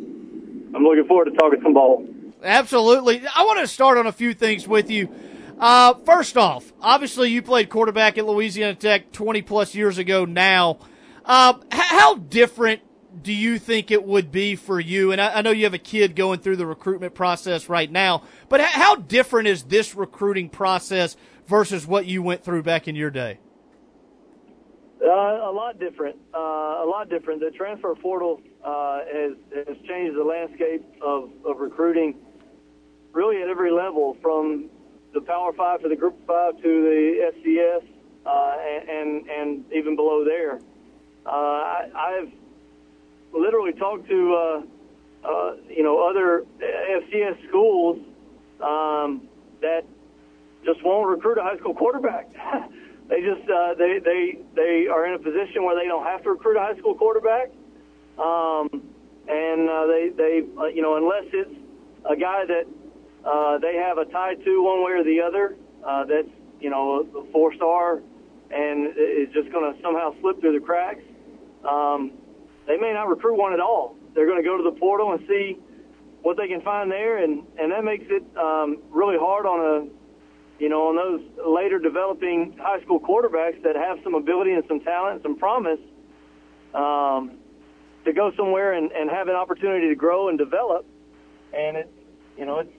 [0.76, 2.08] I'm looking forward to talking some ball.
[2.44, 3.22] Absolutely.
[3.36, 5.10] I want to start on a few things with you.
[5.60, 10.80] Uh, first off, obviously you played quarterback at Louisiana Tech 20 plus years ago now.
[11.26, 12.82] Uh, how different
[13.22, 15.12] do you think it would be for you?
[15.12, 18.24] And I, I know you have a kid going through the recruitment process right now,
[18.48, 21.16] but how different is this recruiting process
[21.48, 23.40] versus what you went through back in your day?
[25.02, 26.18] Uh, a lot different.
[26.34, 27.40] Uh, a lot different.
[27.40, 32.16] The transfer portal uh, has has changed the landscape of, of recruiting,
[33.14, 34.70] really at every level, from
[35.14, 37.88] the Power Five to the Group Five to the FCS,
[38.26, 40.60] uh, and, and and even below there.
[41.26, 42.34] Uh, I, I've
[43.34, 48.00] literally talked to uh, uh, you know other FCS schools
[48.62, 49.28] um,
[49.62, 49.84] that
[50.66, 52.30] just won't recruit a high school quarterback.
[53.10, 56.32] they just uh, they they they are in a position where they don't have to
[56.32, 57.50] recruit a high school quarterback,
[58.18, 58.70] um,
[59.28, 61.56] and uh, they they uh, you know unless it's
[62.06, 62.66] a guy that
[63.26, 66.30] uh, they have a tie to one way or the other, uh, that's
[66.60, 68.02] you know a four star
[68.52, 71.04] and is just going to somehow slip through the cracks.
[71.68, 72.14] Um,
[72.70, 73.98] they may not recruit one at all.
[74.16, 75.58] They're going to go to the portal and see
[76.22, 80.00] what they can find there, and and that makes it um, really hard on a
[80.60, 84.82] you know, on those later developing high school quarterbacks that have some ability and some
[84.82, 85.80] talent and some promise
[86.76, 87.40] um,
[88.04, 90.86] to go somewhere and, and have an opportunity to grow and develop.
[91.54, 91.90] And it,
[92.38, 92.72] you know, it's,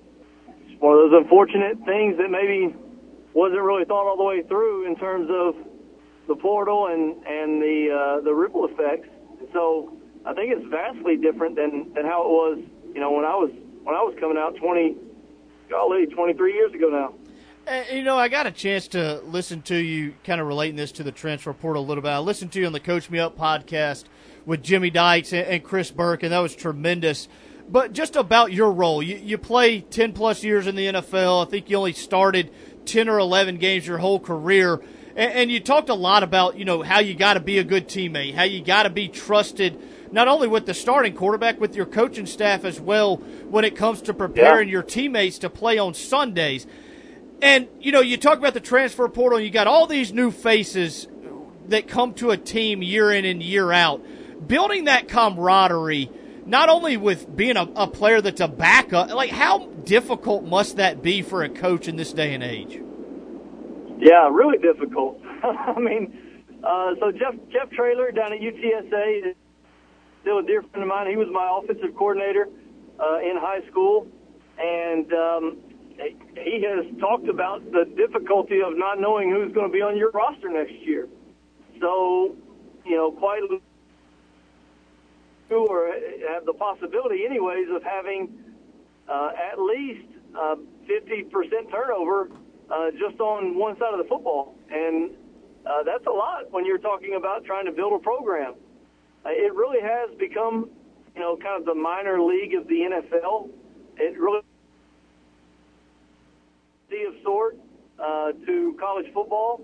[0.69, 2.75] it's one of those unfortunate things that maybe
[3.33, 5.55] wasn't really thought all the way through in terms of
[6.29, 9.09] the portal and and the uh, the ripple effects.
[9.52, 12.59] So I think it's vastly different than than how it was,
[12.94, 13.51] you know, when I was
[13.82, 14.97] when I was coming out 20,
[15.68, 17.14] golly, 23 years ago now.
[17.66, 20.93] Uh, you know, I got a chance to listen to you kind of relating this
[20.93, 22.10] to the transfer portal a little bit.
[22.10, 24.05] I listened to you on the Coach Me Up podcast
[24.47, 27.28] with Jimmy Dykes and, and Chris Burke, and that was tremendous.
[27.68, 31.47] But just about your role, you, you play 10 plus years in the NFL.
[31.47, 32.51] I think you only started
[32.86, 34.81] 10 or 11 games your whole career.
[35.16, 37.65] And, and you talked a lot about, you know, how you got to be a
[37.65, 39.81] good teammate, how you got to be trusted
[40.12, 43.16] not only with the starting quarterback, with your coaching staff as well
[43.49, 44.73] when it comes to preparing yeah.
[44.73, 46.66] your teammates to play on Sundays.
[47.43, 50.31] And, you know, you talk about the transfer portal, and you got all these new
[50.31, 51.07] faces
[51.69, 54.03] that come to a team year in and year out.
[54.47, 56.11] Building that camaraderie,
[56.45, 61.03] not only with being a, a player that's a backup, like how difficult must that
[61.03, 62.81] be for a coach in this day and age?
[64.01, 65.20] Yeah, really difficult.
[65.44, 66.12] I mean,
[66.64, 69.35] uh, so Jeff Jeff Traylor down at UTSA,
[70.22, 71.09] still a dear friend of mine.
[71.10, 72.48] He was my offensive coordinator
[73.01, 74.09] uh, in high school,
[74.59, 75.59] and um,
[76.36, 80.10] he has talked about the difficulty of not knowing who's going to be on your
[80.12, 81.09] roster next year.
[81.81, 82.36] So,
[82.86, 83.43] you know, quite
[85.48, 85.89] who or
[86.32, 88.31] have the possibility, anyways, of having
[89.09, 90.06] uh, at least
[90.39, 90.56] uh,
[90.89, 92.31] 50% turnover
[92.71, 95.11] uh, just on one side of the football, and
[95.67, 98.55] uh, that's a lot when you're talking about trying to build a program.
[99.25, 100.71] Uh, it really has become,
[101.15, 103.51] you know, kind of the minor league of the NFL.
[103.99, 104.41] It really
[106.91, 107.57] of sort
[107.99, 109.61] uh, to college football,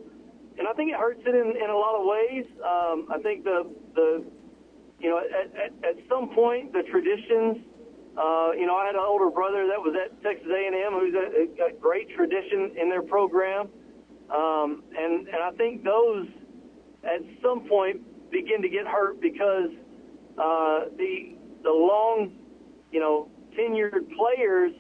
[0.59, 2.45] and I think it hurts it in, in a lot of ways.
[2.59, 4.25] Um, I think the the
[5.01, 7.59] you know at, at, at some point the traditions.
[8.17, 11.69] Uh, you know, I had an older brother that was at Texas A&M, who's a,
[11.69, 13.69] a great tradition in their program,
[14.31, 16.27] um, and and I think those
[17.05, 19.71] at some point begin to get hurt because
[20.39, 22.33] uh, the the long,
[22.91, 23.29] you know,
[23.59, 24.73] tenured players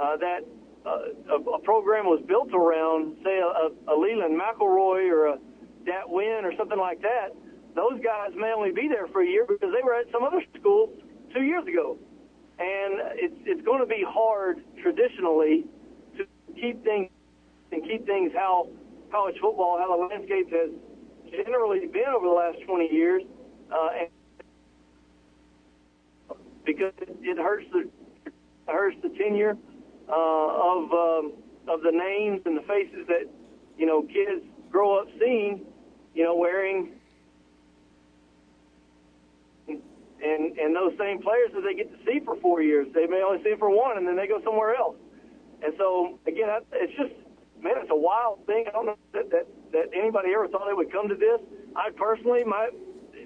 [0.00, 0.40] uh, that
[0.86, 5.38] uh, a, a program was built around, say, a, a Leland McElroy or a
[5.84, 7.30] Dat Nguyen or something like that,
[7.74, 10.42] those guys may only be there for a year because they were at some other
[10.58, 10.92] school
[11.34, 11.98] two years ago.
[12.60, 15.64] And it's, it's going to be hard traditionally
[16.18, 17.08] to keep things
[17.72, 18.68] and keep things how
[19.10, 20.70] college football, how the landscape has
[21.44, 23.22] generally been over the last 20 years.
[23.72, 24.08] Uh, and
[26.66, 27.88] because it, hurts the
[28.66, 29.56] hurts the tenure
[30.08, 31.32] uh, of um,
[31.66, 33.24] of the names and the faces that
[33.78, 35.64] you know kids grow up seeing,
[36.14, 36.92] you know, wearing.
[40.22, 43.22] And and those same players that they get to see for four years, they may
[43.22, 44.96] only see for one, and then they go somewhere else.
[45.62, 47.12] And so again, it's just
[47.62, 48.64] man, it's a wild thing.
[48.68, 51.40] I don't know that that, that anybody ever thought it would come to this.
[51.76, 52.70] I personally, my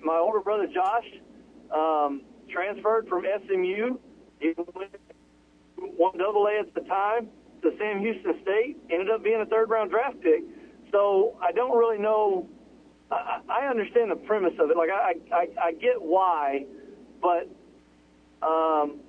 [0.05, 1.07] my older brother Josh,
[1.75, 3.99] um, transferred from SMU.
[4.41, 4.97] He went
[5.77, 7.29] one double A at the time
[7.63, 10.43] to Sam Houston State, ended up being a third round draft pick.
[10.93, 12.49] So I don't really know.
[13.11, 14.77] I, I understand the premise of it.
[14.77, 16.67] Like I, I, I get why,
[17.25, 17.49] but
[18.47, 19.01] um,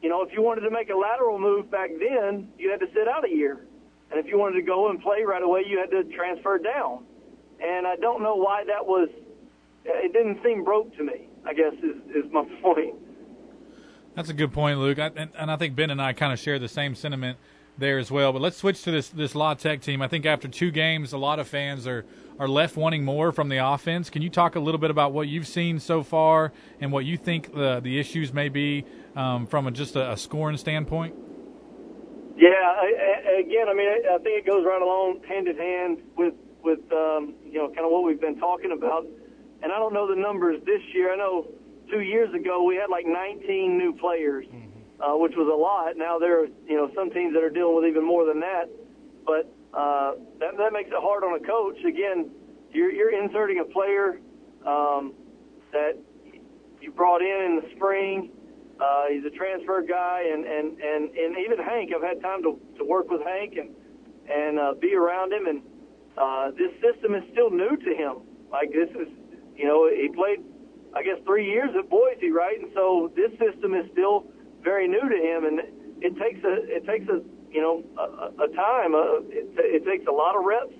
[0.00, 2.86] you know, if you wanted to make a lateral move back then, you had to
[2.94, 3.58] sit out a year,
[4.10, 7.04] and if you wanted to go and play right away, you had to transfer down.
[7.60, 9.08] And I don't know why that was.
[9.84, 11.28] It didn't seem broke to me.
[11.44, 12.94] I guess is is my point.
[14.14, 14.98] That's a good point, Luke.
[14.98, 17.38] I, and, and I think Ben and I kind of share the same sentiment
[17.76, 18.32] there as well.
[18.32, 20.02] But let's switch to this this La Tech team.
[20.02, 22.04] I think after two games, a lot of fans are
[22.38, 24.10] are left wanting more from the offense.
[24.10, 27.16] Can you talk a little bit about what you've seen so far and what you
[27.16, 28.84] think the the issues may be
[29.16, 31.14] um, from a, just a, a, scoring standpoint?
[32.36, 36.34] Yeah, I, again, I mean, I think it goes right along hand in hand with
[36.62, 39.06] with um, you know kind of what we've been talking about.
[39.60, 41.12] And I don't know the numbers this year.
[41.12, 41.48] I know
[41.90, 45.02] two years ago, we had like 19 new players, mm-hmm.
[45.02, 45.96] uh, which was a lot.
[45.96, 48.68] Now there are, you know, some teams that are dealing with even more than that.
[49.26, 51.78] But uh, that that makes it hard on a coach.
[51.84, 52.30] Again,
[52.72, 54.20] you're you're inserting a player
[54.66, 55.14] um,
[55.72, 55.98] that
[56.80, 58.30] you brought in in the spring.
[58.80, 62.60] Uh, he's a transfer guy, and, and, and, and even Hank, I've had time to,
[62.78, 63.70] to work with Hank and,
[64.30, 65.62] and uh, be around him, and
[66.16, 68.22] uh, this system is still new to him.
[68.52, 69.08] Like this is,
[69.56, 70.44] you know, he played,
[70.94, 72.60] I guess, three years at Boise, right?
[72.60, 74.26] And so this system is still
[74.62, 75.58] very new to him, and
[76.00, 77.20] it takes a, it takes a,
[77.58, 78.94] you know, a, a time.
[78.94, 80.70] Uh, it, it takes a lot of reps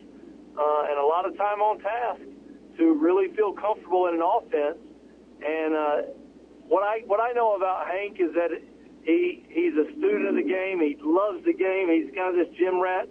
[0.55, 2.23] uh, and a lot of time on task
[2.79, 4.79] to really feel comfortable in an offense.
[5.43, 6.15] And uh,
[6.71, 8.55] what I what I know about Hank is that
[9.03, 10.79] he he's a student of the game.
[10.79, 11.91] He loves the game.
[11.91, 13.09] He's kind of this gym rat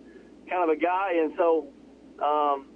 [0.48, 1.68] kind of a guy, and so
[2.23, 2.72] um,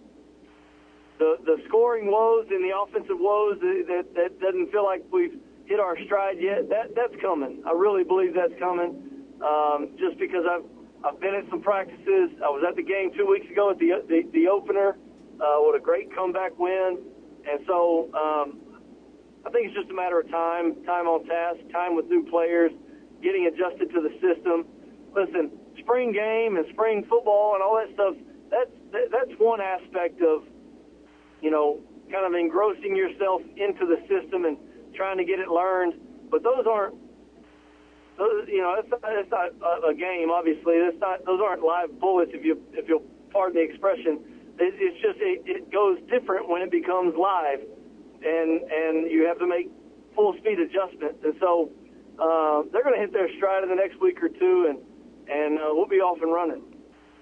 [1.20, 5.80] the the scoring woes and the offensive woes that that doesn't feel like we've hit
[5.80, 6.68] our stride yet.
[6.68, 7.64] That that's coming.
[7.66, 9.08] I really believe that's coming.
[9.42, 10.66] Um, just because I've
[11.04, 12.30] I've been at some practices.
[12.46, 14.98] I was at the game two weeks ago at the the, the opener.
[15.40, 17.00] Uh, what a great comeback win,
[17.50, 18.62] and so um,
[19.46, 22.72] I think it's just a matter of time, time on task, time with new players,
[23.24, 24.66] getting adjusted to the system.
[25.16, 28.16] Listen, spring game and spring football and all that stuff.
[28.52, 30.44] That's that's one aspect of,
[31.42, 31.80] you know,
[32.12, 34.58] kind of engrossing yourself into the system and
[34.94, 35.96] trying to get it learned.
[36.30, 36.96] But those aren't,
[38.22, 39.50] those, you know, it's not, not
[39.84, 40.30] a, a game.
[40.30, 41.26] Obviously, not.
[41.26, 42.32] Those aren't live bullets.
[42.34, 44.22] If you if you'll pardon the expression,
[44.60, 47.62] it, it's just it, it goes different when it becomes live
[48.22, 49.70] and and you have to make
[50.16, 51.20] full speed adjustments.
[51.24, 51.72] And so
[52.20, 54.78] uh, they're going to hit their stride in the next week or two, and
[55.28, 56.62] and uh, we'll be off and running.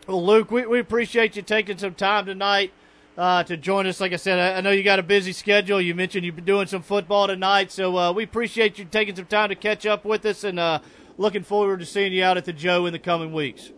[0.08, 2.74] Well, Luke, we, we appreciate you taking some time tonight
[3.20, 4.00] uh, to join us.
[4.00, 5.82] Like I said, I, I, know you got a busy schedule.
[5.82, 9.26] You mentioned you've been doing some football tonight, so uh, we appreciate you taking some
[9.26, 10.80] time to catch up with us, and uh,
[11.18, 13.74] looking forward to seeing you out at the Joe in the coming weeks.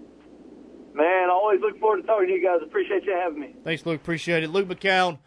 [0.94, 2.60] Man, always look forward to talking to you guys.
[2.62, 3.56] Appreciate you having me.
[3.64, 4.00] Thanks, Luke.
[4.00, 4.50] Appreciate it.
[4.50, 5.18] Luke McCown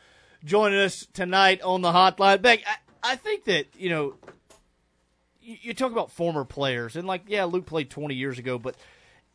[0.45, 2.41] joining us tonight on the hotline.
[2.41, 4.15] Beck, I, I think that, you know,
[5.41, 8.77] you, you, talk about former players, and like, yeah, Luke played 20 years ago, but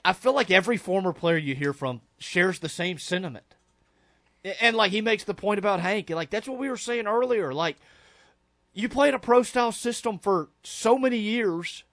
[0.05, 3.55] I feel like every former player you hear from shares the same sentiment.
[4.61, 7.07] And like, he makes the point about Hank, and like, that's what we were saying
[7.07, 7.53] earlier.
[7.53, 7.77] Like,
[8.73, 11.83] you played a pro style system for so many years,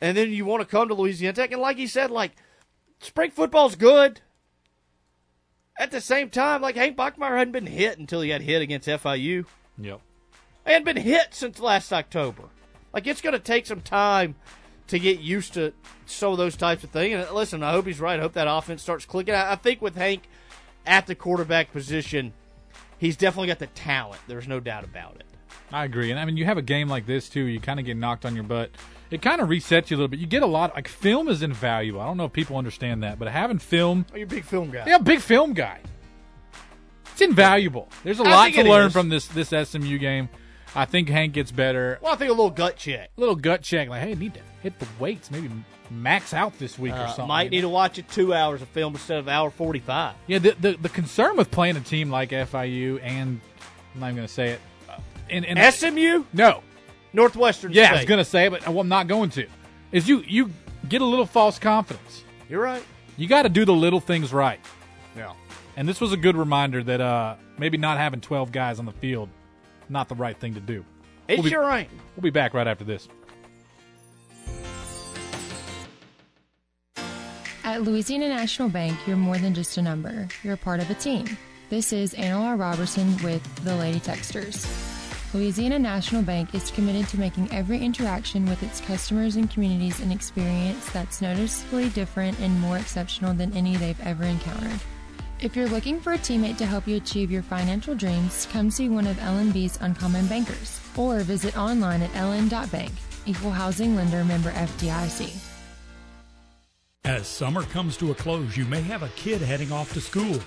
[0.00, 2.32] and then you want to come to Louisiana Tech, and like he said, like,
[3.00, 4.20] spring football's good
[5.78, 8.88] at the same time, like Hank Bachmeier hadn't been hit until he got hit against
[8.88, 9.44] FIU.
[9.78, 10.00] Yep.
[10.64, 12.44] He hadn't been hit since last October.
[12.92, 14.36] Like it's going to take some time
[14.88, 15.72] to get used to
[16.06, 17.14] some of those types of things.
[17.14, 18.18] And listen, I hope he's right.
[18.18, 19.34] I hope that offense starts clicking.
[19.34, 20.28] I think with Hank
[20.86, 22.32] at the quarterback position,
[22.98, 24.20] he's definitely got the talent.
[24.26, 25.24] There's no doubt about it.
[25.72, 26.10] I agree.
[26.10, 27.44] And I mean, you have a game like this too.
[27.44, 28.70] You kind of get knocked on your butt
[29.10, 30.20] it kind of resets you a little bit.
[30.20, 32.00] You get a lot like film is invaluable.
[32.00, 34.06] I don't know if people understand that, but having film.
[34.12, 34.84] Oh, you're a big film guy.
[34.86, 35.80] Yeah, big film guy.
[37.12, 37.88] It's invaluable.
[38.04, 38.92] There's a I lot to learn is.
[38.92, 40.28] from this this SMU game.
[40.74, 41.98] I think Hank gets better.
[42.02, 43.10] Well, I think a little gut check.
[43.16, 45.48] A little gut check, like, hey, I need to hit the weights, maybe
[45.90, 47.28] max out this week uh, or something.
[47.28, 50.14] Might need to watch it two hours of film instead of hour forty five.
[50.26, 53.40] Yeah, the, the, the concern with playing a team like FIU and
[53.94, 54.60] I'm not even going to say it.
[55.28, 56.24] In, and, and SMU?
[56.32, 56.62] No,
[57.12, 57.72] Northwestern.
[57.72, 57.92] Yeah, State.
[57.92, 59.46] I was going to say it, but I'm not going to.
[59.92, 60.50] Is you you
[60.88, 62.24] get a little false confidence.
[62.48, 62.84] You're right.
[63.16, 64.60] You got to do the little things right.
[65.16, 65.32] Yeah.
[65.76, 68.92] And this was a good reminder that uh, maybe not having 12 guys on the
[68.92, 69.28] field,
[69.88, 70.84] not the right thing to do.
[71.28, 71.88] It's we'll be, right.
[72.14, 73.08] We'll be back right after this.
[77.76, 80.28] At Louisiana National Bank, you're more than just a number.
[80.42, 81.36] You're a part of a team.
[81.68, 82.56] This is Anna R.
[82.56, 84.64] Robertson with the Lady Techsters.
[85.34, 90.10] Louisiana National Bank is committed to making every interaction with its customers and communities an
[90.10, 94.80] experience that's noticeably different and more exceptional than any they've ever encountered.
[95.40, 98.88] If you're looking for a teammate to help you achieve your financial dreams, come see
[98.88, 102.92] one of LNB's Uncommon Bankers or visit online at ln.bank.
[103.26, 105.55] Equal housing lender member FDIC.
[107.06, 110.40] As summer comes to a close, you may have a kid heading off to school.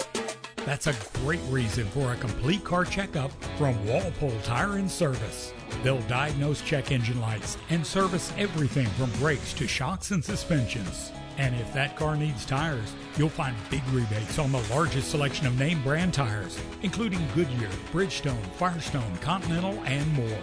[0.66, 5.54] That's a great reason for a complete car checkup from Walpole Tire and Service.
[5.84, 11.14] They'll diagnose check engine lights and service everything from brakes to shocks and suspensions.
[11.38, 15.58] And if that car needs tires, you'll find big rebates on the largest selection of
[15.58, 20.38] name brand tires, including Goodyear, Bridgestone, Firestone, Continental, and more.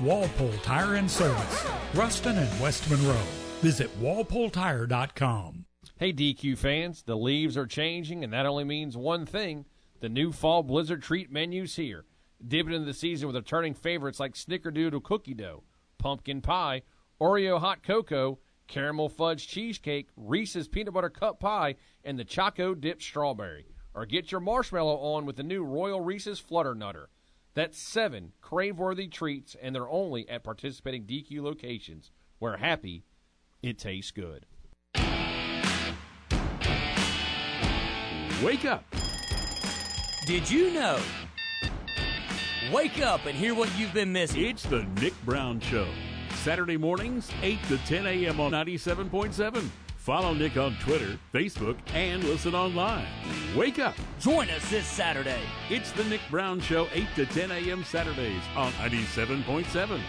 [0.00, 3.47] Walpole Tire and Service, Ruston and West Monroe.
[3.60, 5.64] Visit walpoletire.com.
[5.96, 9.64] Hey, DQ fans, the leaves are changing, and that only means one thing
[9.98, 12.04] the new fall blizzard treat menu's here.
[12.46, 15.64] Dip into the season with returning favorites like Snickerdoodle cookie dough,
[15.98, 16.82] pumpkin pie,
[17.20, 21.74] Oreo hot cocoa, caramel fudge cheesecake, Reese's peanut butter cup pie,
[22.04, 23.66] and the Choco dipped strawberry.
[23.92, 27.06] Or get your marshmallow on with the new Royal Reese's Fluffernutter.
[27.54, 33.02] That's seven crave-worthy treats, and they're only at participating DQ locations where happy,
[33.62, 34.46] it tastes good.
[38.42, 38.84] Wake up.
[40.26, 41.00] Did you know?
[42.72, 44.44] Wake up and hear what you've been missing.
[44.44, 45.88] It's the Nick Brown Show.
[46.36, 48.40] Saturday mornings, 8 to 10 a.m.
[48.40, 49.68] on 97.7.
[49.96, 53.06] Follow Nick on Twitter, Facebook, and listen online.
[53.56, 53.94] Wake up.
[54.20, 55.40] Join us this Saturday.
[55.68, 57.84] It's the Nick Brown Show, 8 to 10 a.m.
[57.84, 60.00] Saturdays on 97.7.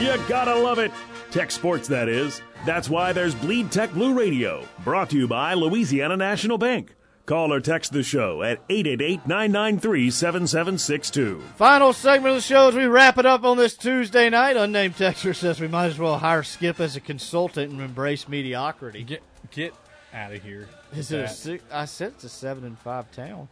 [0.00, 0.90] You gotta love it.
[1.30, 2.40] Tech sports, that is.
[2.66, 6.94] That's why there's Bleed Tech Blue Radio, brought to you by Louisiana National Bank.
[7.26, 11.40] Call or text the show at 888 993 7762.
[11.56, 14.56] Final segment of the show as we wrap it up on this Tuesday night.
[14.56, 19.04] Unnamed texter says we might as well hire Skip as a consultant and embrace mediocrity.
[19.04, 19.22] Get
[19.52, 19.74] get
[20.12, 20.68] out of here.
[20.96, 21.62] Is it a six?
[21.70, 23.48] I said it's a seven and five town.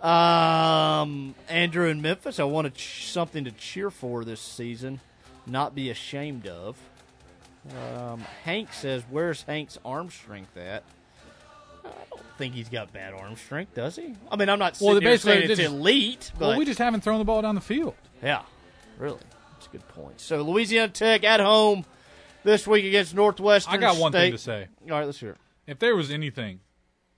[0.00, 2.38] Um, Andrew in Memphis.
[2.38, 5.00] I wanted ch- something to cheer for this season,
[5.46, 6.76] not be ashamed of.
[7.76, 10.84] Um, Hank says, "Where's Hank's arm strength at?"
[11.84, 14.14] I don't think he's got bad arm strength, does he?
[14.30, 16.58] I mean, I'm not Well, sitting they here basically saying it's just- elite, but Well,
[16.58, 17.94] we just haven't thrown the ball down the field.
[18.22, 18.42] yeah,
[18.98, 19.18] really,
[19.54, 20.20] that's a good point.
[20.20, 21.84] So Louisiana Tech at home
[22.44, 23.74] this week against Northwestern.
[23.74, 24.20] I got one State.
[24.26, 24.68] thing to say.
[24.90, 25.38] All right, let's hear it.
[25.66, 26.60] If there was anything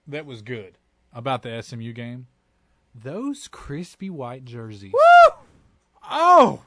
[0.06, 0.78] that was good
[1.12, 2.26] about the SMU game,
[2.94, 4.92] those crispy white jerseys.
[4.92, 5.34] Woo!
[6.10, 6.62] Oh,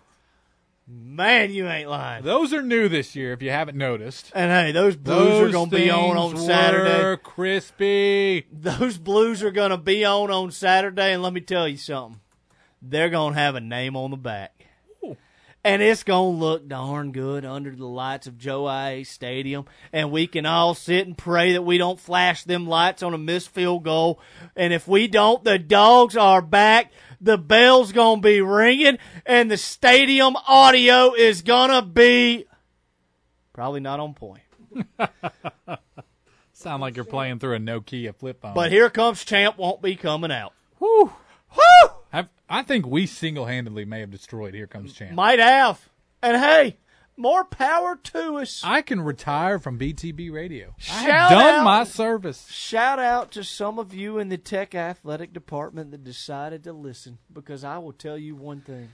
[0.88, 2.24] man, you ain't lying.
[2.24, 3.34] Those are new this year.
[3.34, 7.22] If you haven't noticed, And hey, those blues are going to be on on Saturday.
[7.24, 8.45] crispy.
[8.52, 12.20] Those blues are going to be on on Saturday, and let me tell you something.
[12.82, 14.52] They're going to have a name on the back.
[15.64, 19.02] And it's going to look darn good under the lights of Joe I.
[19.02, 19.66] Stadium.
[19.91, 23.18] And we can all sit and pray that we don't flash them lights on a
[23.18, 24.20] missed field goal.
[24.56, 26.91] And if we don't, the dogs are back.
[27.26, 29.00] The bell's going to be ringing.
[29.26, 32.46] And the stadium audio is going to be
[33.52, 34.44] probably not on point.
[36.54, 38.54] Sound like you're playing through a Nokia flip phone.
[38.54, 40.54] But here comes Champ won't be coming out.
[40.80, 41.06] Woo!
[41.06, 41.90] Woo!
[42.14, 45.14] I, I think we single handedly may have destroyed Here Comes Champ.
[45.14, 45.90] Might have.
[46.22, 46.78] And hey,
[47.18, 48.62] more power to us.
[48.64, 50.76] I can retire from BTB Radio.
[50.92, 52.48] I have done out- my service.
[52.50, 57.18] Shout out to some of you in the tech athletic department that decided to listen
[57.32, 58.90] because I will tell you one thing.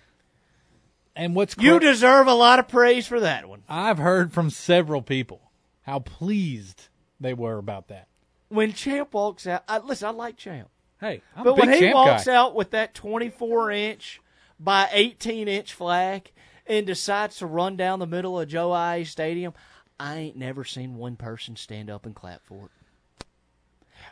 [1.16, 3.64] And what's You deserve a lot of praise for that one.
[3.68, 6.88] I've heard from several people how pleased
[7.20, 8.08] they were about that.
[8.48, 10.70] When Champ walks out, I, listen, I like Champ.
[11.00, 12.36] Hey, I'm but a big when he Champ walks guy.
[12.36, 14.22] out with that 24 inch
[14.60, 16.32] by 18 inch flag
[16.68, 19.04] and decides to run down the middle of Joe I.
[19.04, 19.54] Stadium,
[20.00, 23.26] I ain't never seen one person stand up and clap for it.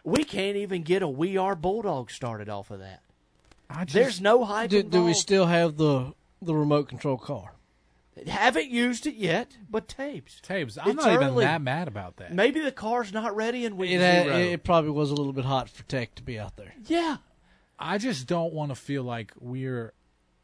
[0.03, 3.01] We can't even get a We Are Bulldog started off of that.
[3.91, 7.53] There's no hype Do, do we still have the the remote control car?
[8.27, 10.41] Haven't used it yet, but tapes.
[10.41, 10.77] Tapes.
[10.77, 12.34] I'm It's not even that mad about that.
[12.34, 13.93] Maybe the car's not ready and we.
[13.93, 16.55] It, had, uh, it probably was a little bit hot for Tech to be out
[16.57, 16.73] there.
[16.85, 17.17] yeah.
[17.81, 19.93] I just don't want to feel like we're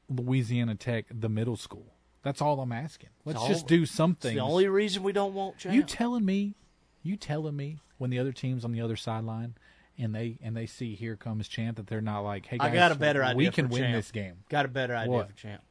[0.09, 1.94] Louisiana Tech, the middle school.
[2.25, 3.09] That's all I'm asking.
[3.23, 4.35] Let's all- just do something.
[4.35, 5.75] the only reason we don't want Champ.
[5.75, 6.55] You telling me?
[7.03, 9.53] You telling me when the other team's on the other sideline
[9.95, 12.73] and they and they see here comes Champ that they're not like, hey guys, I
[12.73, 13.37] got a better idea.
[13.37, 13.95] We can win Champ.
[13.95, 14.37] this game.
[14.49, 15.27] Got a better idea What?
[15.29, 15.61] for Champ.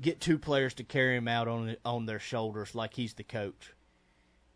[0.00, 3.74] Get two players to carry him out on on their shoulders like he's the coach.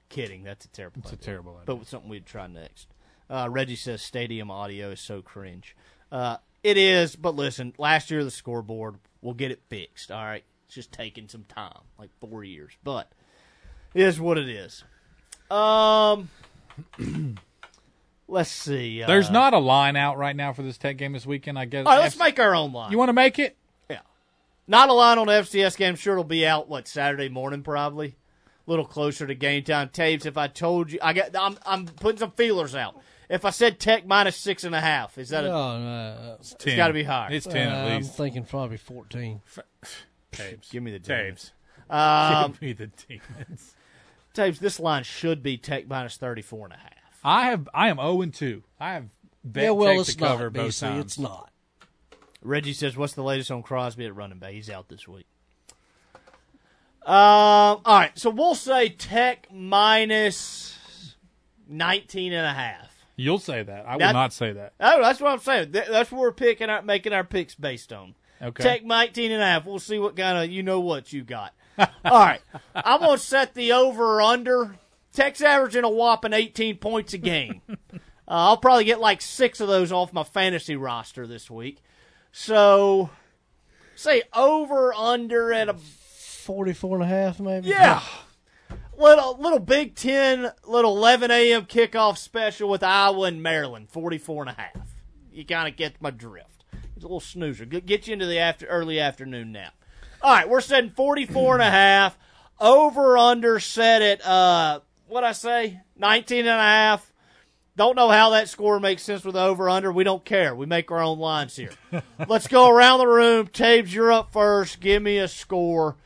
[0.09, 0.45] Kidding.
[0.45, 1.03] That's a terrible.
[1.03, 1.77] It's a terrible idea.
[1.77, 2.89] But something we'd try next.
[3.29, 5.77] Uh, Reggie says stadium audio is so cringe.
[6.11, 10.11] Uh, it is, but listen, last year the scoreboard, we'll get it fixed.
[10.11, 10.45] All right,
[10.77, 13.09] it's just taking some time, like four years, but
[13.95, 14.83] it is what it is.
[15.49, 16.29] Um,
[18.29, 19.03] let's see.
[19.03, 21.59] Uh, There's not a line out right now for this Tech game this weekend.
[21.59, 21.87] I guess.
[21.87, 22.91] All right, let's F- make our own line.
[22.91, 23.57] You want to make it?
[23.89, 24.01] Yeah.
[24.67, 25.95] Not a line on the FCS game.
[25.95, 28.17] Sure, it'll be out what Saturday morning, probably.
[28.67, 29.91] A little closer to game time.
[29.91, 30.27] Tapes.
[30.27, 31.37] If I told you, I got.
[31.39, 33.01] I'm I'm putting some feelers out.
[33.31, 35.45] If I said Tech minus six and a half, is that?
[35.45, 37.31] A, Oh, no, it's got to be higher.
[37.33, 39.41] It's ten Uh, at I'm thinking probably 14.
[40.37, 40.71] Tapes.
[40.71, 41.53] Give me the tapes.
[41.91, 43.75] Um, Give me the demons.
[44.33, 44.59] tapes.
[44.59, 46.91] This line should be Tech minus 34 and a half.
[47.23, 47.69] I have.
[47.75, 48.63] I am zero and two.
[48.79, 49.07] I have
[49.45, 51.05] bet yeah, well, Tech it's to cover not, both times.
[51.05, 51.51] It's not.
[52.43, 54.53] Reggie says, "What's the latest on Crosby at running back?
[54.53, 55.27] He's out this week."
[57.07, 61.17] Um, all right, so we'll say Tech minus
[61.69, 62.91] 19 and a half.
[63.17, 63.87] You'll say that.
[63.87, 64.73] I will That- not say that.
[64.81, 65.71] Oh, that's what I'm saying.
[65.73, 68.15] That's what we're picking our, making our picks based on.
[68.45, 68.63] Okay.
[68.63, 69.65] Tech 19 and a half.
[69.65, 71.55] We'll see what kind of you know what you got.
[71.79, 72.41] All right.
[72.75, 74.77] I'm going to set the over or under.
[75.13, 77.63] Tech's averaging a whopping 18 points a game.
[77.71, 77.97] uh,
[78.29, 81.83] I'll probably get like six of those off my fantasy roster this week.
[82.33, 83.11] So,
[83.95, 87.69] say over under at a 44 and a half, maybe.
[87.69, 88.03] yeah.
[88.97, 91.67] Little little Big Ten, little 11 a.m.
[91.67, 94.95] kickoff special with Iowa and Maryland, 44 and a half.
[95.33, 96.54] You kind of get my drift.
[97.05, 97.67] It's a little snoozer.
[97.67, 99.75] Get get you into the after early afternoon nap.
[100.23, 102.17] All right, we're setting 44 and a half.
[102.59, 107.13] Over under set at uh what I say 19 and a half.
[107.77, 109.93] Don't know how that score makes sense with over under.
[109.93, 110.55] We don't care.
[110.55, 111.73] We make our own lines here.
[112.27, 113.49] Let's go around the room.
[113.49, 114.81] Taves, you're up first.
[114.81, 115.97] Give me a score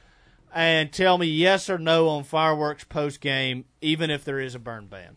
[0.52, 4.58] and tell me yes or no on fireworks post game, even if there is a
[4.58, 5.16] burn ban.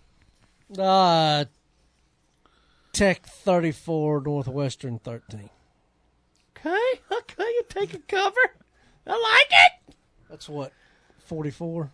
[0.77, 1.45] Uh,
[2.93, 5.49] Tech 34, Northwestern 13.
[6.63, 8.39] Okay, okay, you take a cover.
[9.07, 9.51] I like
[9.89, 9.95] it.
[10.29, 10.71] That's what,
[11.25, 11.91] 44?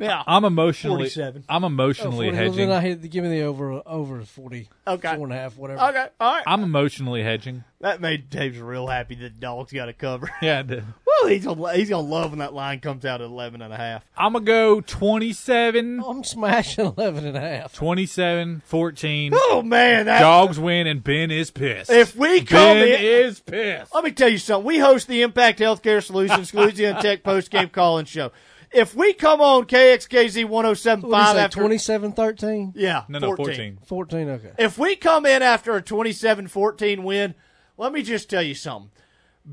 [0.00, 0.96] Yeah, I'm emotionally.
[1.10, 1.44] 47.
[1.48, 2.68] I'm Oh, emotionally 40, well, hedging.
[2.68, 4.68] then I hit, give me the over over 40.
[4.86, 5.14] Okay.
[5.14, 5.80] Four and a half, whatever.
[5.88, 6.42] Okay, all right.
[6.46, 7.64] I'm emotionally hedging.
[7.82, 10.30] That made Dave's real happy that dogs got a cover.
[10.42, 10.84] Yeah, I did.
[11.06, 13.76] well, he's gonna, he's gonna love when that line comes out at 11 and a
[13.76, 14.04] half.
[14.16, 17.74] I'm gonna go 27, I'm smashing 11 and a half.
[17.74, 19.32] 27, 14.
[19.34, 21.90] Oh man, that, Dogs win, and Ben is pissed.
[21.90, 23.94] If we come Ben in- is pissed.
[23.94, 24.66] Let me tell you something.
[24.66, 28.32] We host the Impact Healthcare Solutions Louisiana Tech post game call-in show.
[28.72, 32.72] If we come on KXKZ 107.5 What say, oh after 27 13?
[32.76, 33.78] yeah, No, no, 14.
[33.84, 34.52] 14, okay.
[34.58, 37.34] If we come in after a 27-14 win,
[37.76, 38.90] let me just tell you something.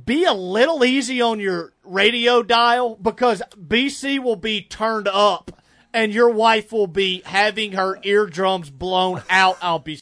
[0.06, 5.62] Be a little easy on your radio dial because BC will be turned up
[5.94, 9.58] and your wife will be having her eardrums blown out.
[9.62, 9.96] I'll be